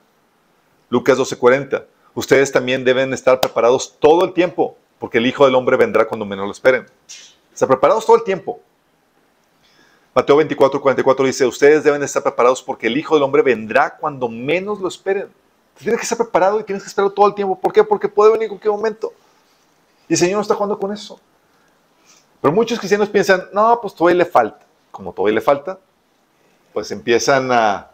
Lucas 0.90 1.18
12, 1.18 1.38
40, 1.38 1.86
ustedes 2.16 2.50
también 2.50 2.86
deben 2.86 3.14
estar 3.14 3.42
preparados 3.42 3.98
todo 4.00 4.24
el 4.24 4.32
tiempo 4.34 4.78
porque 5.00 5.18
el 5.18 5.26
Hijo 5.28 5.46
del 5.46 5.56
Hombre 5.56 5.76
vendrá 5.76 6.08
cuando 6.08 6.26
menos 6.26 6.46
lo 6.46 6.52
esperen. 6.54 6.86
Están 7.52 7.68
preparados 7.68 8.06
todo 8.06 8.16
el 8.16 8.24
tiempo. 8.24 8.62
Mateo 10.16 10.38
24, 10.38 10.80
44 10.80 11.26
dice, 11.26 11.46
ustedes 11.46 11.84
deben 11.84 12.02
estar 12.04 12.24
preparados 12.24 12.64
porque 12.64 12.88
el 12.88 12.96
Hijo 12.96 13.16
del 13.16 13.24
Hombre 13.24 13.42
vendrá 13.42 13.98
cuando 13.98 14.30
menos 14.30 14.80
lo 14.80 14.88
esperen. 14.88 15.28
Tienes 15.78 16.00
que 16.00 16.04
estar 16.04 16.18
preparado 16.18 16.62
y 16.62 16.64
tienes 16.64 16.84
que 16.84 16.88
esperar 16.88 17.12
todo 17.12 17.28
el 17.28 17.36
tiempo. 17.36 17.60
¿Por 17.60 17.74
qué? 17.74 17.84
Porque 17.84 18.08
puede 18.08 18.32
venir 18.32 18.44
en 18.44 18.50
cualquier 18.50 18.72
momento. 18.72 19.12
Y 20.08 20.14
el 20.14 20.20
Señor 20.20 20.36
no 20.36 20.42
está 20.42 20.56
jugando 20.56 20.80
con 20.80 20.94
eso. 20.94 21.20
Pero 22.40 22.54
muchos 22.54 22.80
cristianos 22.80 23.10
piensan, 23.10 23.44
no, 23.52 23.80
pues 23.82 23.94
todavía 23.94 24.20
le 24.20 24.26
falta. 24.26 24.63
Como 24.94 25.12
todavía 25.12 25.36
le 25.36 25.42
falta, 25.42 25.80
pues 26.72 26.90
empiezan 26.92 27.52
a... 27.52 27.92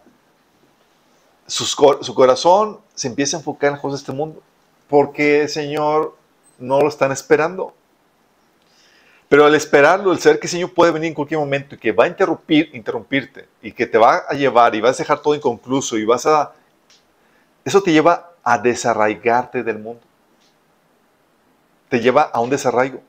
su 1.48 2.14
corazón 2.14 2.82
se 2.94 3.08
empieza 3.08 3.38
a 3.38 3.40
enfocar 3.40 3.70
en 3.70 3.74
las 3.74 3.82
cosas 3.82 4.02
de 4.02 4.04
este 4.04 4.12
mundo. 4.12 4.44
Porque 4.88 5.42
el 5.42 5.50
Señor 5.50 6.16
no 6.60 6.82
lo 6.82 6.90
están 6.90 7.12
esperando. 7.12 7.74
Pero 9.28 9.46
al 9.46 9.56
esperarlo, 9.56 10.12
el 10.12 10.20
saber 10.20 10.40
que 10.40 10.46
el 10.46 10.52
Señor 10.52 10.74
puede 10.76 10.92
venir 10.92 11.08
en 11.08 11.14
cualquier 11.16 11.40
momento 11.40 11.74
y 11.74 11.78
que 11.80 11.92
va 11.92 12.04
a 12.04 12.08
interrumpir, 12.08 12.70
interrumpirte 12.74 13.48
y 13.64 13.72
que 13.72 13.88
te 13.88 13.98
va 13.98 14.26
a 14.28 14.34
llevar 14.34 14.76
y 14.76 14.82
vas 14.82 15.00
a 15.00 15.04
dejar 15.04 15.22
todo 15.22 15.34
inconcluso 15.34 15.98
y 15.98 16.06
vas 16.06 16.28
a 16.28 16.54
eso 17.64 17.84
te 17.84 17.92
lleva 17.92 18.32
a 18.44 18.58
desarraigarte 18.58 19.64
del 19.64 19.78
mundo. 19.80 20.02
Te 21.88 22.00
lleva 22.00 22.24
a 22.24 22.40
un 22.40 22.50
desarraigo. 22.50 23.02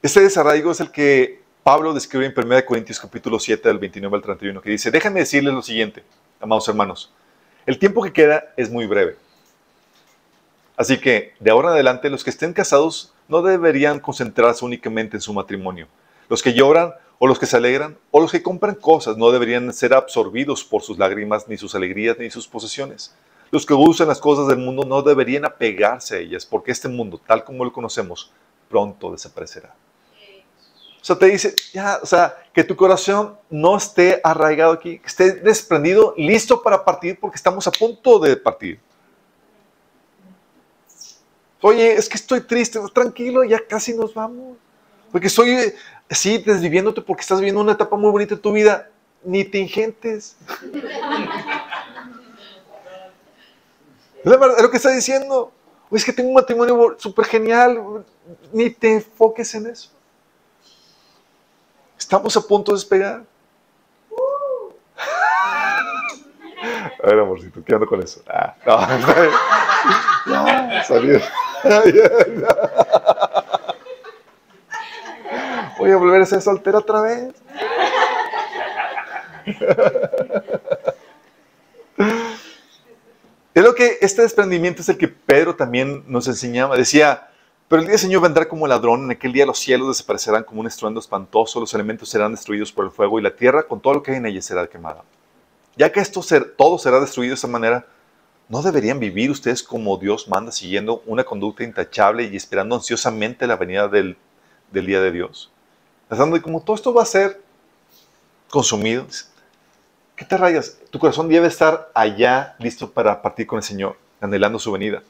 Este 0.00 0.20
desarraigo 0.20 0.70
es 0.70 0.80
el 0.80 0.90
que 0.90 1.42
Pablo 1.68 1.92
describe 1.92 2.24
en 2.24 2.32
1 2.34 2.64
Corintios 2.64 2.98
capítulo 2.98 3.38
7 3.38 3.68
del 3.68 3.76
29 3.76 4.16
al 4.16 4.22
31, 4.22 4.62
que 4.62 4.70
dice, 4.70 4.90
déjenme 4.90 5.20
decirles 5.20 5.52
lo 5.52 5.60
siguiente, 5.60 6.02
amados 6.40 6.66
hermanos, 6.66 7.12
el 7.66 7.78
tiempo 7.78 8.02
que 8.02 8.10
queda 8.10 8.54
es 8.56 8.70
muy 8.70 8.86
breve. 8.86 9.16
Así 10.78 10.96
que 10.96 11.34
de 11.38 11.50
ahora 11.50 11.68
en 11.68 11.74
adelante 11.74 12.08
los 12.08 12.24
que 12.24 12.30
estén 12.30 12.54
casados 12.54 13.12
no 13.28 13.42
deberían 13.42 14.00
concentrarse 14.00 14.64
únicamente 14.64 15.18
en 15.18 15.20
su 15.20 15.34
matrimonio. 15.34 15.88
Los 16.30 16.42
que 16.42 16.54
lloran 16.54 16.94
o 17.18 17.26
los 17.26 17.38
que 17.38 17.44
se 17.44 17.58
alegran, 17.58 17.98
o 18.12 18.20
los 18.22 18.32
que 18.32 18.42
compran 18.42 18.76
cosas, 18.76 19.18
no 19.18 19.30
deberían 19.30 19.70
ser 19.74 19.92
absorbidos 19.92 20.64
por 20.64 20.80
sus 20.80 20.96
lágrimas, 20.96 21.48
ni 21.48 21.58
sus 21.58 21.74
alegrías, 21.74 22.16
ni 22.18 22.30
sus 22.30 22.48
posesiones. 22.48 23.14
Los 23.50 23.66
que 23.66 23.74
usan 23.74 24.08
las 24.08 24.20
cosas 24.20 24.48
del 24.48 24.56
mundo 24.56 24.84
no 24.84 25.02
deberían 25.02 25.44
apegarse 25.44 26.16
a 26.16 26.18
ellas, 26.18 26.46
porque 26.46 26.72
este 26.72 26.88
mundo, 26.88 27.20
tal 27.26 27.44
como 27.44 27.62
lo 27.62 27.74
conocemos, 27.74 28.32
pronto 28.70 29.12
desaparecerá. 29.12 29.74
O 31.00 31.04
sea, 31.04 31.16
te 31.16 31.26
dice, 31.26 31.54
ya, 31.72 32.00
o 32.02 32.06
sea, 32.06 32.36
que 32.52 32.64
tu 32.64 32.76
corazón 32.76 33.38
no 33.50 33.76
esté 33.76 34.20
arraigado 34.24 34.72
aquí, 34.72 34.98
que 34.98 35.06
esté 35.06 35.32
desprendido, 35.32 36.12
listo 36.16 36.62
para 36.62 36.84
partir, 36.84 37.18
porque 37.20 37.36
estamos 37.36 37.66
a 37.66 37.70
punto 37.70 38.18
de 38.18 38.36
partir. 38.36 38.80
Oye, 41.60 41.92
es 41.92 42.08
que 42.08 42.16
estoy 42.16 42.40
triste, 42.40 42.78
tranquilo, 42.92 43.44
ya 43.44 43.58
casi 43.66 43.94
nos 43.94 44.14
vamos. 44.14 44.56
Porque 45.10 45.28
estoy 45.28 45.72
sí, 46.10 46.38
desviviéndote 46.38 47.00
porque 47.00 47.22
estás 47.22 47.38
viviendo 47.38 47.60
una 47.60 47.72
etapa 47.72 47.96
muy 47.96 48.10
bonita 48.10 48.34
de 48.34 48.40
tu 48.40 48.52
vida, 48.52 48.90
ni 49.24 49.44
te 49.44 49.58
ingentes. 49.58 50.36
Es, 54.24 54.62
lo 54.62 54.70
que 54.70 54.76
está 54.76 54.90
diciendo. 54.90 55.52
es 55.90 56.04
que 56.04 56.12
tengo 56.12 56.28
un 56.28 56.34
matrimonio 56.34 56.96
súper 56.98 57.24
genial. 57.24 58.04
Ni 58.52 58.70
te 58.70 58.94
enfoques 58.94 59.54
en 59.54 59.66
eso. 59.68 59.90
Estamos 61.98 62.36
a 62.36 62.40
punto 62.40 62.72
de 62.72 62.76
despegar. 62.76 63.22
A 67.02 67.06
ver, 67.06 67.18
amorcito, 67.20 67.62
¿qué 67.64 67.74
ando 67.74 67.86
con 67.86 68.02
eso? 68.02 68.22
Ah, 68.28 68.54
no, 70.26 70.46
salió. 70.84 71.20
Voy 75.78 75.90
a 75.92 75.96
volver 75.96 76.22
a 76.22 76.26
ser 76.26 76.40
soltero 76.40 76.78
otra 76.78 77.00
vez. 77.02 77.34
Es 83.54 83.64
lo 83.64 83.74
que 83.74 83.98
este 84.00 84.22
desprendimiento 84.22 84.82
es 84.82 84.88
el 84.88 84.98
que 84.98 85.08
Pedro 85.08 85.56
también 85.56 86.04
nos 86.06 86.28
enseñaba. 86.28 86.76
Decía, 86.76 87.28
pero 87.68 87.80
el 87.80 87.86
día 87.86 87.92
del 87.92 88.00
Señor 88.00 88.22
vendrá 88.22 88.48
como 88.48 88.66
ladrón, 88.66 89.04
en 89.04 89.10
aquel 89.10 89.32
día 89.32 89.44
los 89.44 89.58
cielos 89.58 89.88
desaparecerán 89.88 90.42
como 90.42 90.62
un 90.62 90.66
estruendo 90.66 91.00
espantoso, 91.00 91.60
los 91.60 91.74
elementos 91.74 92.08
serán 92.08 92.32
destruidos 92.32 92.72
por 92.72 92.86
el 92.86 92.90
fuego 92.90 93.18
y 93.18 93.22
la 93.22 93.36
tierra 93.36 93.64
con 93.64 93.80
todo 93.80 93.94
lo 93.94 94.02
que 94.02 94.12
hay 94.12 94.16
en 94.16 94.24
ella 94.24 94.40
será 94.40 94.66
quemada. 94.66 95.04
Ya 95.76 95.92
que 95.92 96.00
esto 96.00 96.22
todo 96.56 96.78
será 96.78 96.98
destruido 96.98 97.32
de 97.32 97.36
esa 97.36 97.46
manera, 97.46 97.86
¿no 98.48 98.62
deberían 98.62 98.98
vivir 98.98 99.30
ustedes 99.30 99.62
como 99.62 99.98
Dios 99.98 100.28
manda, 100.28 100.50
siguiendo 100.50 101.02
una 101.04 101.24
conducta 101.24 101.62
intachable 101.62 102.24
y 102.24 102.36
esperando 102.36 102.74
ansiosamente 102.74 103.46
la 103.46 103.56
venida 103.56 103.86
del, 103.86 104.16
día 104.72 105.02
de 105.02 105.12
Dios? 105.12 105.52
Pensando, 106.08 106.38
y 106.38 106.40
como 106.40 106.62
todo 106.62 106.74
esto 106.74 106.94
va 106.94 107.02
a 107.02 107.06
ser 107.06 107.42
consumido, 108.48 109.06
¿qué 110.16 110.24
te 110.24 110.38
rayas? 110.38 110.78
Tu 110.90 110.98
corazón 110.98 111.28
debe 111.28 111.48
estar 111.48 111.90
allá, 111.94 112.56
listo 112.60 112.90
para 112.90 113.20
partir 113.20 113.46
con 113.46 113.58
el 113.58 113.62
Señor, 113.62 113.98
anhelando 114.22 114.58
su 114.58 114.72
venida. 114.72 115.02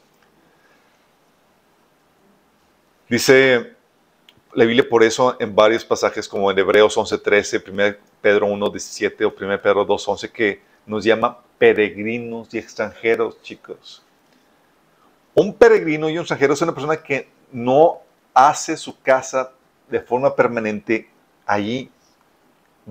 Dice 3.09 3.74
la 4.52 4.64
Biblia 4.64 4.86
por 4.86 5.02
eso 5.02 5.36
en 5.40 5.54
varios 5.54 5.84
pasajes, 5.84 6.28
como 6.28 6.50
en 6.50 6.59
Hebreos 6.59 6.96
11:13, 6.96 7.62
1 7.66 7.96
Pedro 8.20 8.46
1:17 8.48 9.24
o 9.24 9.32
1 9.34 9.62
Pedro 9.62 9.86
2:11, 9.86 10.30
que 10.30 10.61
nos 10.84 11.04
llama 11.04 11.38
peregrinos 11.56 12.52
y 12.52 12.59
extranjeros, 12.59 13.40
chicos. 13.40 14.02
Un 15.34 15.54
peregrino 15.54 16.11
y 16.11 16.14
un 16.14 16.20
extranjero 16.20 16.52
es 16.52 16.61
una 16.61 16.74
persona 16.74 16.96
que 16.96 17.30
no 17.50 18.00
hace 18.34 18.76
su 18.76 19.00
casa 19.00 19.52
de 19.88 20.00
forma 20.00 20.34
permanente 20.34 21.09
allí. 21.46 21.90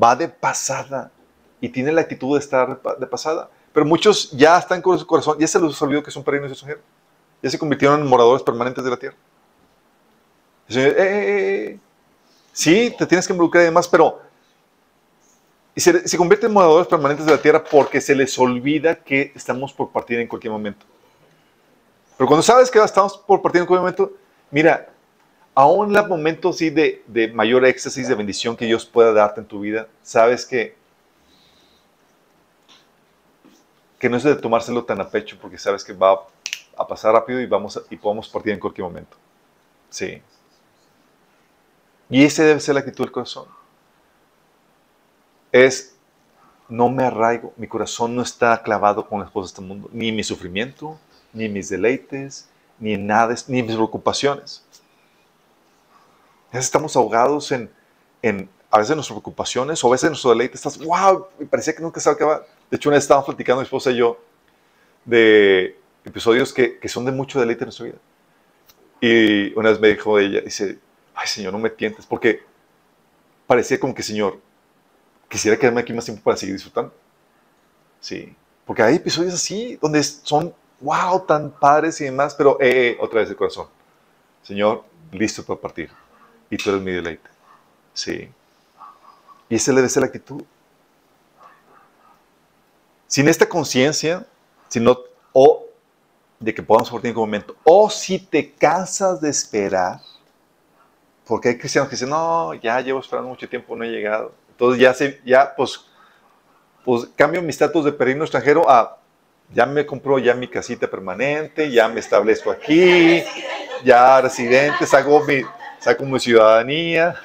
Va 0.01 0.15
de 0.15 0.29
pasada 0.29 1.11
y 1.61 1.69
tiene 1.69 1.91
la 1.91 2.01
actitud 2.01 2.35
de 2.35 2.39
estar 2.39 2.81
de 2.97 3.07
pasada. 3.07 3.49
Pero 3.73 3.85
muchos 3.85 4.31
ya 4.31 4.57
están 4.57 4.81
con 4.81 4.97
su 4.97 5.05
corazón, 5.05 5.37
ya 5.39 5.47
se 5.47 5.59
les 5.59 5.81
olvidó 5.81 6.01
que 6.01 6.11
son 6.11 6.23
peregrinos 6.23 6.51
y 6.51 6.53
extranjeros. 6.53 6.83
Ya 7.41 7.49
se 7.49 7.59
convirtieron 7.59 7.99
en 8.01 8.07
moradores 8.07 8.41
permanentes 8.41 8.83
de 8.83 8.89
la 8.89 8.97
tierra. 8.97 9.17
Eh, 10.69 10.75
eh, 10.75 10.95
eh, 10.97 11.79
sí, 12.51 12.93
te 12.97 13.05
tienes 13.05 13.25
que 13.25 13.33
involucrar 13.33 13.63
y 13.63 13.65
demás, 13.65 13.87
pero 13.87 14.21
se, 15.75 16.17
convierten 16.17 16.49
en 16.49 16.53
moradores 16.53 16.87
permanentes 16.87 17.25
de 17.25 17.31
la 17.31 17.41
tierra 17.41 17.63
porque 17.63 18.01
se 18.01 18.15
les 18.15 18.37
olvida 18.37 18.95
que 18.95 19.31
estamos 19.35 19.71
por 19.71 19.91
partir 19.91 20.19
en 20.19 20.27
cualquier 20.27 20.51
momento. 20.51 20.85
Pero 22.17 22.27
cuando 22.27 22.43
sabes 22.43 22.71
que 22.71 22.79
estamos 22.79 23.17
por 23.17 23.41
partir 23.41 23.61
en 23.61 23.67
cualquier 23.67 23.81
momento, 23.81 24.17
mira, 24.51 24.89
aún 25.53 25.91
en 25.91 26.03
el 26.03 26.07
momento 26.07 26.51
sí 26.51 26.69
de, 26.69 27.03
de 27.07 27.27
mayor 27.29 27.63
éxtasis, 27.65 28.07
de 28.07 28.15
bendición 28.15 28.57
que 28.57 28.65
Dios 28.65 28.85
pueda 28.85 29.13
darte 29.13 29.39
en 29.39 29.47
tu 29.47 29.59
vida, 29.59 29.87
sabes 30.01 30.45
que 30.45 30.75
que 33.99 34.09
no 34.09 34.17
es 34.17 34.23
de 34.23 34.35
tomárselo 34.35 34.83
tan 34.83 35.01
a 35.01 35.09
pecho 35.09 35.37
porque 35.41 35.57
sabes 35.57 35.83
que 35.83 35.93
va 35.93 36.23
a 36.77 36.87
pasar 36.87 37.13
rápido 37.13 37.41
y, 37.41 37.47
vamos 37.47 37.81
y 37.89 37.95
podemos 37.95 38.29
partir 38.29 38.53
en 38.53 38.59
cualquier 38.59 38.85
momento. 38.85 39.17
Sí. 39.89 40.21
Y 42.09 42.23
esa 42.23 42.43
debe 42.43 42.59
ser 42.59 42.75
la 42.75 42.81
actitud 42.81 43.03
del 43.03 43.11
corazón. 43.11 43.45
Es, 45.51 45.95
no 46.69 46.89
me 46.89 47.03
arraigo, 47.03 47.53
mi 47.57 47.67
corazón 47.67 48.15
no 48.15 48.21
está 48.21 48.61
clavado 48.63 49.07
con 49.07 49.19
las 49.19 49.31
cosas 49.31 49.51
de 49.51 49.53
este 49.55 49.67
mundo, 49.67 49.89
ni 49.91 50.11
mi 50.11 50.23
sufrimiento, 50.23 50.99
ni 51.33 51.49
mis 51.49 51.69
deleites, 51.69 52.49
ni 52.79 52.97
nada, 52.97 53.35
ni 53.47 53.63
mis 53.63 53.75
preocupaciones. 53.75 54.63
estamos 56.51 56.95
ahogados 56.95 57.51
en, 57.51 57.69
en, 58.21 58.49
a 58.69 58.79
veces 58.79 58.95
nuestras 58.95 59.15
preocupaciones 59.15 59.83
o 59.83 59.87
a 59.87 59.91
veces 59.91 60.09
nuestro 60.09 60.31
deleite. 60.31 60.55
Estás, 60.55 60.77
wow, 60.77 61.27
me 61.39 61.45
parecía 61.45 61.75
que 61.75 61.81
nunca 61.81 61.99
se 61.99 62.09
acaba. 62.09 62.45
De 62.69 62.77
hecho, 62.77 62.89
una 62.89 62.95
vez 62.95 63.03
estábamos 63.03 63.25
platicando 63.25 63.61
mi 63.61 63.65
esposa 63.65 63.91
y 63.91 63.97
yo 63.97 64.19
de 65.05 65.77
episodios 66.03 66.53
que, 66.53 66.79
que 66.79 66.89
son 66.89 67.05
de 67.05 67.11
mucho 67.11 67.39
deleite 67.39 67.63
en 67.63 67.67
nuestra 67.67 67.85
vida. 67.85 67.97
Y 68.99 69.53
una 69.57 69.69
vez 69.69 69.79
me 69.79 69.89
dijo 69.89 70.19
ella, 70.19 70.41
dice, 70.41 70.79
ay 71.17 71.27
Señor, 71.27 71.51
no 71.51 71.59
me 71.59 71.69
tientes, 71.69 72.05
porque 72.05 72.43
parecía 73.47 73.79
como 73.79 73.93
que, 73.93 74.03
Señor, 74.03 74.39
quisiera 75.27 75.57
quedarme 75.57 75.81
aquí 75.81 75.91
más 75.91 76.05
tiempo 76.05 76.23
para 76.23 76.37
seguir 76.37 76.55
disfrutando. 76.55 76.93
Sí, 77.99 78.35
porque 78.65 78.83
hay 78.83 78.95
episodios 78.95 79.33
así, 79.33 79.77
donde 79.81 80.03
son, 80.03 80.53
wow, 80.79 81.25
tan 81.25 81.51
padres 81.51 81.99
y 82.01 82.05
demás, 82.05 82.35
pero 82.35 82.59
eh, 82.61 82.89
eh, 82.89 82.97
otra 82.99 83.21
vez 83.21 83.29
el 83.29 83.35
corazón. 83.35 83.67
Señor, 84.43 84.83
listo 85.11 85.43
para 85.43 85.59
partir. 85.59 85.89
Y 86.49 86.57
tú 86.57 86.69
eres 86.69 86.81
mi 86.81 86.91
deleite. 86.91 87.29
Sí. 87.93 88.29
Y 89.49 89.55
esa 89.55 89.73
debe 89.73 89.89
ser 89.89 90.01
la 90.01 90.07
actitud. 90.07 90.43
Sin 93.07 93.27
esta 93.27 93.47
conciencia, 93.47 94.25
sino 94.67 94.99
o 95.33 95.65
de 96.39 96.53
que 96.53 96.61
podamos 96.61 96.89
partir 96.89 97.11
en 97.11 97.17
un 97.17 97.21
momento, 97.21 97.55
o 97.63 97.89
si 97.89 98.19
te 98.19 98.53
cansas 98.53 99.19
de 99.21 99.29
esperar, 99.29 100.01
porque 101.27 101.49
hay 101.49 101.57
cristianos 101.57 101.89
que 101.89 101.95
dicen, 101.95 102.09
no, 102.09 102.53
ya 102.53 102.79
llevo 102.79 102.99
esperando 102.99 103.29
mucho 103.29 103.49
tiempo, 103.49 103.75
no 103.75 103.83
he 103.83 103.89
llegado. 103.89 104.33
Entonces 104.51 104.81
ya, 104.81 104.93
se, 104.93 105.21
ya 105.25 105.53
pues, 105.55 105.85
pues 106.85 107.09
cambio 107.15 107.41
mi 107.41 107.49
estatus 107.49 107.83
de 107.83 107.91
peregrino 107.91 108.23
extranjero 108.23 108.69
a, 108.69 108.97
ya 109.53 109.65
me 109.65 109.85
compró 109.85 110.19
ya 110.19 110.33
mi 110.33 110.47
casita 110.47 110.89
permanente, 110.89 111.69
ya 111.69 111.87
me 111.89 111.99
establezco 111.99 112.49
aquí, 112.49 113.23
ya 113.83 114.21
residente, 114.21 114.85
saco 114.85 115.23
mi, 115.25 115.41
saco 115.79 116.05
mi 116.05 116.19
ciudadanía. 116.19 117.15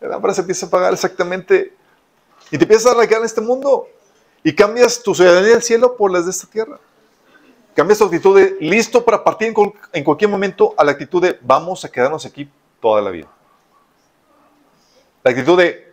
La 0.00 0.08
lámpara 0.08 0.34
se 0.34 0.42
empieza 0.42 0.66
a 0.66 0.70
pagar 0.70 0.92
exactamente. 0.92 1.72
Y 2.50 2.58
te 2.58 2.64
empiezas 2.64 2.86
a 2.86 2.90
arraigar 2.90 3.20
en 3.20 3.24
este 3.24 3.40
mundo. 3.40 3.88
Y 4.42 4.54
cambias 4.54 5.02
tu 5.02 5.14
ciudadanía 5.14 5.52
del 5.52 5.62
cielo 5.62 5.96
por 5.96 6.10
las 6.10 6.26
de 6.26 6.30
esta 6.30 6.46
tierra. 6.46 6.78
Cambia 7.74 7.96
su 7.96 8.04
actitud 8.04 8.38
de 8.38 8.56
listo 8.60 9.04
para 9.04 9.24
partir 9.24 9.52
en, 9.92 10.04
cualquier 10.04 10.30
momento 10.30 10.74
a 10.76 10.84
la 10.84 10.92
actitud 10.92 11.20
de 11.20 11.38
vamos 11.42 11.84
a 11.84 11.90
quedarnos 11.90 12.24
aquí 12.24 12.48
toda 12.80 13.02
la 13.02 13.10
vida. 13.10 13.26
La 15.24 15.32
actitud 15.32 15.58
de 15.58 15.92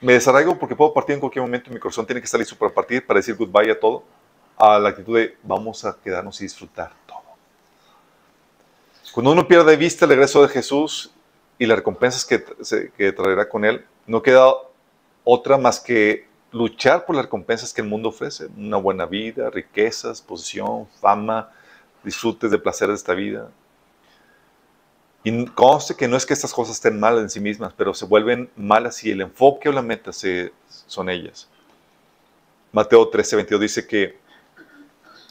me 0.00 0.12
desarraigo 0.12 0.56
porque 0.56 0.76
puedo 0.76 0.94
partir 0.94 1.14
en 1.14 1.20
cualquier 1.20 1.42
momento 1.42 1.70
y 1.70 1.74
mi 1.74 1.80
corazón 1.80 2.06
tiene 2.06 2.20
que 2.20 2.26
estar 2.26 2.38
listo 2.38 2.56
para 2.56 2.72
partir, 2.72 3.04
para 3.04 3.18
decir 3.18 3.34
goodbye 3.34 3.72
a 3.72 3.80
todo, 3.80 4.04
a 4.56 4.78
la 4.78 4.90
actitud 4.90 5.16
de 5.16 5.36
vamos 5.42 5.84
a 5.84 5.96
quedarnos 5.96 6.40
y 6.40 6.44
disfrutar 6.44 6.92
todo. 7.04 7.18
Cuando 9.12 9.32
uno 9.32 9.48
pierde 9.48 9.72
de 9.72 9.76
vista 9.76 10.04
el 10.04 10.10
regreso 10.10 10.42
de 10.42 10.48
Jesús 10.48 11.12
y 11.58 11.66
las 11.66 11.78
recompensas 11.78 12.24
que, 12.24 12.44
que 12.96 13.10
traerá 13.10 13.48
con 13.48 13.64
él, 13.64 13.84
no 14.06 14.22
queda 14.22 14.52
otra 15.24 15.58
más 15.58 15.80
que 15.80 16.27
luchar 16.50 17.04
por 17.04 17.16
las 17.16 17.26
recompensas 17.26 17.72
que 17.72 17.80
el 17.80 17.88
mundo 17.88 18.08
ofrece, 18.08 18.48
una 18.56 18.76
buena 18.76 19.06
vida, 19.06 19.50
riquezas, 19.50 20.22
posición, 20.22 20.88
fama, 21.00 21.50
disfrutes 22.02 22.50
de 22.50 22.58
placer 22.58 22.88
de 22.88 22.94
esta 22.94 23.14
vida. 23.14 23.50
Y 25.24 25.46
conste 25.46 25.94
que 25.94 26.08
no 26.08 26.16
es 26.16 26.24
que 26.24 26.32
estas 26.32 26.54
cosas 26.54 26.76
estén 26.76 26.98
malas 26.98 27.22
en 27.22 27.30
sí 27.30 27.40
mismas, 27.40 27.74
pero 27.76 27.92
se 27.92 28.06
vuelven 28.06 28.50
malas 28.56 28.96
si 28.96 29.10
el 29.10 29.20
enfoque 29.20 29.68
o 29.68 29.72
la 29.72 29.82
meta 29.82 30.12
se, 30.12 30.52
son 30.68 31.10
ellas. 31.10 31.48
Mateo 32.72 33.08
13, 33.08 33.36
22 33.36 33.60
dice 33.60 33.86
que 33.86 34.18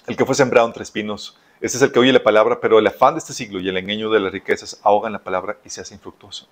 el 0.05 0.15
que 0.15 0.25
fue 0.25 0.35
sembrado 0.35 0.67
entre 0.67 0.83
espinos, 0.83 1.37
este 1.59 1.77
es 1.77 1.83
el 1.83 1.91
que 1.91 1.99
oye 1.99 2.11
la 2.11 2.23
palabra, 2.23 2.59
pero 2.59 2.77
el 2.77 2.87
afán 2.87 3.15
de 3.15 3.19
este 3.19 3.33
siglo 3.33 3.59
y 3.59 3.67
el 3.67 3.77
engaño 3.77 4.11
de 4.11 4.19
las 4.19 4.31
riquezas 4.31 4.79
ahogan 4.83 5.13
la 5.13 5.23
palabra 5.23 5.57
y 5.63 5.69
se 5.69 5.81
hace 5.81 5.95
infructuoso. 5.95 6.47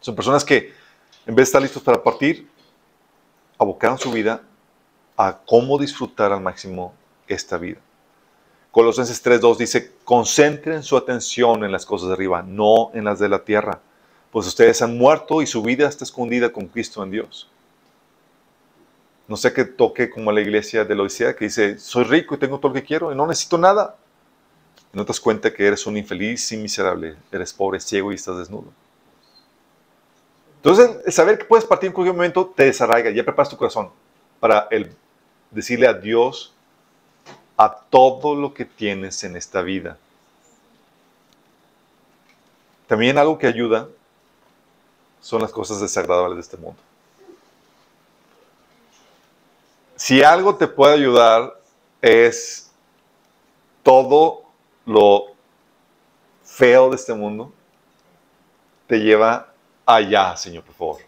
Son 0.00 0.14
personas 0.14 0.44
que 0.44 0.72
en 1.26 1.34
vez 1.34 1.36
de 1.36 1.42
estar 1.42 1.62
listos 1.62 1.82
para 1.82 2.02
partir, 2.02 2.48
abocaron 3.58 3.98
su 3.98 4.10
vida 4.10 4.42
a 5.16 5.38
cómo 5.46 5.78
disfrutar 5.78 6.32
al 6.32 6.40
máximo 6.40 6.94
esta 7.26 7.56
vida. 7.58 7.80
Colosenses 8.70 9.24
3.2 9.24 9.56
dice, 9.56 9.92
concentren 10.04 10.82
su 10.82 10.96
atención 10.96 11.64
en 11.64 11.72
las 11.72 11.86
cosas 11.86 12.08
de 12.08 12.14
arriba, 12.14 12.42
no 12.42 12.90
en 12.92 13.04
las 13.04 13.18
de 13.18 13.28
la 13.28 13.42
tierra, 13.42 13.80
pues 14.30 14.46
ustedes 14.46 14.82
han 14.82 14.98
muerto 14.98 15.40
y 15.40 15.46
su 15.46 15.62
vida 15.62 15.88
está 15.88 16.04
escondida 16.04 16.52
con 16.52 16.66
Cristo 16.66 17.02
en 17.02 17.10
Dios. 17.10 17.48
No 19.28 19.36
sé 19.36 19.52
qué 19.54 19.64
toque 19.64 20.10
como 20.10 20.30
la 20.30 20.40
iglesia 20.42 20.84
de 20.84 20.94
la 20.94 21.02
Odisea 21.02 21.34
que 21.34 21.46
dice, 21.46 21.78
soy 21.78 22.04
rico 22.04 22.34
y 22.34 22.38
tengo 22.38 22.58
todo 22.58 22.68
lo 22.68 22.74
que 22.74 22.84
quiero 22.84 23.10
y 23.10 23.16
no 23.16 23.26
necesito 23.26 23.56
nada. 23.56 23.96
No 24.92 25.04
te 25.04 25.08
das 25.08 25.20
cuenta 25.20 25.52
que 25.52 25.66
eres 25.66 25.86
un 25.86 25.96
infeliz 25.96 26.52
y 26.52 26.58
miserable, 26.58 27.16
eres 27.32 27.52
pobre, 27.52 27.80
ciego 27.80 28.12
y 28.12 28.16
estás 28.16 28.36
desnudo. 28.36 28.72
Entonces, 30.66 31.14
saber 31.14 31.38
que 31.38 31.44
puedes 31.44 31.64
partir 31.64 31.86
en 31.86 31.92
cualquier 31.92 32.16
momento 32.16 32.44
te 32.44 32.64
desarraiga, 32.64 33.10
ya 33.10 33.22
preparas 33.22 33.50
tu 33.50 33.56
corazón 33.56 33.88
para 34.40 34.68
decirle 35.48 35.86
adiós 35.86 36.52
a 37.56 37.72
todo 37.72 38.34
lo 38.34 38.52
que 38.52 38.64
tienes 38.64 39.22
en 39.22 39.36
esta 39.36 39.62
vida. 39.62 39.96
También 42.88 43.16
algo 43.16 43.38
que 43.38 43.46
ayuda 43.46 43.86
son 45.20 45.40
las 45.40 45.52
cosas 45.52 45.80
desagradables 45.80 46.34
de 46.34 46.40
este 46.40 46.56
mundo. 46.56 46.82
Si 49.94 50.24
algo 50.24 50.56
te 50.56 50.66
puede 50.66 50.94
ayudar 50.94 51.60
es 52.02 52.72
todo 53.84 54.42
lo 54.84 55.26
feo 56.42 56.90
de 56.90 56.96
este 56.96 57.14
mundo, 57.14 57.52
te 58.88 58.98
lleva 58.98 59.52
allá, 59.86 60.36
Señor, 60.36 60.64
por 60.64 60.74
favor. 60.74 60.98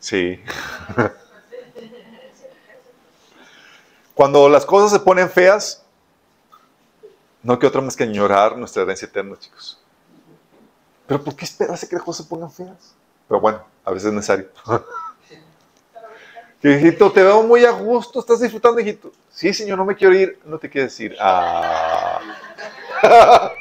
Sí. 0.00 0.42
Cuando 4.14 4.48
las 4.48 4.66
cosas 4.66 4.90
se 4.90 4.98
ponen 5.00 5.30
feas, 5.30 5.84
no 7.42 7.58
que 7.58 7.66
otra 7.66 7.80
más 7.80 7.94
que 7.94 8.04
añorar 8.04 8.56
nuestra 8.56 8.82
herencia 8.82 9.06
eterna, 9.06 9.38
chicos. 9.38 9.80
Pero 11.06 11.22
¿por 11.22 11.36
qué 11.36 11.44
esperarse 11.44 11.88
que 11.88 11.94
las 11.94 12.04
cosas 12.04 12.24
se 12.24 12.30
pongan 12.30 12.50
feas? 12.50 12.94
Pero 13.28 13.40
bueno, 13.40 13.64
a 13.84 13.90
veces 13.90 14.08
es 14.08 14.14
necesario. 14.14 14.48
hijito, 16.62 17.12
te 17.12 17.22
veo 17.22 17.42
muy 17.42 17.64
a 17.64 17.70
gusto, 17.70 18.20
estás 18.20 18.40
disfrutando, 18.40 18.80
hijito. 18.80 19.12
Sí, 19.30 19.54
señor, 19.54 19.78
no 19.78 19.84
me 19.84 19.94
quiero 19.94 20.14
ir. 20.14 20.40
No 20.44 20.58
te 20.58 20.68
quiero 20.68 20.86
decir. 20.86 21.16
Ah. 21.20 22.20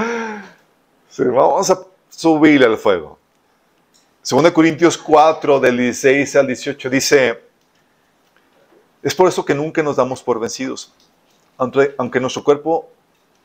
sí, 1.08 1.24
vamos 1.24 1.70
a 1.70 1.78
subirle 2.08 2.66
al 2.66 2.76
fuego. 2.76 3.18
2 4.28 4.50
Corintios 4.50 4.98
4, 4.98 5.60
del 5.60 5.78
16 5.78 6.36
al 6.36 6.46
18, 6.46 6.90
dice, 6.90 7.40
es 9.02 9.14
por 9.14 9.28
eso 9.28 9.44
que 9.44 9.54
nunca 9.54 9.82
nos 9.82 9.96
damos 9.96 10.22
por 10.22 10.38
vencidos. 10.38 10.92
Aunque, 11.56 11.94
aunque, 11.96 12.20
nuestro 12.20 12.44
cuerpo, 12.44 12.90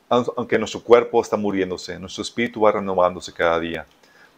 aunque 0.08 0.58
nuestro 0.58 0.82
cuerpo 0.82 1.20
está 1.22 1.36
muriéndose, 1.36 1.98
nuestro 1.98 2.22
espíritu 2.22 2.60
va 2.60 2.72
renovándose 2.72 3.32
cada 3.32 3.58
día. 3.58 3.86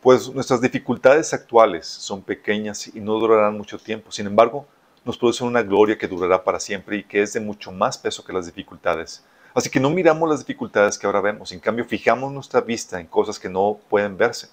Pues 0.00 0.32
nuestras 0.32 0.60
dificultades 0.60 1.34
actuales 1.34 1.86
son 1.86 2.22
pequeñas 2.22 2.86
y 2.86 3.00
no 3.00 3.14
durarán 3.14 3.56
mucho 3.56 3.78
tiempo. 3.78 4.12
Sin 4.12 4.26
embargo, 4.26 4.66
nos 5.04 5.18
producen 5.18 5.48
una 5.48 5.62
gloria 5.62 5.98
que 5.98 6.06
durará 6.06 6.42
para 6.44 6.60
siempre 6.60 6.98
y 6.98 7.04
que 7.04 7.22
es 7.22 7.32
de 7.32 7.40
mucho 7.40 7.72
más 7.72 7.98
peso 7.98 8.24
que 8.24 8.32
las 8.32 8.46
dificultades. 8.46 9.24
Así 9.54 9.70
que 9.70 9.80
no 9.80 9.90
miramos 9.90 10.28
las 10.28 10.40
dificultades 10.40 10.98
que 10.98 11.06
ahora 11.06 11.20
vemos, 11.20 11.52
en 11.52 11.60
cambio 11.60 11.84
fijamos 11.84 12.32
nuestra 12.32 12.60
vista 12.60 13.00
en 13.00 13.06
cosas 13.06 13.38
que 13.38 13.48
no 13.48 13.78
pueden 13.88 14.16
verse. 14.16 14.48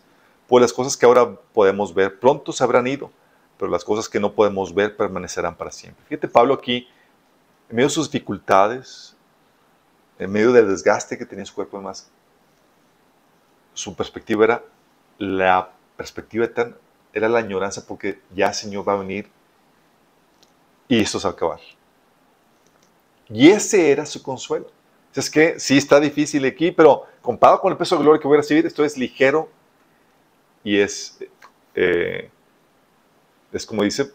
Pues 0.47 0.61
las 0.61 0.73
cosas 0.73 0.95
que 0.95 1.05
ahora 1.05 1.35
podemos 1.53 1.93
ver 1.93 2.19
pronto 2.19 2.51
se 2.51 2.63
habrán 2.63 2.87
ido, 2.87 3.11
pero 3.57 3.71
las 3.71 3.83
cosas 3.83 4.07
que 4.07 4.19
no 4.19 4.33
podemos 4.33 4.73
ver 4.73 4.95
permanecerán 4.95 5.55
para 5.55 5.71
siempre. 5.71 6.03
Fíjate 6.07 6.27
Pablo 6.27 6.53
aquí, 6.53 6.87
en 7.69 7.75
medio 7.75 7.87
de 7.87 7.93
sus 7.93 8.09
dificultades, 8.09 9.15
en 10.19 10.31
medio 10.31 10.51
del 10.51 10.67
desgaste 10.67 11.17
que 11.17 11.25
tenía 11.25 11.45
su 11.45 11.53
cuerpo 11.53 11.77
y 11.77 11.79
demás, 11.79 12.09
su 13.73 13.95
perspectiva 13.95 14.45
era 14.45 14.63
la 15.17 15.71
perspectiva 15.97 16.45
eterna, 16.45 16.75
era 17.13 17.27
la 17.29 17.39
añoranza 17.39 17.85
porque 17.85 18.21
ya 18.33 18.47
el 18.47 18.53
Señor 18.53 18.87
va 18.87 18.93
a 18.93 18.97
venir 18.97 19.29
y 20.87 21.01
esto 21.01 21.19
se 21.19 21.27
va 21.27 21.33
a. 21.33 21.59
Y 23.29 23.49
ese 23.49 23.91
era 23.91 24.05
su 24.05 24.21
consuelo. 24.21 24.67
Es 25.16 25.30
que 25.30 25.59
sí 25.59 25.78
está 25.78 25.99
difícil 25.99 26.45
aquí, 26.45 26.72
pero 26.72 27.05
comparado 27.22 27.61
con 27.61 27.72
el 27.72 27.78
peso 27.78 27.95
de 27.95 28.03
gloria 28.03 28.22
que 28.22 28.28
voy 28.28 28.36
a 28.36 28.41
recibir, 28.41 28.66
esto 28.66 28.84
es 28.84 28.97
ligero 28.97 29.49
y 30.63 30.80
es, 30.80 31.20
eh, 31.74 32.30
es 33.53 33.66
como 33.66 33.84
dice, 33.84 34.11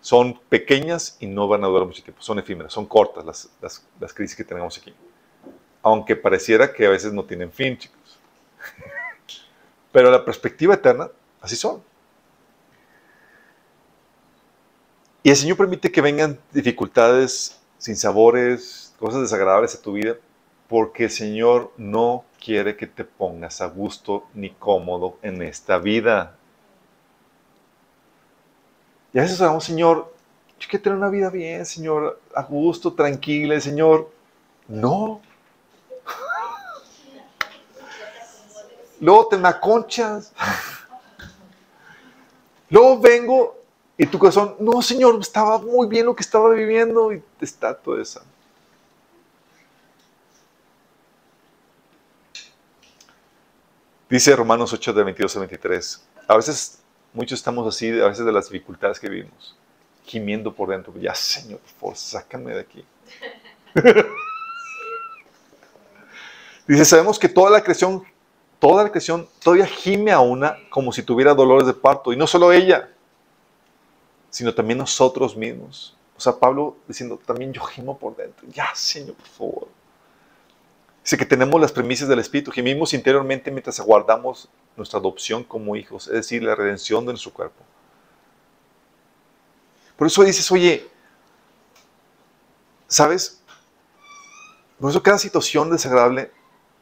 son 0.00 0.40
pequeñas 0.48 1.16
y 1.20 1.26
no 1.26 1.46
van 1.46 1.62
a 1.62 1.68
durar 1.68 1.86
mucho 1.86 2.02
tiempo, 2.02 2.22
son 2.22 2.40
efímeras, 2.40 2.72
son 2.72 2.86
cortas 2.86 3.24
las, 3.24 3.50
las, 3.60 3.86
las 4.00 4.12
crisis 4.12 4.36
que 4.36 4.44
tenemos 4.44 4.76
aquí. 4.76 4.92
Aunque 5.82 6.16
pareciera 6.16 6.72
que 6.72 6.86
a 6.86 6.90
veces 6.90 7.12
no 7.12 7.24
tienen 7.24 7.52
fin, 7.52 7.78
chicos. 7.78 8.18
Pero 9.92 10.10
la 10.10 10.24
perspectiva 10.24 10.74
eterna, 10.74 11.08
así 11.40 11.54
son. 11.54 11.82
Y 15.22 15.30
el 15.30 15.36
Señor 15.36 15.56
permite 15.56 15.90
que 15.90 16.00
vengan 16.00 16.38
dificultades, 16.52 17.60
sin 17.78 17.96
sabores, 17.96 18.85
cosas 18.98 19.22
desagradables 19.22 19.74
a 19.74 19.82
tu 19.82 19.92
vida, 19.92 20.16
porque 20.68 21.04
el 21.04 21.10
Señor 21.10 21.72
no 21.76 22.24
quiere 22.42 22.76
que 22.76 22.86
te 22.86 23.04
pongas 23.04 23.60
a 23.60 23.66
gusto 23.66 24.24
ni 24.34 24.50
cómodo 24.50 25.18
en 25.22 25.42
esta 25.42 25.78
vida. 25.78 26.36
Y 29.12 29.18
a 29.18 29.22
veces 29.22 29.40
hablamos, 29.40 29.64
Señor, 29.64 30.12
yo 30.58 30.68
quiero 30.68 30.82
tener 30.82 30.98
una 30.98 31.08
vida 31.08 31.30
bien, 31.30 31.64
Señor, 31.64 32.20
a 32.34 32.42
gusto, 32.42 32.92
tranquila, 32.92 33.60
Señor. 33.60 34.10
No. 34.68 35.20
Luego 39.00 39.28
te 39.28 39.36
me 39.36 39.48
aconchas. 39.48 40.32
Luego 42.70 43.00
vengo 43.00 43.56
y 43.96 44.06
tu 44.06 44.18
corazón, 44.18 44.56
no, 44.58 44.82
Señor, 44.82 45.18
estaba 45.20 45.58
muy 45.58 45.86
bien 45.86 46.06
lo 46.06 46.14
que 46.14 46.22
estaba 46.22 46.50
viviendo 46.50 47.12
y 47.12 47.22
está 47.40 47.74
todo 47.74 48.00
eso. 48.00 48.20
Dice 54.08 54.36
Romanos 54.36 54.72
8, 54.72 54.92
de 54.92 55.02
22 55.02 55.36
a 55.36 55.40
23. 55.40 56.06
A 56.28 56.36
veces, 56.36 56.78
muchos 57.12 57.40
estamos 57.40 57.66
así, 57.66 57.88
a 58.00 58.06
veces 58.06 58.24
de 58.24 58.30
las 58.30 58.48
dificultades 58.48 59.00
que 59.00 59.08
vivimos, 59.08 59.56
gimiendo 60.04 60.54
por 60.54 60.68
dentro. 60.68 60.94
Ya, 60.96 61.12
Señor, 61.14 61.58
por 61.58 61.70
favor, 61.70 61.96
sácame 61.96 62.54
de 62.54 62.60
aquí. 62.60 62.84
Dice, 66.68 66.84
sabemos 66.84 67.18
que 67.18 67.28
toda 67.28 67.50
la 67.50 67.62
creación, 67.62 68.04
toda 68.60 68.84
la 68.84 68.90
creación 68.90 69.28
todavía 69.42 69.66
gime 69.66 70.12
a 70.12 70.20
una 70.20 70.56
como 70.70 70.92
si 70.92 71.02
tuviera 71.02 71.34
dolores 71.34 71.66
de 71.66 71.74
parto. 71.74 72.12
Y 72.12 72.16
no 72.16 72.28
solo 72.28 72.52
ella, 72.52 72.88
sino 74.30 74.54
también 74.54 74.78
nosotros 74.78 75.36
mismos. 75.36 75.96
O 76.16 76.20
sea, 76.20 76.32
Pablo 76.32 76.76
diciendo, 76.86 77.18
también 77.26 77.52
yo 77.52 77.62
gimo 77.62 77.98
por 77.98 78.14
dentro. 78.16 78.46
Ya, 78.52 78.72
Señor, 78.74 79.16
por 79.16 79.26
favor. 79.26 79.68
Dice 81.06 81.18
que 81.18 81.24
tenemos 81.24 81.60
las 81.60 81.70
premisas 81.70 82.08
del 82.08 82.18
Espíritu, 82.18 82.50
gemimos 82.50 82.92
interiormente 82.92 83.52
mientras 83.52 83.78
aguardamos 83.78 84.48
nuestra 84.76 84.98
adopción 84.98 85.44
como 85.44 85.76
hijos, 85.76 86.08
es 86.08 86.14
decir, 86.14 86.42
la 86.42 86.56
redención 86.56 87.06
de 87.06 87.12
nuestro 87.12 87.32
cuerpo. 87.32 87.62
Por 89.96 90.08
eso 90.08 90.24
dices, 90.24 90.50
oye, 90.50 90.84
¿sabes? 92.88 93.40
Por 94.80 94.90
eso 94.90 95.00
cada 95.00 95.18
situación 95.18 95.70
desagradable 95.70 96.32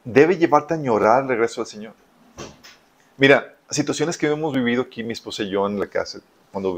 debe 0.05 0.39
llevarte 0.39 0.72
a 0.72 0.79
añorar 0.79 1.25
el 1.25 1.29
regreso 1.29 1.61
del 1.61 1.68
Señor. 1.68 1.93
Mira, 3.18 3.55
situaciones 3.68 4.16
que 4.16 4.27
hemos 4.27 4.55
vivido 4.55 4.85
aquí, 4.85 5.05
mi 5.05 5.12
esposa 5.12 5.43
y 5.43 5.51
yo 5.51 5.66
en 5.66 5.79
la 5.79 5.87
casa, 5.87 6.20
cuando, 6.51 6.75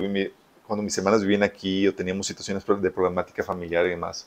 cuando 0.66 0.82
mis 0.82 0.98
hermanas 0.98 1.22
vivían 1.22 1.44
aquí 1.44 1.86
o 1.86 1.94
teníamos 1.94 2.26
situaciones 2.26 2.64
de 2.66 2.90
problemática 2.90 3.44
familiar 3.44 3.86
y 3.86 3.90
demás. 3.90 4.26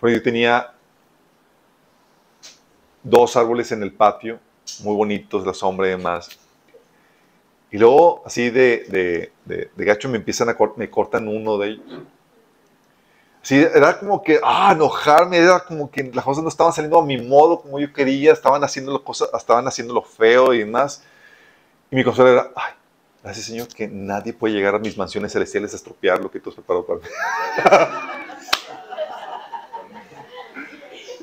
Porque 0.00 0.16
yo 0.16 0.22
tenía 0.22 0.72
dos 3.02 3.36
árboles 3.36 3.72
en 3.72 3.82
el 3.82 3.92
patio, 3.92 4.38
muy 4.82 4.94
bonitos, 4.94 5.46
la 5.46 5.54
sombra 5.54 5.86
y 5.86 5.90
demás. 5.90 6.38
Y 7.70 7.78
luego, 7.78 8.22
así 8.26 8.50
de, 8.50 9.32
de, 9.46 9.70
de, 9.74 9.84
gacho, 9.84 10.08
me 10.08 10.18
empiezan 10.18 10.48
a 10.50 10.56
me 10.76 10.90
cortan 10.90 11.26
uno 11.26 11.56
de 11.56 11.68
ellos. 11.68 12.02
Sí, 13.40 13.56
era 13.56 13.98
como 13.98 14.22
que, 14.22 14.38
ah, 14.42 14.70
enojarme, 14.72 15.38
era 15.38 15.60
como 15.60 15.90
que 15.90 16.04
las 16.14 16.24
cosas 16.24 16.44
no 16.44 16.48
estaban 16.48 16.72
saliendo 16.72 16.98
a 16.98 17.04
mi 17.04 17.18
modo, 17.18 17.60
como 17.60 17.80
yo 17.80 17.92
quería, 17.92 18.32
estaban 18.32 18.62
haciendo 18.62 19.02
cosas, 19.02 19.30
estaban 19.36 19.66
haciendo 19.66 19.94
lo 19.94 20.02
feo 20.02 20.54
y 20.54 20.60
demás. 20.60 21.02
Y 21.90 21.96
mi 21.96 22.04
consuelo 22.04 22.30
era, 22.30 22.50
ay, 22.54 22.72
gracias 23.22 23.46
Señor, 23.46 23.68
que 23.68 23.88
nadie 23.88 24.32
puede 24.32 24.54
llegar 24.54 24.74
a 24.76 24.78
mis 24.78 24.96
mansiones 24.96 25.32
celestiales 25.32 25.72
a 25.72 25.76
estropear 25.76 26.20
lo 26.20 26.30
que 26.30 26.38
tú 26.38 26.50
has 26.50 26.56
preparado 26.56 26.86
para 26.86 27.00
mí. 27.00 27.06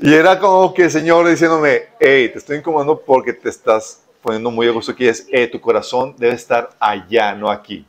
Y 0.02 0.14
era 0.14 0.40
como 0.40 0.74
que 0.74 0.84
el 0.84 0.92
Señor 0.92 1.28
diciéndome, 1.28 1.90
hey, 2.00 2.30
te 2.32 2.38
estoy 2.38 2.58
incomodando 2.58 3.02
porque 3.02 3.34
te 3.34 3.50
estás 3.50 4.02
poniendo 4.22 4.50
muy 4.50 4.66
a 4.66 4.72
gusto 4.72 4.94
aquí. 4.94 5.06
Es, 5.06 5.28
hey, 5.30 5.50
tu 5.52 5.60
corazón 5.60 6.16
debe 6.18 6.36
estar 6.36 6.70
allá, 6.80 7.36
no 7.36 7.52
aquí. 7.52 7.86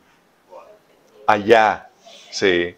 Allá, 1.25 1.89
sí. 2.33 2.75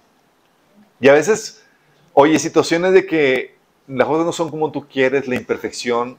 Y 1.00 1.08
a 1.08 1.14
veces, 1.14 1.64
oye, 2.12 2.38
situaciones 2.38 2.92
de 2.92 3.06
que 3.06 3.56
las 3.86 4.06
cosas 4.06 4.26
no 4.26 4.32
son 4.32 4.50
como 4.50 4.70
tú 4.70 4.86
quieres, 4.86 5.26
la 5.26 5.34
imperfección, 5.34 6.18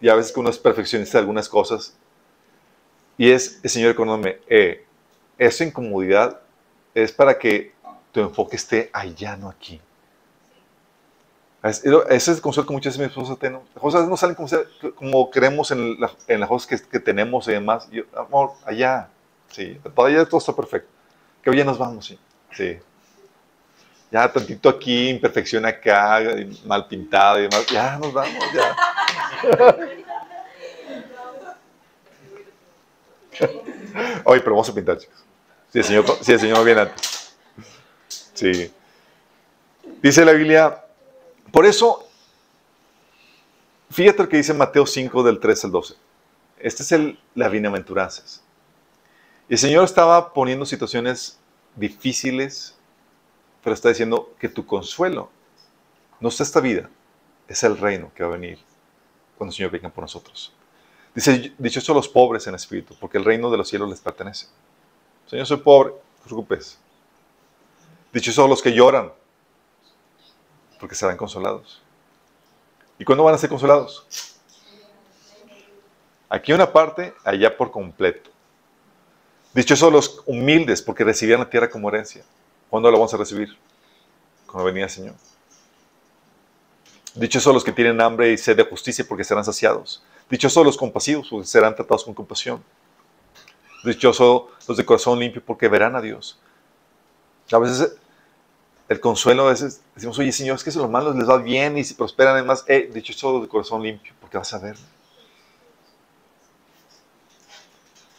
y 0.00 0.08
a 0.08 0.16
veces 0.16 0.32
que 0.32 0.40
uno 0.40 0.50
es 0.50 0.58
perfeccionista 0.58 1.18
de 1.18 1.20
algunas 1.20 1.48
cosas, 1.48 1.96
y 3.16 3.30
es 3.30 3.60
el 3.62 3.70
Señor 3.70 3.92
diciéndome, 3.92 4.38
eh, 4.48 4.84
esa 5.38 5.64
incomodidad 5.64 6.40
es 6.92 7.12
para 7.12 7.38
que 7.38 7.72
tu 8.10 8.20
enfoque 8.20 8.56
esté 8.56 8.90
allá, 8.92 9.36
no 9.36 9.48
aquí. 9.48 9.80
Es- 11.62 11.84
Ese 11.84 12.16
es 12.16 12.28
el 12.28 12.40
consuelo 12.40 12.66
que 12.66 12.72
muchas 12.74 12.98
veces 12.98 13.16
mi 13.16 13.22
esposa 13.22 13.38
tiene. 13.38 13.60
Las 13.74 13.82
cosas 13.82 14.08
no 14.08 14.16
salen 14.16 14.34
como, 14.34 14.48
como 14.96 15.30
queremos 15.30 15.70
en, 15.70 16.00
la- 16.00 16.10
en 16.26 16.40
las 16.40 16.48
cosas 16.48 16.82
que, 16.82 17.00
tenemos 17.00 17.46
y 17.48 17.52
demás. 17.52 17.88
Amor, 18.16 18.52
allá. 18.64 19.08
Sí, 19.50 19.78
todavía 19.94 20.24
todo 20.24 20.38
está 20.38 20.54
perfecto. 20.54 20.88
Que 21.42 21.50
hoy 21.50 21.58
ya 21.58 21.64
nos 21.64 21.78
vamos, 21.78 22.06
sí. 22.06 22.18
Sí. 22.52 22.78
Ya 24.10 24.30
tantito 24.30 24.68
aquí, 24.68 25.08
imperfección 25.08 25.64
acá, 25.64 26.20
mal 26.66 26.86
pintado 26.86 27.38
y 27.38 27.42
demás. 27.42 27.66
Ya 27.66 27.96
nos 27.98 28.12
vamos, 28.12 28.44
ya. 28.54 28.76
Oye, 34.24 34.40
pero 34.40 34.52
vamos 34.52 34.68
a 34.68 34.74
pintar, 34.74 34.98
chicos. 34.98 35.16
Si 35.72 35.78
el 35.78 35.84
Señor, 35.84 36.04
si 36.20 36.32
el 36.32 36.40
Señor 36.40 36.64
viene 36.64 36.82
antes. 36.82 37.34
Sí. 38.34 38.72
Dice 40.02 40.24
la 40.24 40.32
Biblia, 40.32 40.81
por 41.52 41.66
eso, 41.66 42.08
fíjate 43.90 44.22
lo 44.22 44.28
que 44.28 44.38
dice 44.38 44.54
Mateo 44.54 44.86
5 44.86 45.22
del 45.22 45.38
3 45.38 45.66
al 45.66 45.70
12. 45.70 45.94
Este 46.58 46.82
es 46.82 46.92
el, 46.92 47.18
las 47.34 47.52
bienaventuranzas. 47.52 48.42
El 49.48 49.58
Señor 49.58 49.84
estaba 49.84 50.32
poniendo 50.32 50.64
situaciones 50.64 51.38
difíciles, 51.76 52.76
pero 53.62 53.74
está 53.74 53.90
diciendo 53.90 54.34
que 54.38 54.48
tu 54.48 54.64
consuelo 54.64 55.30
no 56.20 56.28
es 56.28 56.40
esta 56.40 56.60
vida, 56.60 56.88
es 57.48 57.62
el 57.64 57.76
reino 57.76 58.10
que 58.14 58.22
va 58.22 58.30
a 58.30 58.32
venir 58.38 58.58
cuando 59.36 59.50
el 59.50 59.56
Señor 59.56 59.72
venga 59.72 59.90
por 59.90 60.04
nosotros. 60.04 60.54
Dice, 61.14 61.52
dichosos 61.58 61.94
los 61.94 62.08
pobres 62.08 62.46
en 62.46 62.54
espíritu, 62.54 62.96
porque 62.98 63.18
el 63.18 63.24
reino 63.24 63.50
de 63.50 63.58
los 63.58 63.68
cielos 63.68 63.90
les 63.90 64.00
pertenece. 64.00 64.46
Señor, 65.26 65.46
soy 65.46 65.58
pobre, 65.58 65.90
no 65.90 66.22
te 66.22 66.24
preocupes. 66.24 66.78
Dichosos 68.12 68.48
los 68.48 68.62
que 68.62 68.72
lloran, 68.72 69.12
porque 70.82 70.96
serán 70.96 71.16
consolados. 71.16 71.80
¿Y 72.98 73.04
cuándo 73.04 73.22
van 73.22 73.36
a 73.36 73.38
ser 73.38 73.48
consolados? 73.48 74.04
Aquí 76.28 76.52
una 76.52 76.72
parte, 76.72 77.14
allá 77.22 77.56
por 77.56 77.70
completo. 77.70 78.30
Dichosos 79.54 79.92
los 79.92 80.22
humildes, 80.26 80.82
porque 80.82 81.04
recibirán 81.04 81.38
la 81.38 81.48
tierra 81.48 81.70
como 81.70 81.88
herencia. 81.88 82.24
¿Cuándo 82.68 82.90
la 82.90 82.98
vamos 82.98 83.14
a 83.14 83.16
recibir? 83.16 83.56
Cuando 84.44 84.64
venía 84.64 84.82
el 84.82 84.90
Señor. 84.90 85.14
Dichosos 87.14 87.54
los 87.54 87.62
que 87.62 87.70
tienen 87.70 88.00
hambre 88.00 88.32
y 88.32 88.36
sed 88.36 88.56
de 88.56 88.64
justicia, 88.64 89.04
porque 89.08 89.22
serán 89.22 89.44
saciados. 89.44 90.02
Dichosos 90.28 90.66
los 90.66 90.76
compasivos, 90.76 91.28
porque 91.30 91.46
serán 91.46 91.76
tratados 91.76 92.02
con 92.02 92.12
compasión. 92.12 92.60
Dichosos 93.84 94.46
los 94.66 94.76
de 94.76 94.84
corazón 94.84 95.20
limpio, 95.20 95.44
porque 95.46 95.68
verán 95.68 95.94
a 95.94 96.00
Dios. 96.00 96.40
A 97.52 97.58
veces 97.58 97.98
el 98.92 99.00
consuelo, 99.00 99.46
a 99.46 99.50
veces 99.50 99.80
decimos, 99.94 100.18
oye 100.18 100.32
Señor, 100.32 100.56
es 100.56 100.64
que 100.64 100.70
si 100.70 100.78
los 100.78 100.90
malos 100.90 101.16
les 101.16 101.28
va 101.28 101.38
bien 101.38 101.78
y 101.78 101.84
si 101.84 101.94
prosperan, 101.94 102.34
además, 102.34 102.64
eh, 102.68 102.90
dichosos 102.92 103.32
los 103.32 103.42
de 103.42 103.48
corazón 103.48 103.82
limpio, 103.82 104.12
porque 104.20 104.38
vas 104.38 104.52
a 104.54 104.58
ver. 104.58 104.76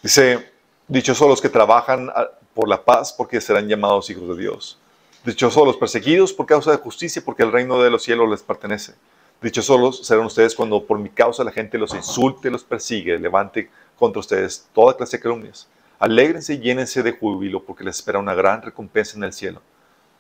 Dice, 0.02 0.52
dichosos 0.88 1.28
los 1.30 1.42
que 1.42 1.50
trabajan 1.50 2.10
ah, 2.14 2.28
por 2.54 2.68
la 2.68 2.84
paz, 2.84 3.14
porque 3.14 3.40
serán 3.40 3.68
llamados 3.68 4.10
hijos 4.10 4.28
de 4.28 4.42
Dios. 4.42 4.80
Dichosos 5.24 5.66
los 5.66 5.78
perseguidos 5.78 6.34
por 6.34 6.46
causa 6.46 6.72
de 6.72 6.78
justicia, 6.78 7.22
porque 7.24 7.44
el 7.44 7.52
reino 7.52 7.82
de 7.82 7.90
los 7.90 8.04
cielos 8.04 8.30
les 8.30 8.42
pertenece. 8.42 8.96
Dichosos 9.42 9.80
los 9.80 10.06
serán 10.06 10.26
ustedes 10.26 10.56
cuando 10.56 10.84
por 10.84 11.00
mi 11.00 11.10
causa 11.10 11.44
la 11.44 11.52
gente 11.52 11.78
los 11.78 11.94
insulte, 11.94 12.50
los 12.50 12.64
persigue, 12.64 13.18
levante 13.18 13.70
contra 13.98 14.20
ustedes 14.20 14.68
toda 14.74 14.98
clase 14.98 15.18
de 15.18 15.24
calumnias. 15.24 15.68
Alégrense 16.00 16.56
y 16.56 16.60
llénense 16.60 17.04
de 17.04 17.14
júbilo, 17.14 17.64
porque 17.64 17.84
les 17.84 17.98
espera 17.98 18.20
una 18.20 18.34
gran 18.34 18.62
recompensa 18.62 19.16
en 19.16 19.24
el 19.24 19.34
cielo. 19.34 19.62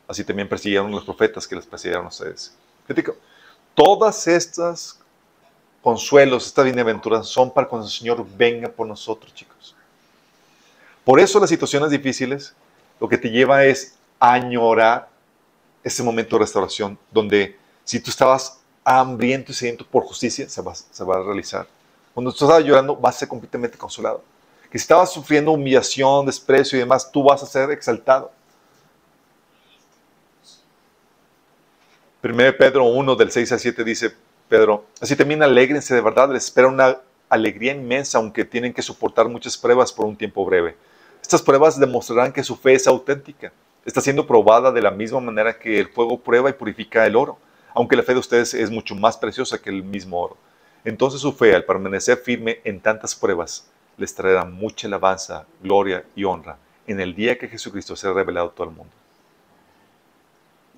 Así 0.08 0.24
también 0.24 0.50
persiguieron 0.50 0.92
los 0.92 1.04
profetas 1.04 1.48
que 1.48 1.56
les 1.56 1.66
persiguieron 1.66 2.06
a 2.06 2.10
ustedes. 2.10 2.54
Todas 3.74 4.28
estas 4.28 5.00
consuelos, 5.82 6.46
estas 6.46 6.66
bienaventuras 6.66 7.28
son 7.28 7.52
para 7.52 7.68
cuando 7.68 7.88
el 7.88 7.94
Señor 7.94 8.26
venga 8.38 8.70
por 8.70 8.88
nosotros, 8.88 9.34
chicos. 9.34 9.76
Por 11.04 11.20
eso 11.20 11.40
las 11.40 11.50
situaciones 11.50 11.90
difíciles 11.90 12.54
lo 13.00 13.10
que 13.10 13.18
te 13.18 13.30
lleva 13.30 13.66
es 13.66 13.96
añorar 14.20 15.10
ese 15.84 16.04
momento 16.04 16.38
de 16.38 16.44
restauración, 16.44 16.98
donde 17.12 17.58
si 17.84 18.00
tú 18.00 18.10
estabas 18.10 18.60
hambriento 18.86 19.52
y 19.52 19.56
sediento 19.56 19.86
por 19.86 20.04
justicia, 20.04 20.48
se 20.48 20.62
va, 20.62 20.74
se 20.74 21.04
va 21.04 21.18
a 21.18 21.24
realizar. 21.24 21.68
Cuando 22.14 22.32
tú 22.32 22.46
estabas 22.46 22.64
llorando, 22.64 22.96
vas 22.96 23.16
a 23.16 23.20
ser 23.20 23.28
completamente 23.28 23.78
consolado. 23.78 24.24
Que 24.72 24.80
si 24.80 24.84
estabas 24.84 25.12
sufriendo 25.12 25.52
humillación, 25.52 26.26
desprecio 26.26 26.78
y 26.78 26.80
demás, 26.80 27.12
tú 27.12 27.24
vas 27.24 27.44
a 27.44 27.46
ser 27.46 27.72
exaltado. 27.72 28.32
1 32.24 32.38
Pedro 32.58 32.86
1, 32.86 33.16
del 33.18 33.32
6 33.32 33.52
al 33.52 33.60
7 33.60 33.84
dice 33.84 34.14
Pedro, 34.48 34.86
así 35.02 35.14
también 35.14 35.44
alégrense 35.44 35.94
de 35.94 36.00
verdad, 36.00 36.32
les 36.32 36.46
espera 36.46 36.70
una 36.70 37.00
alegría 37.28 37.74
inmensa, 37.74 38.18
aunque 38.18 38.46
tienen 38.46 38.72
que 38.72 38.82
soportar 38.82 39.28
muchas 39.28 39.58
pruebas 39.58 39.92
por 39.92 40.06
un 40.06 40.16
tiempo 40.16 40.46
breve. 40.46 40.78
Estas 41.22 41.42
pruebas 41.42 41.78
demostrarán 41.78 42.32
que 42.32 42.42
su 42.42 42.56
fe 42.56 42.76
es 42.76 42.88
auténtica. 42.88 43.52
Está 43.84 44.00
siendo 44.00 44.26
probada 44.26 44.72
de 44.72 44.82
la 44.82 44.92
misma 44.92 45.20
manera 45.20 45.60
que 45.60 45.82
el 45.82 45.90
fuego 45.90 46.18
prueba 46.18 46.50
y 46.50 46.54
purifica 46.54 47.06
el 47.06 47.18
oro, 47.18 47.40
aunque 47.74 47.98
la 47.98 48.04
fe 48.04 48.14
de 48.14 48.20
ustedes 48.20 48.54
es 48.54 48.72
mucho 48.72 48.96
más 48.96 49.18
preciosa 49.18 49.62
que 49.62 49.70
el 49.70 49.84
mismo 49.84 50.22
oro. 50.22 50.38
Entonces 50.86 51.20
su 51.20 51.34
fe, 51.34 51.54
al 51.54 51.66
permanecer 51.66 52.16
firme 52.16 52.62
en 52.64 52.80
tantas 52.80 53.16
pruebas, 53.16 53.68
les 53.98 54.16
traerá 54.16 54.46
mucha 54.46 54.88
alabanza, 54.88 55.46
gloria 55.62 56.06
y 56.16 56.24
honra 56.24 56.58
en 56.88 57.02
el 57.02 57.16
día 57.16 57.38
que 57.38 57.50
Jesucristo 57.50 57.98
sea 57.98 58.14
revelado 58.14 58.48
a 58.48 58.52
todo 58.52 58.70
el 58.70 58.76
mundo. 58.76 59.03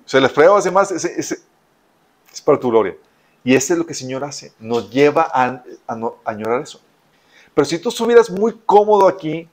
O 0.06 0.08
sea, 0.08 0.20
las 0.20 0.32
pruebas 0.32 0.64
además 0.64 0.92
es, 0.92 1.04
es, 1.04 1.44
para 2.44 2.60
tu 2.60 2.70
gloria. 2.70 2.96
Y 3.42 3.54
eso 3.54 3.72
es 3.72 3.78
lo 3.78 3.84
que 3.84 3.92
el 3.92 3.98
Señor 3.98 4.24
hace, 4.24 4.52
nos 4.58 4.88
lleva 4.90 5.28
a, 5.32 5.62
a, 5.86 5.96
no, 5.96 6.16
a 6.24 6.30
añorar 6.30 6.62
eso. 6.62 6.80
Pero 7.52 7.64
si 7.64 7.78
tú 7.78 7.88
estuvieras 7.88 8.30
muy 8.30 8.56
cómodo 8.64 9.08
aquí, 9.08 9.48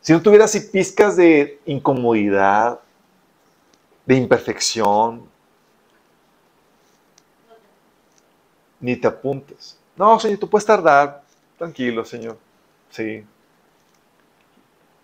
si 0.00 0.12
no 0.12 0.22
tuvieras 0.22 0.54
y 0.54 0.60
pizcas 0.60 1.16
de 1.16 1.60
incomodidad, 1.66 2.78
de 4.04 4.14
imperfección, 4.14 5.28
ni 8.78 8.94
te 8.94 9.08
apuntes. 9.08 9.78
No, 9.96 10.20
Señor, 10.20 10.38
tú 10.38 10.48
puedes 10.48 10.64
tardar. 10.66 11.24
Tranquilo, 11.58 12.04
Señor. 12.04 12.38
Sí. 12.90 13.24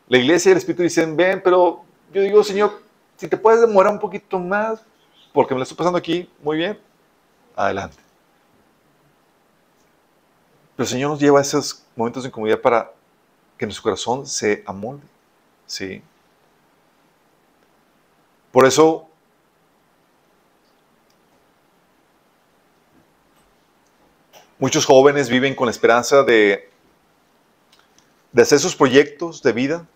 La 0.07 0.19
iglesia 0.19 0.51
y 0.51 0.53
el 0.53 0.59
Espíritu 0.59 0.83
dicen, 0.83 1.17
ven, 1.17 1.41
pero 1.43 1.83
yo 2.13 2.21
digo, 2.21 2.45
Señor, 2.45 2.83
si 3.17 3.29
te 3.29 3.37
puedes 3.37 3.61
demorar 3.61 3.93
un 3.93 3.99
poquito 3.99 4.39
más, 4.39 4.85
porque 5.33 5.55
me 5.55 5.59
lo 5.59 5.63
estoy 5.63 5.77
pasando 5.77 5.99
aquí 5.99 6.29
muy 6.43 6.57
bien, 6.57 6.79
adelante. 7.55 7.97
Pero 10.77 10.85
el 10.85 10.89
Señor 10.89 11.11
nos 11.11 11.21
lleva 11.21 11.39
a 11.39 11.43
esos 11.43 11.85
momentos 11.95 12.23
de 12.23 12.29
incomodidad 12.29 12.61
para 12.61 12.93
que 13.59 13.67
nuestro 13.67 13.85
corazón 13.85 14.27
se 14.27 14.63
amolde. 14.67 15.07
¿sí? 15.67 16.03
Por 18.51 18.67
eso, 18.67 19.09
muchos 24.59 24.85
jóvenes 24.85 25.29
viven 25.29 25.55
con 25.55 25.67
la 25.67 25.71
esperanza 25.71 26.23
de, 26.23 26.71
de 28.33 28.43
hacer 28.43 28.59
sus 28.59 28.77
proyectos 28.77 29.43
de 29.43 29.53
vida. 29.53 29.87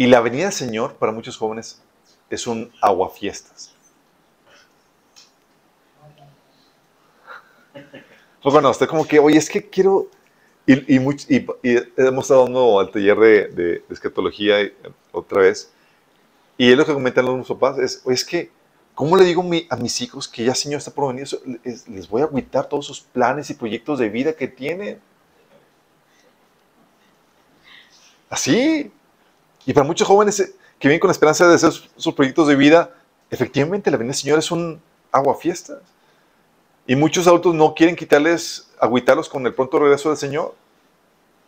Y 0.00 0.06
la 0.06 0.22
venida 0.22 0.44
del 0.44 0.54
Señor 0.54 0.94
para 0.94 1.12
muchos 1.12 1.36
jóvenes 1.36 1.82
es 2.30 2.46
un 2.46 2.72
aguafiestas. 2.80 3.74
Pues 8.42 8.50
bueno, 8.54 8.70
usted 8.70 8.86
como 8.86 9.06
que, 9.06 9.18
oye, 9.18 9.36
es 9.36 9.50
que 9.50 9.68
quiero... 9.68 10.08
Y, 10.66 10.94
hemos 10.94 12.24
estado 12.24 12.44
dando 12.44 12.80
al 12.80 12.90
taller 12.90 13.18
de, 13.18 13.48
de, 13.48 13.84
escatología 13.90 14.72
otra 15.12 15.42
vez. 15.42 15.70
Y 16.56 16.72
es 16.72 16.78
lo 16.78 16.86
que 16.86 16.94
comentan 16.94 17.26
los 17.26 17.48
papás, 17.48 17.76
es, 17.76 18.00
oye, 18.06 18.14
es 18.14 18.24
que, 18.24 18.50
¿cómo 18.94 19.18
le 19.18 19.24
digo 19.24 19.44
a 19.68 19.76
mis 19.76 20.00
hijos 20.00 20.26
que 20.28 20.46
ya 20.46 20.54
Señor 20.54 20.78
está 20.78 20.92
por 20.92 21.14
venir? 21.14 21.28
Les 21.62 22.08
voy 22.08 22.22
a 22.22 22.24
agüitar 22.24 22.70
todos 22.70 22.86
sus 22.86 23.02
planes 23.02 23.50
y 23.50 23.54
proyectos 23.54 23.98
de 23.98 24.08
vida 24.08 24.32
que 24.32 24.48
tienen. 24.48 24.98
Así. 28.30 28.90
Y 29.66 29.72
para 29.72 29.86
muchos 29.86 30.06
jóvenes 30.06 30.54
que 30.78 30.88
vienen 30.88 31.00
con 31.00 31.08
la 31.08 31.12
esperanza 31.12 31.46
de 31.46 31.54
hacer 31.54 31.72
sus 31.96 32.14
proyectos 32.14 32.48
de 32.48 32.56
vida, 32.56 32.94
efectivamente 33.30 33.90
la 33.90 33.96
venida 33.96 34.12
del 34.12 34.20
Señor 34.20 34.38
es 34.38 34.50
un 34.50 34.80
aguafiestas. 35.12 35.78
Y 36.86 36.96
muchos 36.96 37.26
adultos 37.26 37.54
no 37.54 37.74
quieren 37.74 37.94
quitarles, 37.94 38.70
agüitarlos 38.80 39.28
con 39.28 39.46
el 39.46 39.54
pronto 39.54 39.78
regreso 39.78 40.08
del 40.08 40.18
Señor. 40.18 40.54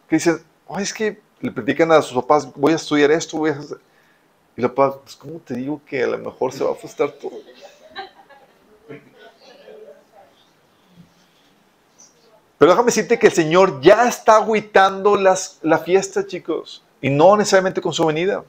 Que 0.08 0.16
dicen, 0.16 0.42
oh, 0.66 0.78
es 0.78 0.92
que 0.92 1.20
le 1.40 1.50
platican 1.50 1.90
a 1.90 2.02
sus 2.02 2.14
papás, 2.14 2.52
voy 2.54 2.72
a 2.72 2.76
estudiar 2.76 3.10
esto, 3.10 3.38
voy 3.38 3.50
a. 3.50 3.58
Y 4.56 4.60
los 4.60 4.70
papás, 4.72 5.00
pues, 5.02 5.16
¿cómo 5.16 5.38
te 5.38 5.54
digo 5.54 5.80
que 5.86 6.04
a 6.04 6.06
lo 6.06 6.18
mejor 6.18 6.52
se 6.52 6.62
va 6.62 6.72
a 6.72 6.74
frustrar 6.74 7.10
todo? 7.12 7.32
Pero 12.58 12.70
déjame 12.70 12.86
decirte 12.86 13.18
que 13.18 13.26
el 13.26 13.32
Señor 13.32 13.80
ya 13.80 14.06
está 14.06 14.36
agüitando 14.36 15.16
las, 15.16 15.58
la 15.62 15.78
fiesta, 15.78 16.24
chicos. 16.24 16.84
Y 17.02 17.10
no 17.10 17.36
necesariamente 17.36 17.82
con 17.82 17.92
su 17.92 18.06
venida. 18.06 18.42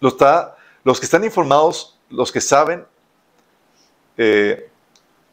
Lo 0.00 0.08
está, 0.08 0.56
los 0.84 0.98
que 0.98 1.04
están 1.04 1.24
informados 1.24 1.98
los 2.12 2.30
que 2.30 2.40
saben, 2.40 2.86
eh, 4.16 4.70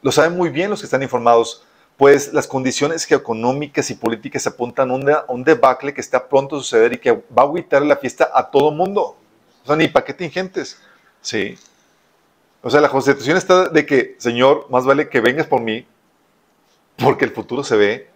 lo 0.01 0.11
saben 0.11 0.35
muy 0.35 0.49
bien 0.49 0.69
los 0.69 0.79
que 0.79 0.85
están 0.85 1.03
informados, 1.03 1.63
pues 1.97 2.33
las 2.33 2.47
condiciones 2.47 3.03
geoeconómicas 3.03 3.91
y 3.91 3.95
políticas 3.95 4.47
apuntan 4.47 4.89
a 4.89 5.25
un 5.27 5.43
debacle 5.43 5.93
que 5.93 5.99
está 5.99 6.29
pronto 6.29 6.55
a 6.55 6.59
suceder 6.59 6.93
y 6.93 6.97
que 6.97 7.11
va 7.11 7.41
a 7.41 7.41
agüitar 7.41 7.81
la 7.81 7.97
fiesta 7.97 8.31
a 8.33 8.49
todo 8.49 8.71
mundo. 8.71 9.17
O 9.63 9.67
sea, 9.67 9.75
ni 9.75 9.89
paquete 9.89 10.23
ingentes. 10.23 10.81
Sí. 11.21 11.57
O 12.61 12.69
sea, 12.69 12.79
la 12.79 12.89
constitución 12.89 13.35
está 13.35 13.67
de 13.67 13.85
que, 13.85 14.15
Señor, 14.17 14.67
más 14.69 14.85
vale 14.85 15.09
que 15.09 15.19
vengas 15.19 15.47
por 15.47 15.59
mí, 15.59 15.85
porque 16.97 17.25
el 17.25 17.31
futuro 17.31 17.63
se 17.63 17.75
ve 17.75 18.09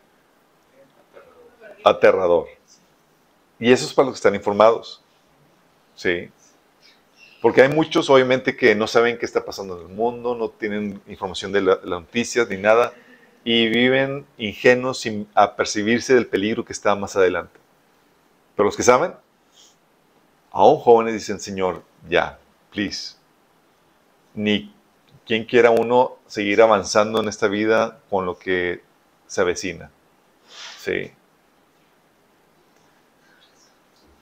aterrador. 1.83 2.47
Y 3.59 3.71
eso 3.71 3.85
es 3.85 3.93
para 3.93 4.07
los 4.07 4.15
que 4.15 4.17
están 4.17 4.35
informados. 4.35 5.01
Sí. 5.95 6.29
Porque 7.41 7.61
hay 7.61 7.69
muchos, 7.69 8.09
obviamente, 8.09 8.55
que 8.55 8.73
no 8.75 8.87
saben 8.87 9.17
qué 9.17 9.25
está 9.25 9.43
pasando 9.43 9.79
en 9.79 9.87
el 9.89 9.93
mundo, 9.93 10.35
no 10.35 10.49
tienen 10.49 11.01
información 11.07 11.51
de 11.51 11.61
las 11.61 11.83
noticias 11.83 12.47
ni 12.49 12.57
nada, 12.57 12.93
y 13.43 13.67
viven 13.67 14.25
ingenuos 14.37 15.01
sin 15.01 15.27
apercibirse 15.35 16.13
del 16.13 16.27
peligro 16.27 16.63
que 16.63 16.73
está 16.73 16.95
más 16.95 17.15
adelante. 17.15 17.59
Pero 18.55 18.65
los 18.65 18.77
que 18.77 18.83
saben, 18.83 19.13
aún 20.51 20.77
jóvenes 20.79 21.13
dicen, 21.13 21.39
Señor, 21.39 21.83
ya, 22.07 22.39
please. 22.71 23.15
Ni 24.33 24.73
quien 25.25 25.45
quiera 25.45 25.69
uno 25.69 26.17
seguir 26.27 26.61
avanzando 26.61 27.21
en 27.21 27.27
esta 27.27 27.47
vida 27.47 27.99
con 28.09 28.25
lo 28.25 28.37
que 28.37 28.81
se 29.27 29.41
avecina. 29.41 29.91
Sí. 30.79 31.11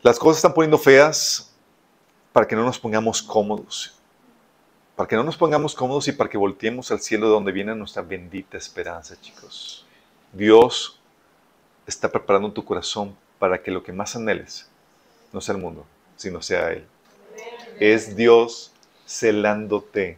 Las 0.04 0.18
cosas 0.18 0.38
están 0.38 0.54
poniendo 0.54 0.80
feas 0.80 1.54
para 2.34 2.48
que 2.48 2.56
no 2.56 2.64
nos 2.64 2.80
pongamos 2.80 3.22
cómodos. 3.22 3.94
Para 4.96 5.08
que 5.08 5.16
no 5.16 5.24
nos 5.24 5.38
pongamos 5.38 5.76
cómodos 5.76 6.08
y 6.08 6.12
para 6.12 6.28
que 6.28 6.40
volteemos 6.40 6.90
al 6.90 7.02
cielo 7.02 7.28
de 7.28 7.34
donde 7.34 7.52
viene 7.52 7.76
nuestra 7.76 8.02
bendita 8.02 8.58
esperanza, 8.58 9.16
chicos. 9.22 9.86
Dios 10.34 11.00
está 11.86 12.12
preparando 12.12 12.52
tu 12.52 12.66
corazón 12.66 13.16
para 13.38 13.62
que 13.62 13.70
lo 13.70 13.84
que 13.84 13.94
más 13.94 14.16
anheles 14.16 14.68
no 15.32 15.40
sea 15.40 15.54
el 15.54 15.62
mundo, 15.62 15.86
sino 16.16 16.42
sea 16.42 16.72
Él. 16.72 16.88
Es 17.80 18.16
Dios 18.16 18.72
celándote. 19.06 20.18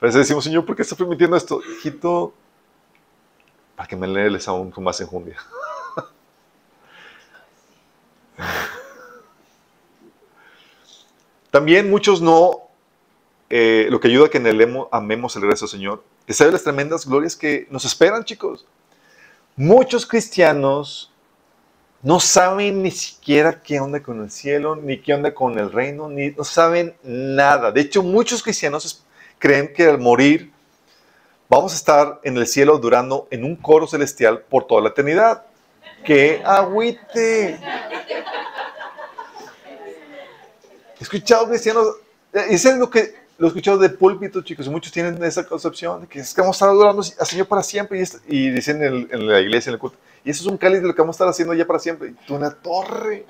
Pero 0.00 0.12
decimos, 0.12 0.42
Señor, 0.42 0.66
¿por 0.66 0.74
qué 0.74 0.82
está 0.82 0.96
permitiendo 0.96 1.36
esto? 1.36 1.60
Hijito, 1.78 2.34
para 3.76 3.88
que 3.88 3.94
me 3.94 4.08
lees 4.08 4.48
aún 4.48 4.72
con 4.72 4.82
más 4.82 5.00
enjundia. 5.00 5.36
También 11.56 11.88
muchos 11.88 12.20
no, 12.20 12.68
eh, 13.48 13.86
lo 13.88 13.98
que 13.98 14.08
ayuda 14.08 14.26
a 14.26 14.28
que 14.28 14.36
anhelemos, 14.36 14.88
amemos 14.92 15.34
el 15.36 15.40
regreso 15.40 15.66
Señor, 15.66 16.04
es 16.26 16.36
saber 16.36 16.52
las 16.52 16.64
tremendas 16.64 17.06
glorias 17.06 17.34
que 17.34 17.66
nos 17.70 17.86
esperan, 17.86 18.24
chicos. 18.24 18.66
Muchos 19.56 20.04
cristianos 20.04 21.10
no 22.02 22.20
saben 22.20 22.82
ni 22.82 22.90
siquiera 22.90 23.62
qué 23.62 23.80
onda 23.80 24.02
con 24.02 24.22
el 24.22 24.30
cielo, 24.30 24.76
ni 24.76 25.00
qué 25.00 25.14
onda 25.14 25.32
con 25.32 25.58
el 25.58 25.72
reino, 25.72 26.10
ni 26.10 26.28
no 26.32 26.44
saben 26.44 26.94
nada. 27.02 27.72
De 27.72 27.80
hecho, 27.80 28.02
muchos 28.02 28.42
cristianos 28.42 29.02
creen 29.38 29.72
que 29.72 29.84
al 29.84 29.98
morir 29.98 30.52
vamos 31.48 31.72
a 31.72 31.76
estar 31.76 32.20
en 32.22 32.36
el 32.36 32.46
cielo 32.46 32.76
durando 32.76 33.28
en 33.30 33.44
un 33.44 33.56
coro 33.56 33.86
celestial 33.86 34.42
por 34.42 34.66
toda 34.66 34.82
la 34.82 34.90
eternidad. 34.90 35.46
¡Qué 36.04 36.42
agüite! 36.44 37.58
He 40.98 41.04
escuchado 41.04 41.48
cristianos, 41.48 41.96
eh, 42.32 42.46
es 42.50 42.64
lo 42.76 42.88
que 42.88 43.26
lo 43.38 43.46
he 43.46 43.48
escuchado 43.48 43.76
de 43.78 43.90
púlpito, 43.90 44.40
chicos, 44.42 44.66
y 44.66 44.70
muchos 44.70 44.92
tienen 44.92 45.22
esa 45.22 45.44
concepción 45.44 46.00
de 46.00 46.06
que 46.06 46.20
es 46.20 46.32
que 46.32 46.40
vamos 46.40 46.56
a 46.56 46.58
estar 46.58 46.68
adorando 46.70 47.02
al 47.02 47.26
Señor 47.26 47.46
para 47.46 47.62
siempre, 47.62 48.02
y, 48.26 48.50
dicen 48.50 48.82
en, 48.82 49.26
la 49.26 49.40
iglesia, 49.40 49.70
en 49.70 49.74
el 49.74 49.78
culto, 49.78 49.98
y 50.24 50.30
eso 50.30 50.42
es 50.42 50.46
un 50.46 50.56
cáliz 50.56 50.80
de 50.80 50.88
lo 50.88 50.94
que 50.94 51.02
vamos 51.02 51.14
a 51.14 51.18
estar 51.18 51.28
haciendo 51.28 51.52
ya 51.54 51.66
para 51.66 51.78
siempre. 51.78 52.08
Y 52.08 52.12
tú, 52.26 52.34
una 52.34 52.50
torre. 52.50 53.26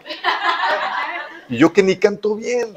Y 1.48 1.58
yo 1.58 1.70
que 1.70 1.82
ni 1.82 1.96
canto 1.96 2.36
bien. 2.36 2.74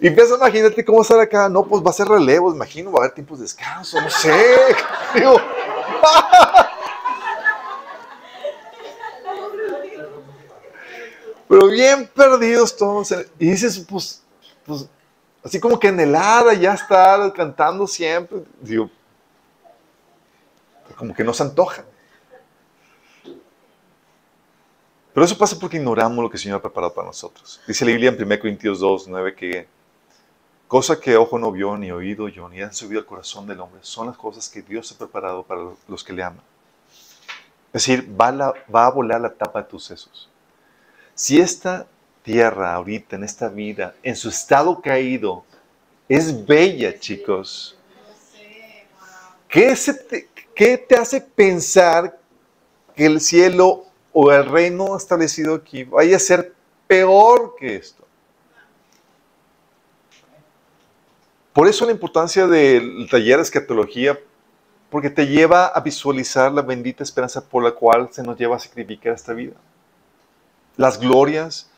Y 0.00 0.06
empieza 0.08 0.34
imagínate 0.34 0.84
cómo 0.84 1.02
estar 1.02 1.20
acá. 1.20 1.48
No, 1.48 1.64
pues 1.64 1.80
va 1.80 1.90
a 1.90 1.92
ser 1.92 2.08
relevo, 2.08 2.52
imagino, 2.52 2.90
va 2.90 2.98
a 2.98 3.02
haber 3.02 3.14
tiempos 3.14 3.38
de 3.38 3.44
descanso, 3.44 4.00
no 4.00 4.10
sé. 4.10 4.34
Digo, 5.14 5.40
pero 11.50 11.66
bien 11.66 12.08
perdidos 12.14 12.76
todos. 12.76 13.10
Y 13.36 13.50
dices, 13.50 13.84
pues, 13.88 14.22
pues, 14.64 14.88
así 15.42 15.58
como 15.58 15.80
que 15.80 15.88
en 15.88 15.98
helada 15.98 16.54
ya 16.54 16.74
está 16.74 17.32
cantando 17.32 17.88
siempre. 17.88 18.44
Digo, 18.60 18.88
como 20.96 21.12
que 21.12 21.24
no 21.24 21.34
se 21.34 21.42
antoja. 21.42 21.84
Pero 25.12 25.26
eso 25.26 25.36
pasa 25.36 25.58
porque 25.58 25.78
ignoramos 25.78 26.22
lo 26.22 26.30
que 26.30 26.36
el 26.36 26.40
Señor 26.40 26.58
ha 26.58 26.62
preparado 26.62 26.94
para 26.94 27.08
nosotros. 27.08 27.60
Dice 27.66 27.84
la 27.84 27.90
Biblia 27.90 28.10
en 28.10 28.22
1 28.22 28.38
Corintios 28.38 28.78
2, 28.78 29.08
9 29.08 29.34
que 29.34 29.66
cosa 30.68 31.00
que 31.00 31.16
ojo 31.16 31.36
no 31.36 31.50
vio, 31.50 31.76
ni 31.76 31.90
oído 31.90 32.28
yo, 32.28 32.48
ni 32.48 32.62
han 32.62 32.72
subido 32.72 33.00
al 33.00 33.06
corazón 33.06 33.48
del 33.48 33.58
hombre, 33.58 33.80
son 33.82 34.06
las 34.06 34.16
cosas 34.16 34.48
que 34.48 34.62
Dios 34.62 34.92
ha 34.92 34.98
preparado 34.98 35.42
para 35.42 35.62
los 35.88 36.04
que 36.04 36.12
le 36.12 36.22
aman. 36.22 36.44
Es 37.72 37.84
decir, 37.84 38.08
va, 38.08 38.54
va 38.72 38.86
a 38.86 38.90
volar 38.90 39.20
la 39.20 39.34
tapa 39.34 39.62
de 39.62 39.68
tus 39.68 39.82
sesos. 39.82 40.30
Si 41.20 41.38
esta 41.38 41.86
tierra 42.22 42.72
ahorita, 42.72 43.16
en 43.16 43.24
esta 43.24 43.50
vida, 43.50 43.94
en 44.02 44.16
su 44.16 44.30
estado 44.30 44.80
caído, 44.80 45.44
es 46.08 46.46
bella, 46.46 46.98
chicos, 46.98 47.78
¿qué, 49.46 49.76
te, 50.56 50.78
te 50.78 50.96
hace 50.96 51.20
pensar 51.20 52.18
que 52.96 53.04
el 53.04 53.20
cielo 53.20 53.84
o 54.14 54.32
el 54.32 54.46
reino 54.46 54.96
establecido 54.96 55.56
aquí 55.56 55.84
vaya 55.84 56.16
a 56.16 56.20
ser 56.20 56.54
peor 56.86 57.54
que 57.58 57.76
esto? 57.76 58.02
Por 61.52 61.68
eso 61.68 61.84
la 61.84 61.92
importancia 61.92 62.46
del 62.46 63.06
taller 63.10 63.36
de 63.36 63.42
escatología, 63.42 64.18
porque 64.88 65.10
te 65.10 65.26
lleva 65.26 65.66
a 65.66 65.80
visualizar 65.80 66.50
la 66.50 66.62
bendita 66.62 67.04
esperanza 67.04 67.46
por 67.46 67.62
la 67.62 67.72
cual 67.72 68.08
se 68.10 68.22
nos 68.22 68.38
lleva 68.38 68.56
a 68.56 68.58
sacrificar 68.58 69.12
esta 69.12 69.34
vida 69.34 69.52
las 70.80 70.98
glorias, 70.98 71.68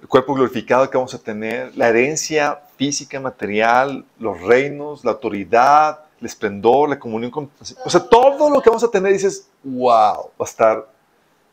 el 0.00 0.06
cuerpo 0.06 0.34
glorificado 0.34 0.88
que 0.88 0.96
vamos 0.96 1.14
a 1.14 1.18
tener, 1.18 1.76
la 1.76 1.88
herencia 1.88 2.60
física, 2.76 3.18
material, 3.18 4.04
los 4.20 4.40
reinos, 4.40 5.04
la 5.04 5.10
autoridad, 5.10 6.04
el 6.20 6.26
esplendor, 6.26 6.88
la 6.88 7.00
comunión 7.00 7.32
con... 7.32 7.50
O 7.84 7.90
sea, 7.90 8.08
todo 8.08 8.50
lo 8.50 8.62
que 8.62 8.70
vamos 8.70 8.84
a 8.84 8.88
tener, 8.88 9.12
dices, 9.12 9.48
wow, 9.64 10.30
va 10.30 10.30
a 10.38 10.44
estar 10.44 10.88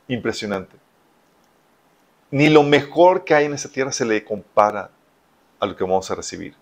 impresionante. 0.07 0.75
Ni 2.29 2.47
lo 2.47 2.61
mejor 2.61 3.23
que 3.23 3.33
hay 3.33 3.45
en 3.45 3.55
esta 3.55 3.69
tierra 3.69 3.91
se 3.91 4.05
le 4.05 4.23
compara 4.23 4.91
a 5.59 5.65
lo 5.65 5.75
que 5.75 5.83
vamos 5.83 6.11
a 6.11 6.15
recibir. 6.15 6.53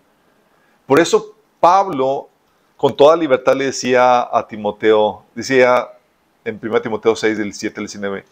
Por 0.86 0.98
eso 0.98 1.34
Pablo, 1.60 2.30
con 2.78 2.96
toda 2.96 3.18
libertad, 3.18 3.54
le 3.54 3.66
decía 3.66 4.22
a 4.34 4.46
Timoteo, 4.48 5.24
decía 5.34 5.90
en 6.42 6.58
1 6.62 6.80
Timoteo 6.80 7.14
6, 7.14 7.36
del 7.36 7.52
7 7.52 7.80
al 7.80 7.86
19, 7.86 8.24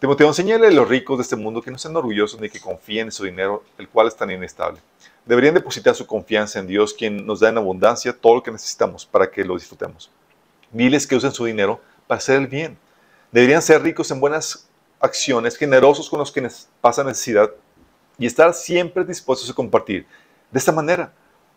Timoteo, 0.00 0.28
enseñale 0.28 0.68
a 0.68 0.70
los 0.70 0.88
ricos 0.88 1.18
de 1.18 1.22
este 1.24 1.36
mundo 1.36 1.60
que 1.60 1.70
no 1.70 1.76
sean 1.76 1.94
orgullosos 1.94 2.40
ni 2.40 2.48
que 2.48 2.58
confíen 2.58 3.08
en 3.08 3.12
su 3.12 3.24
dinero, 3.24 3.64
el 3.76 3.86
cual 3.86 4.08
es 4.08 4.16
tan 4.16 4.30
inestable. 4.30 4.80
Deberían 5.26 5.52
depositar 5.52 5.94
su 5.94 6.06
confianza 6.06 6.58
en 6.58 6.66
Dios, 6.66 6.94
quien 6.94 7.26
nos 7.26 7.40
da 7.40 7.50
en 7.50 7.58
abundancia 7.58 8.16
todo 8.18 8.36
lo 8.36 8.42
que 8.42 8.50
necesitamos 8.50 9.04
para 9.04 9.30
que 9.30 9.44
lo 9.44 9.56
disfrutemos. 9.56 10.10
Diles 10.72 11.06
que 11.06 11.16
usen 11.16 11.32
su 11.32 11.44
dinero 11.44 11.82
para 12.06 12.16
hacer 12.16 12.36
el 12.36 12.46
bien. 12.46 12.78
Deberían 13.30 13.60
ser 13.60 13.82
ricos 13.82 14.10
en 14.10 14.20
buenas 14.20 14.70
acciones, 15.00 15.58
generosos 15.58 16.08
con 16.08 16.18
los 16.18 16.32
que 16.32 16.48
pasan 16.80 17.06
necesidad 17.08 17.50
y 18.18 18.24
estar 18.24 18.54
siempre 18.54 19.04
dispuestos 19.04 19.50
a 19.50 19.54
compartir. 19.54 20.06
De 20.50 20.58
esta 20.58 20.72
manera, 20.72 21.12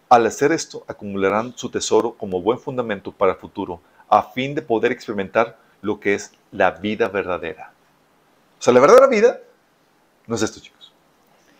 al 0.09 0.25
hacer 0.25 0.51
esto, 0.51 0.83
acumularán 0.85 1.53
su 1.55 1.69
tesoro 1.69 2.13
como 2.17 2.41
buen 2.41 2.59
fundamento 2.59 3.09
para 3.13 3.31
el 3.31 3.37
futuro, 3.37 3.79
a 4.09 4.21
fin 4.21 4.53
de 4.53 4.61
poder 4.61 4.91
experimentar 4.91 5.57
lo 5.81 6.01
que 6.01 6.15
es 6.15 6.33
la 6.51 6.71
vida 6.71 7.07
verdadera. 7.07 7.72
O 8.63 8.65
sea, 8.65 8.73
la 8.73 8.79
verdadera 8.79 9.07
vida 9.07 9.41
no 10.25 10.37
es 10.37 10.41
esto, 10.41 10.61
chicos. 10.61 10.93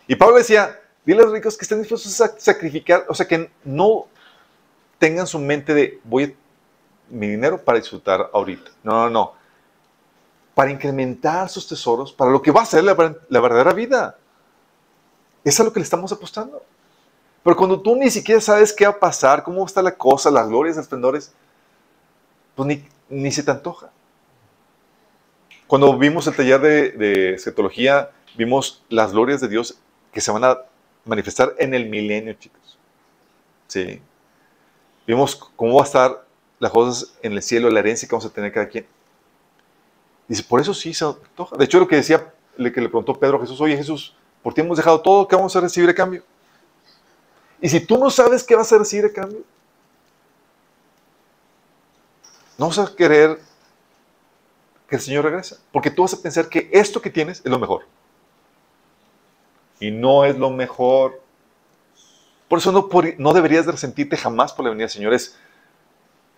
Y 0.06 0.16
Pablo 0.16 0.38
decía, 0.38 0.80
dile 1.04 1.20
a 1.20 1.24
los 1.24 1.34
ricos 1.34 1.58
que 1.58 1.66
estén 1.66 1.80
dispuestos 1.80 2.18
a 2.18 2.34
sacrificar, 2.38 3.04
o 3.10 3.14
sea, 3.14 3.28
que 3.28 3.50
no 3.62 4.06
tengan 4.98 5.26
su 5.26 5.38
mente 5.38 5.74
de 5.74 6.00
voy 6.04 6.24
a 6.24 6.32
mi 7.10 7.28
dinero 7.28 7.62
para 7.62 7.78
disfrutar 7.78 8.30
ahorita. 8.32 8.70
No, 8.82 8.92
no, 8.92 9.10
no. 9.10 9.32
Para 10.54 10.70
incrementar 10.70 11.50
sus 11.50 11.68
tesoros, 11.68 12.10
para 12.10 12.30
lo 12.30 12.40
que 12.40 12.50
va 12.50 12.62
a 12.62 12.64
ser 12.64 12.82
la, 12.82 12.94
verdadera 12.94 13.74
vida. 13.74 14.16
Es 15.44 15.60
a 15.60 15.64
lo 15.64 15.74
que 15.74 15.80
le 15.80 15.84
estamos 15.84 16.10
apostando. 16.10 16.62
Pero 17.42 17.54
cuando 17.54 17.82
tú 17.82 17.96
ni 17.96 18.10
siquiera 18.10 18.40
sabes 18.40 18.72
qué 18.72 18.86
va 18.86 18.92
a 18.92 18.98
pasar, 18.98 19.42
cómo 19.42 19.66
está 19.66 19.82
la 19.82 19.94
cosa, 19.94 20.30
las 20.30 20.48
glorias, 20.48 20.76
los 20.76 20.84
esplendores, 20.84 21.34
pues 22.54 22.66
ni, 22.66 22.88
ni 23.10 23.30
se 23.30 23.42
te 23.42 23.50
antoja. 23.50 23.90
Cuando 25.66 25.96
vimos 25.98 26.26
el 26.26 26.36
taller 26.36 26.60
de, 26.60 26.90
de 26.92 27.34
escatología, 27.34 28.10
vimos 28.36 28.82
las 28.88 29.12
glorias 29.12 29.40
de 29.40 29.48
Dios 29.48 29.78
que 30.12 30.20
se 30.20 30.30
van 30.30 30.44
a 30.44 30.58
manifestar 31.04 31.54
en 31.58 31.74
el 31.74 31.88
milenio, 31.88 32.34
chicos. 32.34 32.78
Sí. 33.66 34.00
Vimos 35.06 35.36
cómo 35.56 35.74
va 35.74 35.82
a 35.82 35.84
estar 35.84 36.24
las 36.58 36.70
cosas 36.70 37.14
en 37.22 37.32
el 37.32 37.42
cielo, 37.42 37.70
la 37.70 37.80
herencia 37.80 38.08
que 38.08 38.14
vamos 38.14 38.26
a 38.26 38.32
tener 38.32 38.52
cada 38.52 38.68
quien. 38.68 38.86
Dice, 40.28 40.42
por 40.42 40.60
eso 40.60 40.72
sí 40.72 40.94
se 40.94 41.04
antoja. 41.04 41.56
De 41.56 41.64
hecho, 41.64 41.78
lo 41.78 41.88
que 41.88 41.96
decía, 41.96 42.32
le, 42.56 42.72
que 42.72 42.80
le 42.80 42.88
preguntó 42.88 43.18
Pedro 43.18 43.36
a 43.36 43.40
Jesús, 43.40 43.60
oye 43.60 43.76
Jesús, 43.76 44.16
por 44.42 44.54
ti 44.54 44.60
hemos 44.60 44.76
dejado 44.76 45.00
todo, 45.00 45.28
¿qué 45.28 45.36
vamos 45.36 45.54
a 45.56 45.60
recibir 45.60 45.90
a 45.90 45.94
cambio? 45.94 46.22
Y 47.60 47.68
si 47.68 47.80
tú 47.80 47.98
no 47.98 48.10
sabes 48.10 48.44
qué 48.44 48.54
vas 48.54 48.72
a 48.72 48.78
recibir 48.78 49.06
a 49.06 49.12
cambio, 49.12 49.42
no 52.56 52.68
vas 52.68 52.78
a 52.78 52.94
querer 52.94 53.40
que 54.94 54.98
el 54.98 55.02
Señor 55.02 55.24
regrese, 55.24 55.56
porque 55.72 55.90
tú 55.90 56.02
vas 56.02 56.14
a 56.14 56.22
pensar 56.22 56.48
que 56.48 56.70
esto 56.72 57.02
que 57.02 57.10
tienes 57.10 57.40
es 57.44 57.50
lo 57.50 57.58
mejor. 57.58 57.84
Y 59.80 59.90
no 59.90 60.24
es 60.24 60.38
lo 60.38 60.50
mejor. 60.50 61.20
Por 62.46 62.60
eso 62.60 62.70
no, 62.70 62.88
no 63.18 63.32
deberías 63.32 63.66
de 63.66 63.72
resentirte 63.72 64.16
jamás 64.16 64.52
por 64.52 64.64
la 64.64 64.70
venida 64.70 64.84
del 64.84 64.90
Señor. 64.90 65.12
Es, 65.12 65.36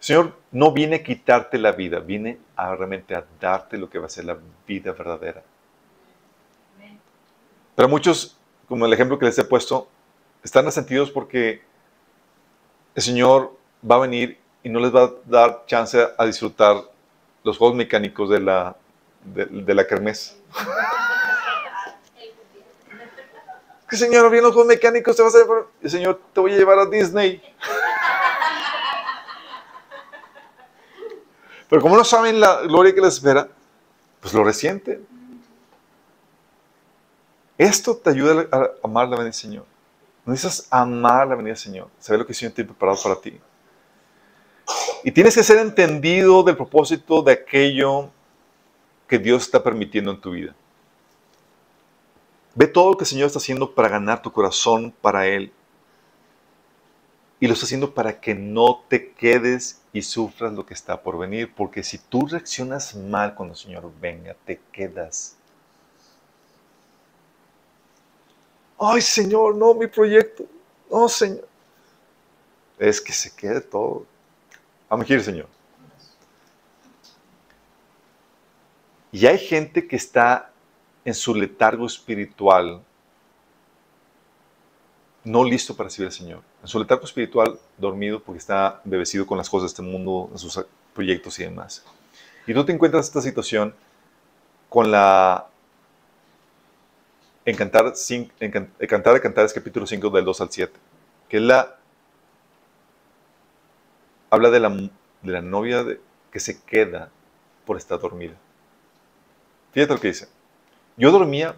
Señor 0.00 0.38
no 0.52 0.72
viene 0.72 0.96
a 0.96 1.02
quitarte 1.02 1.58
la 1.58 1.72
vida, 1.72 1.98
viene 1.98 2.38
a 2.56 2.74
realmente 2.74 3.14
a 3.14 3.26
darte 3.38 3.76
lo 3.76 3.90
que 3.90 3.98
va 3.98 4.06
a 4.06 4.08
ser 4.08 4.24
la 4.24 4.38
vida 4.66 4.92
verdadera. 4.92 5.42
Pero 7.74 7.90
muchos, 7.90 8.38
como 8.68 8.86
el 8.86 8.92
ejemplo 8.94 9.18
que 9.18 9.26
les 9.26 9.38
he 9.38 9.44
puesto, 9.44 9.86
están 10.42 10.64
resentidos 10.64 11.10
porque 11.10 11.60
el 12.94 13.02
Señor 13.02 13.54
va 13.88 13.96
a 13.96 13.98
venir 13.98 14.40
y 14.62 14.70
no 14.70 14.80
les 14.80 14.94
va 14.94 15.02
a 15.02 15.12
dar 15.26 15.66
chance 15.66 16.02
a 16.16 16.24
disfrutar 16.24 16.95
los 17.46 17.56
juegos 17.58 17.76
mecánicos 17.76 18.28
de 18.28 18.40
la, 18.40 18.76
de, 19.22 19.72
la 19.72 19.86
kermés. 19.86 20.36
que 23.88 23.96
Señor, 23.96 24.28
vienen 24.30 24.46
los 24.46 24.52
juegos 24.52 24.66
mecánicos, 24.66 25.14
te 25.14 25.22
vas 25.22 25.32
a 25.36 25.38
llevar. 25.38 25.66
El 25.80 25.90
Señor, 25.90 26.20
te 26.34 26.40
voy 26.40 26.54
a 26.54 26.56
llevar 26.56 26.80
a 26.80 26.86
Disney. 26.86 27.40
Pero 31.70 31.80
como 31.80 31.96
no 31.96 32.02
saben 32.02 32.40
la 32.40 32.62
gloria 32.62 32.92
que 32.92 33.00
les 33.00 33.14
espera, 33.14 33.46
pues 34.20 34.34
lo 34.34 34.42
resienten. 34.42 35.06
Esto 37.56 37.96
te 37.96 38.10
ayuda 38.10 38.48
a 38.50 38.70
amar 38.82 39.04
la 39.04 39.10
venida 39.10 39.26
del 39.26 39.34
Señor. 39.34 39.64
No 40.24 40.32
necesitas 40.32 40.66
amar 40.68 41.28
la 41.28 41.36
venida 41.36 41.52
del 41.52 41.58
Señor, 41.58 41.88
saber 42.00 42.18
lo 42.18 42.26
que 42.26 42.32
el 42.32 42.36
Señor 42.36 42.54
tiene 42.54 42.70
preparado 42.70 43.00
para 43.00 43.20
ti. 43.20 43.40
Y 45.04 45.12
tienes 45.12 45.34
que 45.34 45.42
ser 45.42 45.58
entendido 45.58 46.42
del 46.42 46.56
propósito 46.56 47.22
de 47.22 47.32
aquello 47.32 48.10
que 49.06 49.18
Dios 49.18 49.44
está 49.44 49.62
permitiendo 49.62 50.10
en 50.10 50.20
tu 50.20 50.30
vida. 50.32 50.54
Ve 52.54 52.66
todo 52.66 52.90
lo 52.90 52.96
que 52.96 53.04
el 53.04 53.08
Señor 53.08 53.26
está 53.26 53.38
haciendo 53.38 53.74
para 53.74 53.88
ganar 53.88 54.22
tu 54.22 54.32
corazón 54.32 54.92
para 55.00 55.26
Él. 55.26 55.52
Y 57.38 57.46
lo 57.46 57.52
está 57.52 57.66
haciendo 57.66 57.92
para 57.92 58.18
que 58.18 58.34
no 58.34 58.82
te 58.88 59.12
quedes 59.12 59.82
y 59.92 60.00
sufras 60.02 60.54
lo 60.54 60.64
que 60.64 60.72
está 60.72 61.02
por 61.02 61.18
venir, 61.18 61.52
porque 61.54 61.82
si 61.82 61.98
tú 61.98 62.26
reaccionas 62.26 62.94
mal 62.94 63.34
cuando 63.34 63.52
el 63.52 63.58
Señor 63.58 63.92
venga, 64.00 64.34
te 64.46 64.60
quedas. 64.72 65.36
Ay, 68.78 69.02
Señor, 69.02 69.54
no, 69.54 69.74
mi 69.74 69.86
proyecto. 69.86 70.44
No, 70.90 71.08
Señor. 71.08 71.46
Es 72.78 73.00
que 73.00 73.12
se 73.12 73.34
quede 73.34 73.60
todo. 73.60 74.06
Vamos 74.88 75.10
a 75.10 75.12
ir, 75.12 75.22
Señor. 75.22 75.48
Y 79.12 79.26
hay 79.26 79.38
gente 79.38 79.86
que 79.86 79.96
está 79.96 80.50
en 81.04 81.14
su 81.14 81.34
letargo 81.34 81.86
espiritual 81.86 82.82
no 85.26 85.42
listo 85.42 85.76
para 85.76 85.88
recibir 85.88 86.06
al 86.06 86.12
Señor. 86.12 86.42
En 86.62 86.68
su 86.68 86.78
letargo 86.78 87.04
espiritual, 87.04 87.58
dormido 87.76 88.20
porque 88.20 88.38
está 88.38 88.80
bebecido 88.84 89.26
con 89.26 89.36
las 89.36 89.50
cosas 89.50 89.70
de 89.70 89.72
este 89.72 89.82
mundo, 89.82 90.28
en 90.30 90.38
sus 90.38 90.64
proyectos 90.94 91.38
y 91.40 91.44
demás. 91.44 91.84
Y 92.46 92.54
tú 92.54 92.64
te 92.64 92.72
encuentras 92.72 93.06
en 93.06 93.08
esta 93.08 93.20
situación 93.20 93.74
con 94.68 94.90
la... 94.90 95.48
En 97.44 97.56
Cantar, 97.56 97.92
de 97.92 99.20
Cantares 99.20 99.52
capítulo 99.52 99.86
5 99.86 100.10
del 100.10 100.24
2 100.24 100.40
al 100.40 100.50
7, 100.50 100.72
que 101.28 101.36
es 101.36 101.42
la... 101.42 101.76
Habla 104.30 104.50
de 104.50 104.60
la, 104.60 104.68
de 104.70 105.32
la 105.32 105.42
novia 105.42 105.84
que 106.30 106.40
se 106.40 106.62
queda 106.62 107.10
por 107.64 107.76
estar 107.76 107.98
dormida. 107.98 108.34
Fíjate 109.72 109.94
lo 109.94 110.00
que 110.00 110.08
dice. 110.08 110.28
Yo 110.96 111.10
dormía, 111.10 111.56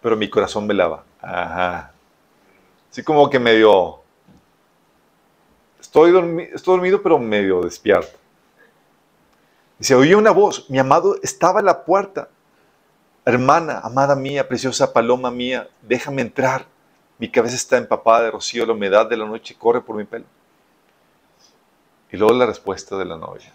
pero 0.00 0.16
mi 0.16 0.28
corazón 0.30 0.66
velaba. 0.66 1.04
Ajá. 1.20 1.92
Así 2.90 3.02
como 3.02 3.28
que 3.30 3.38
medio... 3.38 4.00
Estoy, 5.80 6.10
estoy 6.54 6.76
dormido, 6.76 7.02
pero 7.02 7.18
medio 7.18 7.60
despierto. 7.62 8.18
Se 9.80 9.94
oía 9.94 10.16
una 10.16 10.30
voz. 10.30 10.70
Mi 10.70 10.78
amado 10.78 11.16
estaba 11.22 11.60
en 11.60 11.66
la 11.66 11.84
puerta. 11.84 12.28
Hermana, 13.24 13.80
amada 13.82 14.16
mía, 14.16 14.48
preciosa 14.48 14.92
paloma 14.92 15.30
mía, 15.30 15.68
déjame 15.82 16.22
entrar. 16.22 16.66
Mi 17.18 17.30
cabeza 17.30 17.54
está 17.54 17.76
empapada 17.76 18.24
de 18.24 18.30
rocío, 18.32 18.66
la 18.66 18.72
humedad 18.72 19.08
de 19.08 19.16
la 19.16 19.26
noche 19.26 19.54
corre 19.56 19.80
por 19.80 19.96
mi 19.96 20.04
pelo. 20.04 20.24
Y 22.12 22.18
luego 22.18 22.34
la 22.34 22.44
respuesta 22.44 22.98
de 22.98 23.06
la 23.06 23.16
novia. 23.16 23.50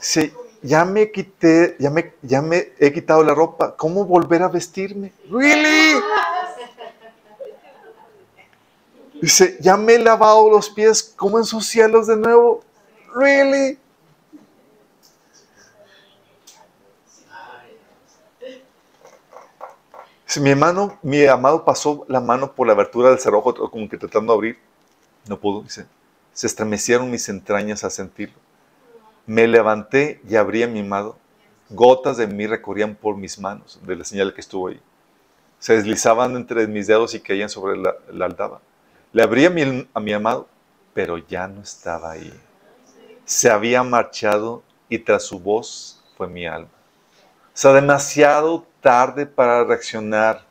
Sí, 0.00 0.32
ya 0.62 0.84
me 0.84 1.12
quité, 1.12 1.76
ya 1.78 1.90
me, 1.90 2.12
ya 2.22 2.42
me 2.42 2.72
he 2.78 2.92
quitado 2.92 3.22
la 3.22 3.32
ropa. 3.34 3.76
¿Cómo 3.76 4.04
volver 4.04 4.42
a 4.42 4.48
vestirme? 4.48 5.12
¿Really? 5.30 6.02
Dice, 9.22 9.58
ya 9.60 9.76
me 9.76 9.94
he 9.94 9.98
lavado 9.98 10.50
los 10.50 10.70
pies, 10.70 11.14
¿cómo 11.16 11.38
ensuciarlos 11.38 12.06
de 12.06 12.16
nuevo? 12.16 12.64
¿Really? 13.14 13.78
Dice, 20.26 20.40
mi 20.40 20.50
hermano, 20.50 20.98
mi 21.02 21.24
amado 21.26 21.64
pasó 21.64 22.04
la 22.08 22.20
mano 22.20 22.52
por 22.54 22.66
la 22.66 22.72
abertura 22.72 23.10
del 23.10 23.20
cerrojo, 23.20 23.54
como 23.70 23.88
que 23.88 23.98
tratando 23.98 24.32
de 24.32 24.36
abrir. 24.36 24.69
No 25.30 25.38
pudo, 25.38 25.62
dice. 25.62 25.86
Se 26.32 26.48
estremecieron 26.48 27.08
mis 27.08 27.28
entrañas 27.28 27.84
al 27.84 27.92
sentirlo. 27.92 28.34
Me 29.26 29.46
levanté 29.46 30.20
y 30.28 30.34
abrí 30.34 30.64
a 30.64 30.66
mi 30.66 30.80
amado. 30.80 31.18
Gotas 31.68 32.16
de 32.16 32.26
mí 32.26 32.48
recorrían 32.48 32.96
por 32.96 33.16
mis 33.16 33.38
manos, 33.38 33.78
de 33.86 33.94
la 33.94 34.04
señal 34.04 34.34
que 34.34 34.40
estuvo 34.40 34.66
ahí. 34.66 34.80
Se 35.60 35.76
deslizaban 35.76 36.34
entre 36.34 36.66
mis 36.66 36.88
dedos 36.88 37.14
y 37.14 37.20
caían 37.20 37.48
sobre 37.48 37.76
la, 37.76 37.94
la 38.12 38.24
aldaba. 38.24 38.60
Le 39.12 39.22
abrí 39.22 39.44
a 39.44 39.50
mi, 39.50 40.12
amado, 40.12 40.48
pero 40.94 41.16
ya 41.16 41.46
no 41.46 41.62
estaba 41.62 42.10
ahí. 42.10 42.34
Se 43.24 43.50
había 43.50 43.84
marchado 43.84 44.64
y 44.88 44.98
tras 44.98 45.22
su 45.22 45.38
voz 45.38 46.02
fue 46.16 46.26
mi 46.26 46.44
alma. 46.44 46.72
O 47.54 47.56
sea, 47.60 47.72
demasiado 47.72 48.66
tarde 48.80 49.26
para 49.26 49.62
reaccionar. 49.62 50.44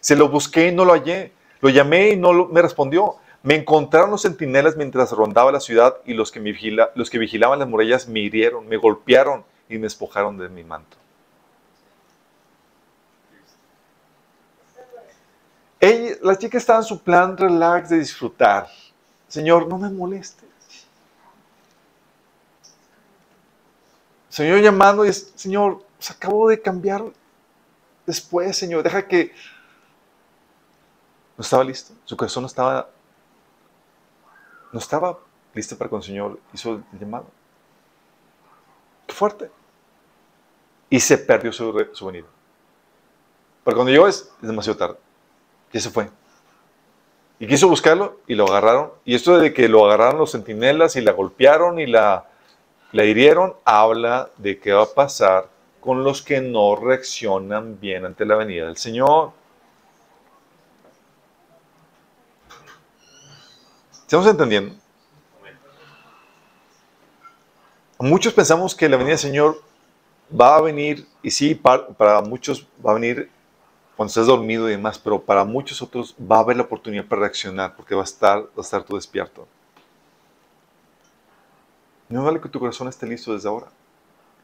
Se 0.00 0.14
lo 0.14 0.28
busqué 0.28 0.68
y 0.68 0.74
no 0.74 0.84
lo 0.84 0.92
hallé. 0.92 1.32
Lo 1.62 1.70
llamé 1.70 2.10
y 2.10 2.16
no 2.16 2.48
me 2.48 2.60
respondió. 2.60 3.16
Me 3.42 3.54
encontraron 3.54 4.10
los 4.10 4.22
centinelas 4.22 4.76
mientras 4.76 5.12
rondaba 5.12 5.50
la 5.50 5.60
ciudad 5.60 5.96
y 6.04 6.12
los 6.12 6.30
que, 6.30 6.40
vigilaban 6.40 7.58
las 7.58 7.68
murallas 7.68 8.06
me 8.06 8.20
hirieron, 8.20 8.68
me 8.68 8.76
golpearon 8.76 9.44
y 9.68 9.76
me 9.76 9.84
despojaron 9.84 10.36
de 10.36 10.48
mi 10.48 10.64
manto. 10.64 10.98
la 16.22 16.36
chica 16.36 16.58
estaba 16.58 16.80
en 16.80 16.84
su 16.84 17.00
plan 17.00 17.36
relax 17.36 17.88
de 17.88 17.98
disfrutar. 17.98 18.68
Señor, 19.28 19.66
no 19.66 19.78
me 19.78 19.88
molestes. 19.88 20.48
Señor 24.28 24.60
llamando 24.60 25.04
y 25.04 25.12
Señor, 25.12 25.82
se 25.98 26.12
acabo 26.12 26.48
de 26.48 26.60
cambiar 26.60 27.02
después, 28.06 28.56
Señor, 28.56 28.82
deja 28.82 29.06
que... 29.06 29.32
No 31.36 31.42
estaba 31.42 31.64
listo, 31.64 31.94
su 32.04 32.16
corazón 32.16 32.42
no 32.42 32.46
estaba... 32.46 32.88
No 34.72 34.78
estaba 34.78 35.18
listo 35.54 35.76
para 35.76 35.90
cuando 35.90 36.04
el 36.04 36.08
Señor 36.08 36.38
hizo 36.52 36.74
el 36.92 36.98
llamado. 36.98 37.26
Qué 39.06 39.14
fuerte. 39.14 39.50
Y 40.88 41.00
se 41.00 41.18
perdió 41.18 41.52
su, 41.52 41.88
su 41.92 42.06
venida. 42.06 42.26
Pero 43.64 43.76
cuando 43.76 43.92
llegó 43.92 44.08
es 44.08 44.32
demasiado 44.40 44.78
tarde. 44.78 44.96
Y 45.72 45.80
se 45.80 45.90
fue. 45.90 46.10
Y 47.38 47.46
quiso 47.46 47.68
buscarlo 47.68 48.20
y 48.26 48.34
lo 48.34 48.46
agarraron. 48.46 48.92
Y 49.04 49.14
esto 49.14 49.38
de 49.38 49.52
que 49.52 49.68
lo 49.68 49.86
agarraron 49.86 50.18
los 50.18 50.32
centinelas 50.32 50.96
y 50.96 51.00
la 51.00 51.12
golpearon 51.12 51.78
y 51.78 51.86
la, 51.86 52.28
la 52.92 53.04
hirieron, 53.04 53.54
habla 53.64 54.30
de 54.36 54.58
qué 54.58 54.72
va 54.72 54.82
a 54.82 54.94
pasar 54.94 55.48
con 55.80 56.04
los 56.04 56.22
que 56.22 56.40
no 56.40 56.76
reaccionan 56.76 57.80
bien 57.80 58.04
ante 58.04 58.26
la 58.26 58.36
venida 58.36 58.66
del 58.66 58.76
Señor. 58.76 59.32
¿Estamos 64.10 64.26
entendiendo? 64.26 64.74
Muchos 68.00 68.32
pensamos 68.32 68.74
que 68.74 68.88
la 68.88 68.96
venida 68.96 69.10
del 69.10 69.20
Señor 69.20 69.62
va 70.28 70.56
a 70.56 70.60
venir, 70.60 71.06
y 71.22 71.30
sí, 71.30 71.54
para, 71.54 72.20
muchos 72.22 72.66
va 72.84 72.90
a 72.90 72.94
venir 72.94 73.30
cuando 73.94 74.08
estés 74.08 74.26
dormido 74.26 74.66
y 74.68 74.72
demás, 74.72 74.98
pero 74.98 75.22
para 75.22 75.44
muchos 75.44 75.80
otros 75.80 76.16
va 76.20 76.38
a 76.38 76.40
haber 76.40 76.56
la 76.56 76.64
oportunidad 76.64 77.06
para 77.06 77.20
reaccionar 77.20 77.76
porque 77.76 77.94
va 77.94 78.00
a 78.00 78.04
estar, 78.04 78.48
a 78.56 78.60
estar 78.60 78.82
tú 78.82 78.96
despierto. 78.96 79.46
No 82.08 82.24
vale 82.24 82.40
que 82.40 82.48
tu 82.48 82.58
corazón 82.58 82.88
esté 82.88 83.06
listo 83.06 83.32
desde 83.32 83.48
ahora. 83.48 83.68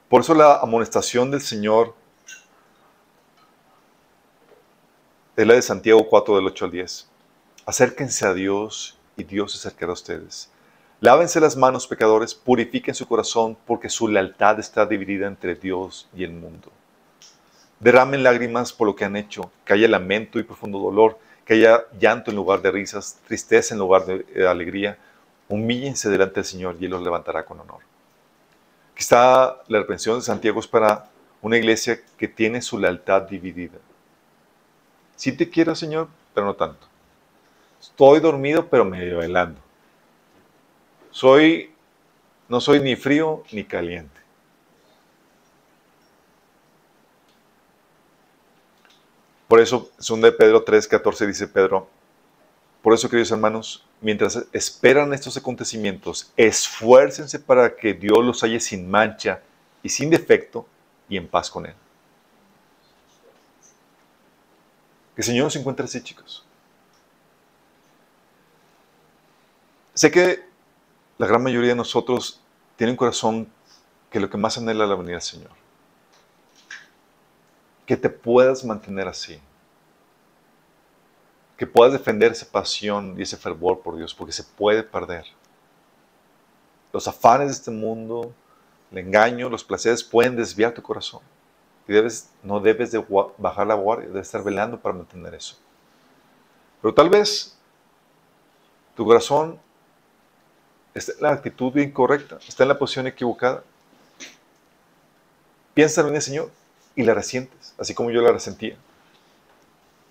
Por 0.09 0.21
eso 0.21 0.33
la 0.33 0.61
amonestación 0.61 1.29
del 1.33 1.41
Señor 1.41 1.93
es 5.35 5.45
la 5.45 5.55
de 5.55 5.62
Santiago 5.62 6.09
4 6.09 6.37
del 6.37 6.47
8 6.47 6.64
al 6.67 6.71
10. 6.71 7.11
Acérquense 7.67 8.25
a 8.29 8.33
Dios 8.33 8.96
y 9.17 9.25
Dios 9.25 9.53
se 9.53 9.59
acercará 9.59 9.91
a 9.91 9.95
ustedes. 9.95 10.51
Lávense 11.01 11.41
las 11.41 11.57
manos, 11.57 11.87
pecadores, 11.87 12.35
purifiquen 12.35 12.95
su 12.95 13.07
corazón, 13.07 13.57
porque 13.67 13.91
su 13.91 14.09
lealtad 14.09 14.59
está 14.59 14.87
dividida 14.87 15.27
entre 15.27 15.55
Dios 15.55 16.09
y 16.14 16.25
el 16.25 16.33
mundo. 16.33 16.73
Derramen 17.81 18.23
lágrimas 18.23 18.73
por 18.73 18.87
lo 18.87 18.97
que 18.97 19.05
han 19.05 19.17
hecho, 19.17 19.51
que 19.64 19.75
haya 19.75 19.89
lamento 19.89 20.39
y 20.39 20.43
profundo 20.43 20.79
dolor, 20.79 21.19
que 21.45 21.55
haya 21.55 21.85
llanto 21.99 22.31
en 22.31 22.37
lugar 22.37 22.62
de 22.62 22.71
risas, 22.71 23.19
tristeza 23.27 23.75
en 23.75 23.81
lugar 23.81 24.07
de 24.07 24.25
eh, 24.35 24.47
alegría. 24.47 24.99
Humíllense 25.49 26.09
delante 26.09 26.37
del 26.37 26.45
Señor 26.45 26.77
y 26.81 26.87
Él 26.87 26.91
los 26.91 27.03
levantará 27.03 27.45
con 27.45 27.61
honor. 27.61 27.81
Aquí 28.93 29.01
está 29.01 29.62
la 29.69 29.81
reprensión 29.81 30.17
de 30.17 30.23
Santiago 30.23 30.59
es 30.61 30.67
para 30.67 31.11
una 31.43 31.59
iglesia 31.59 32.01
que 32.17 32.27
tiene 32.27 32.62
su 32.62 32.79
lealtad 32.79 33.23
dividida. 33.23 33.79
Sí 35.14 35.33
te 35.33 35.49
quiero, 35.51 35.75
Señor, 35.75 36.09
pero 36.35 36.47
no 36.47 36.55
tanto. 36.55 36.89
Estoy 37.91 38.20
dormido, 38.20 38.68
pero 38.68 38.84
medio 38.84 39.18
bailando. 39.18 39.61
Soy, 41.11 41.72
no 42.49 42.61
soy 42.61 42.80
ni 42.80 42.97
frío 42.97 43.43
ni 43.53 43.64
caliente. 43.64 44.20
Por 49.49 49.61
eso, 49.61 49.91
2 49.99 50.20
de 50.20 50.32
Pedro 50.32 50.64
3:14 50.64 51.26
dice 51.26 51.47
Pedro, 51.47 51.89
por 52.82 52.93
eso, 52.93 53.09
queridos 53.09 53.30
hermanos, 53.30 53.84
mientras 54.01 54.47
esperan 54.53 55.14
estos 55.14 55.37
acontecimientos, 55.37 56.32
esfuércense 56.37 57.39
para 57.39 57.74
que 57.74 57.95
Dios 57.95 58.24
los 58.24 58.43
halle 58.43 58.61
sin 58.61 58.91
mancha 58.91 59.41
y 59.82 59.89
sin 59.89 60.11
defecto 60.11 60.66
y 61.09 61.16
en 61.16 61.28
paz 61.28 61.51
con 61.51 61.66
Él. 61.66 61.74
Que 65.14 65.22
el 65.22 65.24
Señor 65.24 65.45
nos 65.45 65.57
encuentre 65.57 65.84
así, 65.84 66.03
chicos. 66.03 66.45
Sé 69.97 70.11
que 70.11 70.45
la 71.17 71.27
gran 71.27 71.43
mayoría 71.43 71.71
de 71.71 71.75
nosotros 71.75 72.43
tiene 72.77 72.91
un 72.91 72.99
corazón 72.99 73.51
que 74.11 74.21
lo 74.21 74.29
que 74.29 74.37
más 74.37 74.59
anhela 74.59 74.85
es 74.85 74.91
la 74.91 74.95
venida 74.95 75.13
del 75.13 75.23
Señor. 75.23 75.51
Que 77.87 77.97
te 77.97 78.11
puedas 78.11 78.63
mantener 78.63 79.09
así. 79.09 79.41
Que 81.57 81.67
puedas 81.67 81.95
defender 81.95 82.33
esa 82.33 82.45
pasión 82.45 83.15
y 83.19 83.23
ese 83.23 83.39
fervor 83.39 83.81
por 83.81 83.97
Dios, 83.97 84.15
porque 84.15 84.35
se 84.35 84.45
puede 84.45 84.83
perder. 84.83 85.25
Los 86.93 87.09
afanes 87.09 87.47
de 87.47 87.55
este 87.55 87.71
mundo, 87.71 88.35
el 88.93 88.99
engaño, 88.99 89.49
los 89.49 89.65
placeres 89.65 90.05
pueden 90.05 90.37
desviar 90.37 90.75
tu 90.75 90.83
corazón. 90.83 91.23
Y 91.89 91.95
no 92.43 92.61
debes 92.61 92.93
de 92.93 93.03
bajar 93.39 93.67
la 93.67 93.75
guardia, 93.75 94.09
debes 94.09 94.27
estar 94.27 94.45
velando 94.45 94.79
para 94.79 94.95
mantener 94.95 95.35
eso. 95.35 95.57
Pero 96.83 96.93
tal 96.93 97.09
vez 97.09 97.59
tu 98.95 99.03
corazón 99.03 99.65
está 100.99 101.13
en 101.13 101.23
la 101.23 101.33
actitud 101.33 101.77
incorrecta, 101.77 102.39
está 102.47 102.65
en 102.65 102.69
la 102.71 102.79
posición 102.79 103.07
equivocada. 103.07 103.63
Piensa 105.75 106.01
en 106.01 106.15
el 106.15 106.23
Señor 106.23 106.51
y 106.95 107.03
la 107.03 107.15
resientes, 107.15 107.75
así 107.79 107.95
como 107.95 108.11
yo 108.11 108.23
la 108.23 108.33
resentía. 108.33 108.77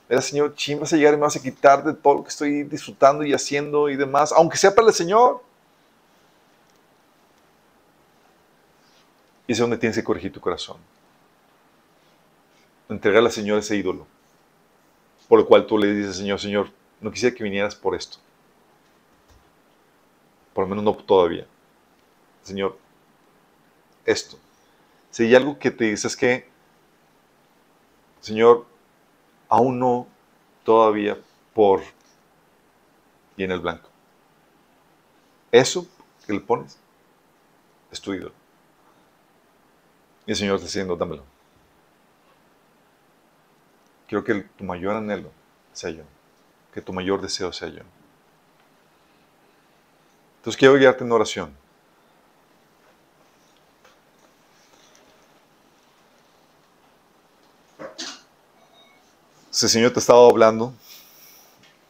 Era, 0.08 0.22
Señor, 0.22 0.54
ching, 0.56 0.80
vas 0.80 0.94
a 0.94 0.98
llegar 0.98 1.14
y 1.16 1.18
me 1.18 1.24
vas 1.24 1.36
a 1.36 1.42
quitar 1.42 1.84
de 1.84 1.94
todo 1.94 2.16
lo 2.16 2.24
que 2.24 2.30
estoy 2.30 2.64
disfrutando 2.64 3.24
y 3.26 3.34
haciendo 3.34 3.90
y 3.90 3.96
demás, 3.96 4.32
aunque 4.32 4.58
sea 4.58 4.74
para 4.74 4.88
el 4.88 4.94
Señor. 4.94 5.42
Y 9.48 9.54
es 9.54 9.58
donde 9.58 9.78
tienes 9.78 9.98
que 9.98 10.04
corregir 10.04 10.32
tu 10.32 10.40
corazón 10.40 10.78
entregarle 12.90 13.30
al 13.30 13.34
Señor 13.34 13.60
ese 13.60 13.76
ídolo, 13.76 14.06
por 15.28 15.40
lo 15.40 15.46
cual 15.46 15.66
tú 15.66 15.78
le 15.78 15.94
dices, 15.94 16.18
Señor, 16.18 16.40
Señor, 16.40 16.70
no 17.02 17.12
quisiera 17.12 17.36
que 17.36 17.44
vinieras 17.44 17.76
por 17.76 17.96
esto. 17.96 18.18
Por 20.56 20.64
lo 20.64 20.70
menos 20.70 20.86
no 20.86 20.96
todavía. 20.96 21.46
Señor, 22.42 22.78
esto. 24.06 24.40
Si 25.12 25.24
hay 25.24 25.36
algo 25.36 25.60
que 25.60 25.70
te 25.70 25.84
dices 25.84 26.16
que, 26.16 26.48
Señor, 28.22 28.66
aún 29.50 29.80
no 29.80 30.08
todavía 30.64 31.18
por 31.54 31.82
y 33.36 33.44
en 33.44 33.52
el 33.52 33.60
blanco. 33.60 33.90
Eso 35.52 35.86
que 36.26 36.32
le 36.32 36.40
pones 36.40 36.80
es 37.92 38.00
tu 38.00 38.14
ídolo. 38.14 38.34
Y 40.26 40.32
el 40.32 40.38
Señor 40.38 40.56
está 40.56 40.68
diciendo, 40.68 40.96
dámelo. 40.96 41.26
Quiero 44.08 44.24
que 44.24 44.36
tu 44.36 44.64
mayor 44.64 44.96
anhelo 44.96 45.32
sea 45.74 45.90
yo, 45.90 46.04
que 46.74 46.82
tu 46.82 46.94
mayor 46.94 47.22
deseo 47.22 47.52
sea 47.52 47.68
yo. 47.68 47.84
Entonces 50.46 50.60
quiero 50.60 50.76
guiarte 50.76 51.04
en 51.04 51.12
oración. 51.12 51.58
Si 59.50 59.66
el 59.66 59.72
Señor 59.72 59.92
te 59.92 60.00
estaba 60.00 60.24
hablando 60.30 60.72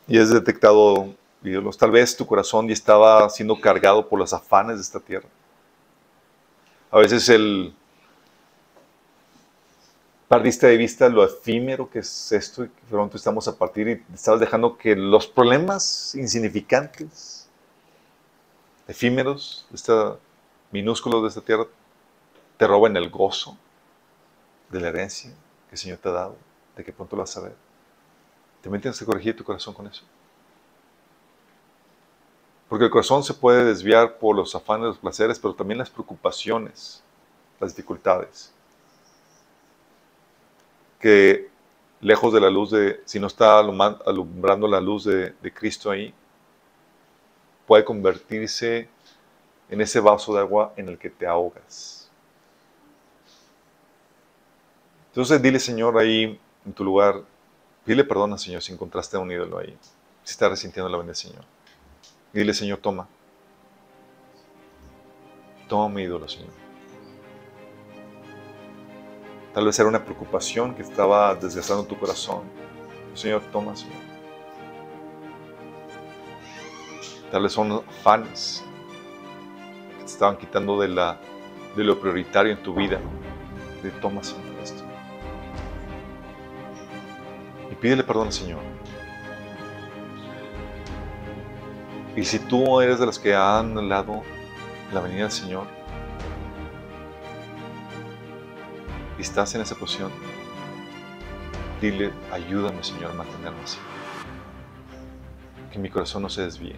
y 0.07 0.17
has 0.17 0.29
detectado 0.29 1.13
tal 1.77 1.91
vez 1.91 2.15
tu 2.15 2.25
corazón 2.25 2.69
ya 2.69 2.73
estaba 2.73 3.29
siendo 3.29 3.59
cargado 3.59 4.07
por 4.07 4.19
los 4.19 4.31
afanes 4.31 4.77
de 4.77 4.83
esta 4.83 5.01
tierra. 5.01 5.27
A 6.91 6.99
veces 6.99 7.27
el, 7.27 7.75
perdiste 10.29 10.67
de 10.67 10.77
vista 10.77 11.09
lo 11.09 11.25
efímero 11.25 11.89
que 11.89 11.99
es 11.99 12.31
esto 12.31 12.63
y 12.63 12.69
que 12.69 12.81
pronto 12.89 13.17
estamos 13.17 13.49
a 13.49 13.57
partir 13.57 13.89
y 13.89 14.13
estás 14.13 14.39
dejando 14.39 14.77
que 14.77 14.95
los 14.95 15.27
problemas 15.27 16.15
insignificantes, 16.15 17.44
efímeros, 18.87 19.67
esta, 19.73 20.17
minúsculos 20.71 21.21
de 21.23 21.29
esta 21.29 21.41
tierra, 21.41 21.65
te 22.57 22.67
roben 22.67 22.95
el 22.97 23.09
gozo 23.09 23.57
de 24.69 24.81
la 24.81 24.89
herencia 24.89 25.31
que 25.69 25.75
el 25.75 25.77
Señor 25.77 25.97
te 25.97 26.09
ha 26.09 26.13
dado, 26.13 26.35
de 26.75 26.83
que 26.83 26.93
pronto 26.93 27.15
lo 27.15 27.21
vas 27.21 27.35
a 27.37 27.41
ver. 27.41 27.55
También 28.61 28.81
tienes 28.81 28.99
que 28.99 29.05
corregir 29.05 29.35
tu 29.35 29.43
corazón 29.43 29.73
con 29.73 29.87
eso. 29.87 30.03
Porque 32.67 32.85
el 32.85 32.91
corazón 32.91 33.23
se 33.23 33.33
puede 33.33 33.63
desviar 33.63 34.17
por 34.17 34.35
los 34.35 34.55
afanes, 34.55 34.87
los 34.87 34.97
placeres, 34.97 35.37
pero 35.39 35.53
también 35.53 35.77
las 35.77 35.89
preocupaciones, 35.89 37.03
las 37.59 37.75
dificultades 37.75 38.55
que 41.05 41.49
lejos 42.01 42.33
de 42.33 42.41
la 42.41 42.49
luz 42.49 42.71
de, 42.71 43.01
si 43.05 43.19
no 43.19 43.27
está 43.27 43.59
alumbrando 43.59 44.67
la 44.67 44.81
luz 44.81 45.03
de, 45.03 45.35
Cristo 45.53 45.91
ahí, 45.91 46.11
puede 47.65 47.83
convertirse 47.83 48.87
en 49.69 49.81
ese 49.81 49.99
vaso 49.99 50.33
de 50.33 50.41
agua 50.41 50.73
en 50.77 50.89
el 50.89 50.97
que 50.97 51.09
te 51.09 51.25
ahogas. 51.25 52.09
Entonces 55.07 55.41
dile, 55.41 55.59
Señor, 55.59 55.97
ahí 55.97 56.39
en 56.65 56.73
tu 56.73 56.83
lugar, 56.83 57.21
dile 57.85 58.03
perdón 58.03 58.37
Señor 58.37 58.61
si 58.61 58.73
encontraste 58.73 59.17
a 59.17 59.19
un 59.19 59.31
ídolo 59.31 59.59
ahí, 59.59 59.77
si 60.23 60.31
estás 60.31 60.49
resintiendo 60.49 60.89
la 60.89 61.01
del 61.01 61.15
Señor. 61.15 61.43
dile, 62.33 62.53
Señor, 62.53 62.79
toma. 62.79 63.07
Toma 65.69 65.89
mi 65.89 66.03
ídolo, 66.03 66.27
Señor. 66.27 66.51
Tal 69.53 69.65
vez 69.65 69.79
era 69.79 69.87
una 69.87 70.03
preocupación 70.03 70.75
que 70.75 70.81
estaba 70.81 71.33
desgastando 71.33 71.85
tu 71.85 71.97
corazón. 71.97 72.43
Señor, 73.13 73.41
toma, 73.53 73.73
Señor. 73.73 74.04
Tal 77.31 77.43
vez 77.43 77.51
son 77.51 77.83
fans 78.03 78.63
que 79.97 79.99
te 79.99 80.05
estaban 80.05 80.37
quitando 80.37 80.79
de, 80.79 80.87
la, 80.87 81.19
de 81.75 81.83
lo 81.83 81.99
prioritario 81.99 82.51
en 82.51 82.61
tu 82.61 82.73
vida. 82.73 82.99
De 83.81 83.91
toma, 83.91 84.23
Señor, 84.23 84.43
esto. 84.63 84.83
Y 87.71 87.75
pídele 87.75 88.03
perdón 88.03 88.27
al 88.27 88.33
Señor. 88.33 88.61
Y 92.15 92.23
si 92.23 92.39
tú 92.39 92.79
eres 92.79 92.99
de 92.99 93.05
los 93.05 93.19
que 93.19 93.35
han 93.35 93.77
anhelado 93.77 94.23
la 94.93 95.01
venida 95.01 95.23
del 95.23 95.31
Señor, 95.31 95.67
y 99.17 99.21
estás 99.21 99.53
en 99.55 99.61
esa 99.61 99.75
posición, 99.75 100.11
dile, 101.81 102.11
ayúdame 102.31 102.83
Señor 102.83 103.11
a 103.11 103.13
mantenerme 103.15 103.61
así. 103.63 103.77
Que 105.71 105.79
mi 105.79 105.89
corazón 105.89 106.21
no 106.21 106.29
se 106.29 106.43
desvíe. 106.43 106.75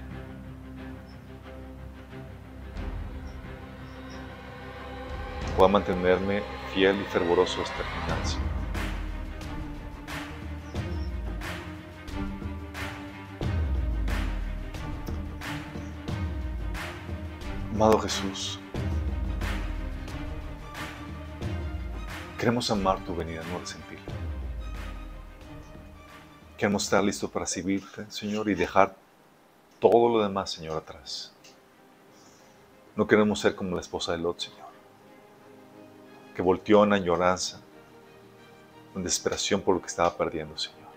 Pueda 5.57 5.69
mantenerme 5.69 6.43
fiel 6.71 7.01
y 7.01 7.03
fervoroso 7.05 7.63
hasta 7.63 7.79
el 7.79 7.85
final, 7.85 8.25
Señor. 8.27 8.47
Amado 17.73 17.99
Jesús, 17.99 18.59
queremos 22.37 22.69
amar 22.69 23.03
tu 23.03 23.15
venida, 23.15 23.41
no 23.51 23.59
resentirla. 23.59 24.05
Queremos 26.55 26.83
estar 26.83 27.03
listos 27.03 27.29
para 27.31 27.45
recibirte, 27.45 28.09
Señor, 28.09 28.47
y 28.49 28.53
dejar 28.53 28.95
todo 29.79 30.17
lo 30.17 30.23
demás, 30.23 30.51
Señor, 30.51 30.77
atrás. 30.77 31.33
No 32.95 33.07
queremos 33.07 33.39
ser 33.39 33.55
como 33.55 33.75
la 33.75 33.81
esposa 33.81 34.11
de 34.11 34.17
Lot, 34.19 34.39
Señor, 34.39 34.66
que 36.37 36.43
volteó 36.43 36.83
en 36.83 36.93
añoranza, 36.93 37.59
en 38.95 39.01
desesperación 39.01 39.59
por 39.59 39.73
lo 39.73 39.81
que 39.81 39.87
estaba 39.87 40.15
perdiendo, 40.15 40.55
Señor. 40.55 40.87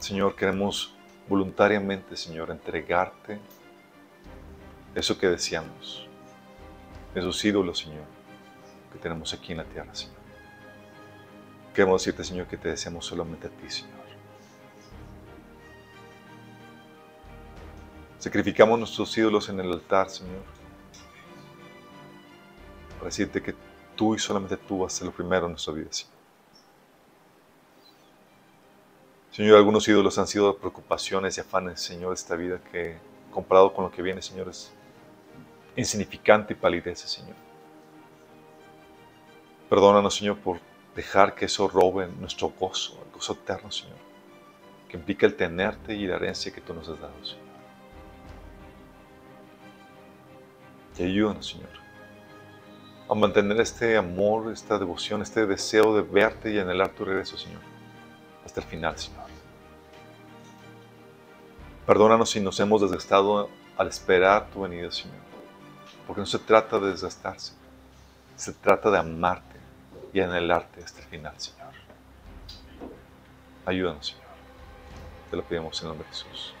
Señor, 0.00 0.34
queremos 0.34 0.92
voluntariamente, 1.28 2.16
Señor, 2.16 2.50
entregarte 2.50 3.38
eso 4.92 5.16
que 5.16 5.28
deseamos, 5.28 6.08
esos 7.14 7.44
ídolos, 7.44 7.78
Señor, 7.78 8.06
que 8.92 8.98
tenemos 8.98 9.32
aquí 9.32 9.52
en 9.52 9.58
la 9.58 9.64
tierra, 9.64 9.94
Señor. 9.94 10.16
Queremos 11.72 12.02
decirte, 12.02 12.24
Señor, 12.24 12.48
que 12.48 12.56
te 12.56 12.70
deseamos 12.70 13.06
solamente 13.06 13.46
a 13.46 13.50
ti, 13.50 13.70
Señor. 13.70 13.94
Sacrificamos 18.18 18.80
nuestros 18.80 19.16
ídolos 19.16 19.48
en 19.48 19.60
el 19.60 19.70
altar, 19.70 20.10
Señor. 20.10 20.57
Para 22.98 23.06
decirte 23.06 23.42
que 23.42 23.54
tú 23.96 24.14
y 24.14 24.18
solamente 24.18 24.56
tú 24.56 24.80
vas 24.80 24.94
a 24.94 24.98
ser 24.98 25.06
lo 25.06 25.12
primero 25.12 25.46
en 25.46 25.52
nuestra 25.52 25.72
vida, 25.72 25.88
Señor. 25.90 26.18
Señor, 29.30 29.56
algunos 29.56 29.86
ídolos 29.86 30.18
han 30.18 30.26
sido 30.26 30.56
preocupaciones 30.56 31.36
y 31.36 31.40
afanes, 31.40 31.80
Señor, 31.80 32.08
de 32.08 32.14
esta 32.14 32.34
vida 32.34 32.60
que, 32.72 32.98
comparado 33.30 33.72
con 33.72 33.84
lo 33.84 33.90
que 33.90 34.02
viene, 34.02 34.20
Señor, 34.20 34.48
es 34.48 34.72
insignificante 35.76 36.54
y 36.54 36.56
palidece, 36.56 37.06
Señor. 37.06 37.36
Perdónanos, 39.68 40.16
Señor, 40.16 40.38
por 40.38 40.58
dejar 40.96 41.36
que 41.36 41.44
eso 41.44 41.68
robe 41.68 42.08
nuestro 42.08 42.48
gozo, 42.48 43.00
el 43.06 43.12
gozo 43.12 43.34
eterno, 43.34 43.70
Señor, 43.70 43.98
que 44.88 44.96
implica 44.96 45.24
el 45.24 45.36
tenerte 45.36 45.94
y 45.94 46.06
la 46.06 46.16
herencia 46.16 46.52
que 46.52 46.60
tú 46.60 46.74
nos 46.74 46.88
has 46.88 47.00
dado, 47.00 47.24
Señor. 47.24 47.46
Y 50.98 51.02
ayúdanos, 51.04 51.46
Señor, 51.46 51.68
a 53.08 53.14
mantener 53.14 53.60
este 53.60 53.96
amor, 53.96 54.52
esta 54.52 54.78
devoción, 54.78 55.22
este 55.22 55.46
deseo 55.46 55.94
de 55.94 56.02
verte 56.02 56.52
y 56.52 56.58
anhelar 56.58 56.90
tu 56.90 57.04
regreso, 57.04 57.38
Señor, 57.38 57.62
hasta 58.44 58.60
el 58.60 58.66
final, 58.66 58.98
Señor. 58.98 59.24
Perdónanos 61.86 62.30
si 62.30 62.40
nos 62.40 62.60
hemos 62.60 62.82
desgastado 62.82 63.48
al 63.78 63.88
esperar 63.88 64.50
tu 64.50 64.60
venida, 64.60 64.90
Señor, 64.92 65.16
porque 66.06 66.20
no 66.20 66.26
se 66.26 66.38
trata 66.38 66.78
de 66.78 66.90
desgastarse, 66.90 67.54
se 68.36 68.52
trata 68.52 68.90
de 68.90 68.98
amarte 68.98 69.56
y 70.12 70.20
anhelarte 70.20 70.84
hasta 70.84 71.00
el 71.00 71.06
final, 71.06 71.34
Señor. 71.38 71.68
Ayúdanos, 73.64 74.06
Señor. 74.06 74.28
Te 75.30 75.36
lo 75.36 75.44
pedimos 75.44 75.80
en 75.80 75.88
nombre 75.88 76.06
de 76.06 76.14
Jesús. 76.14 76.54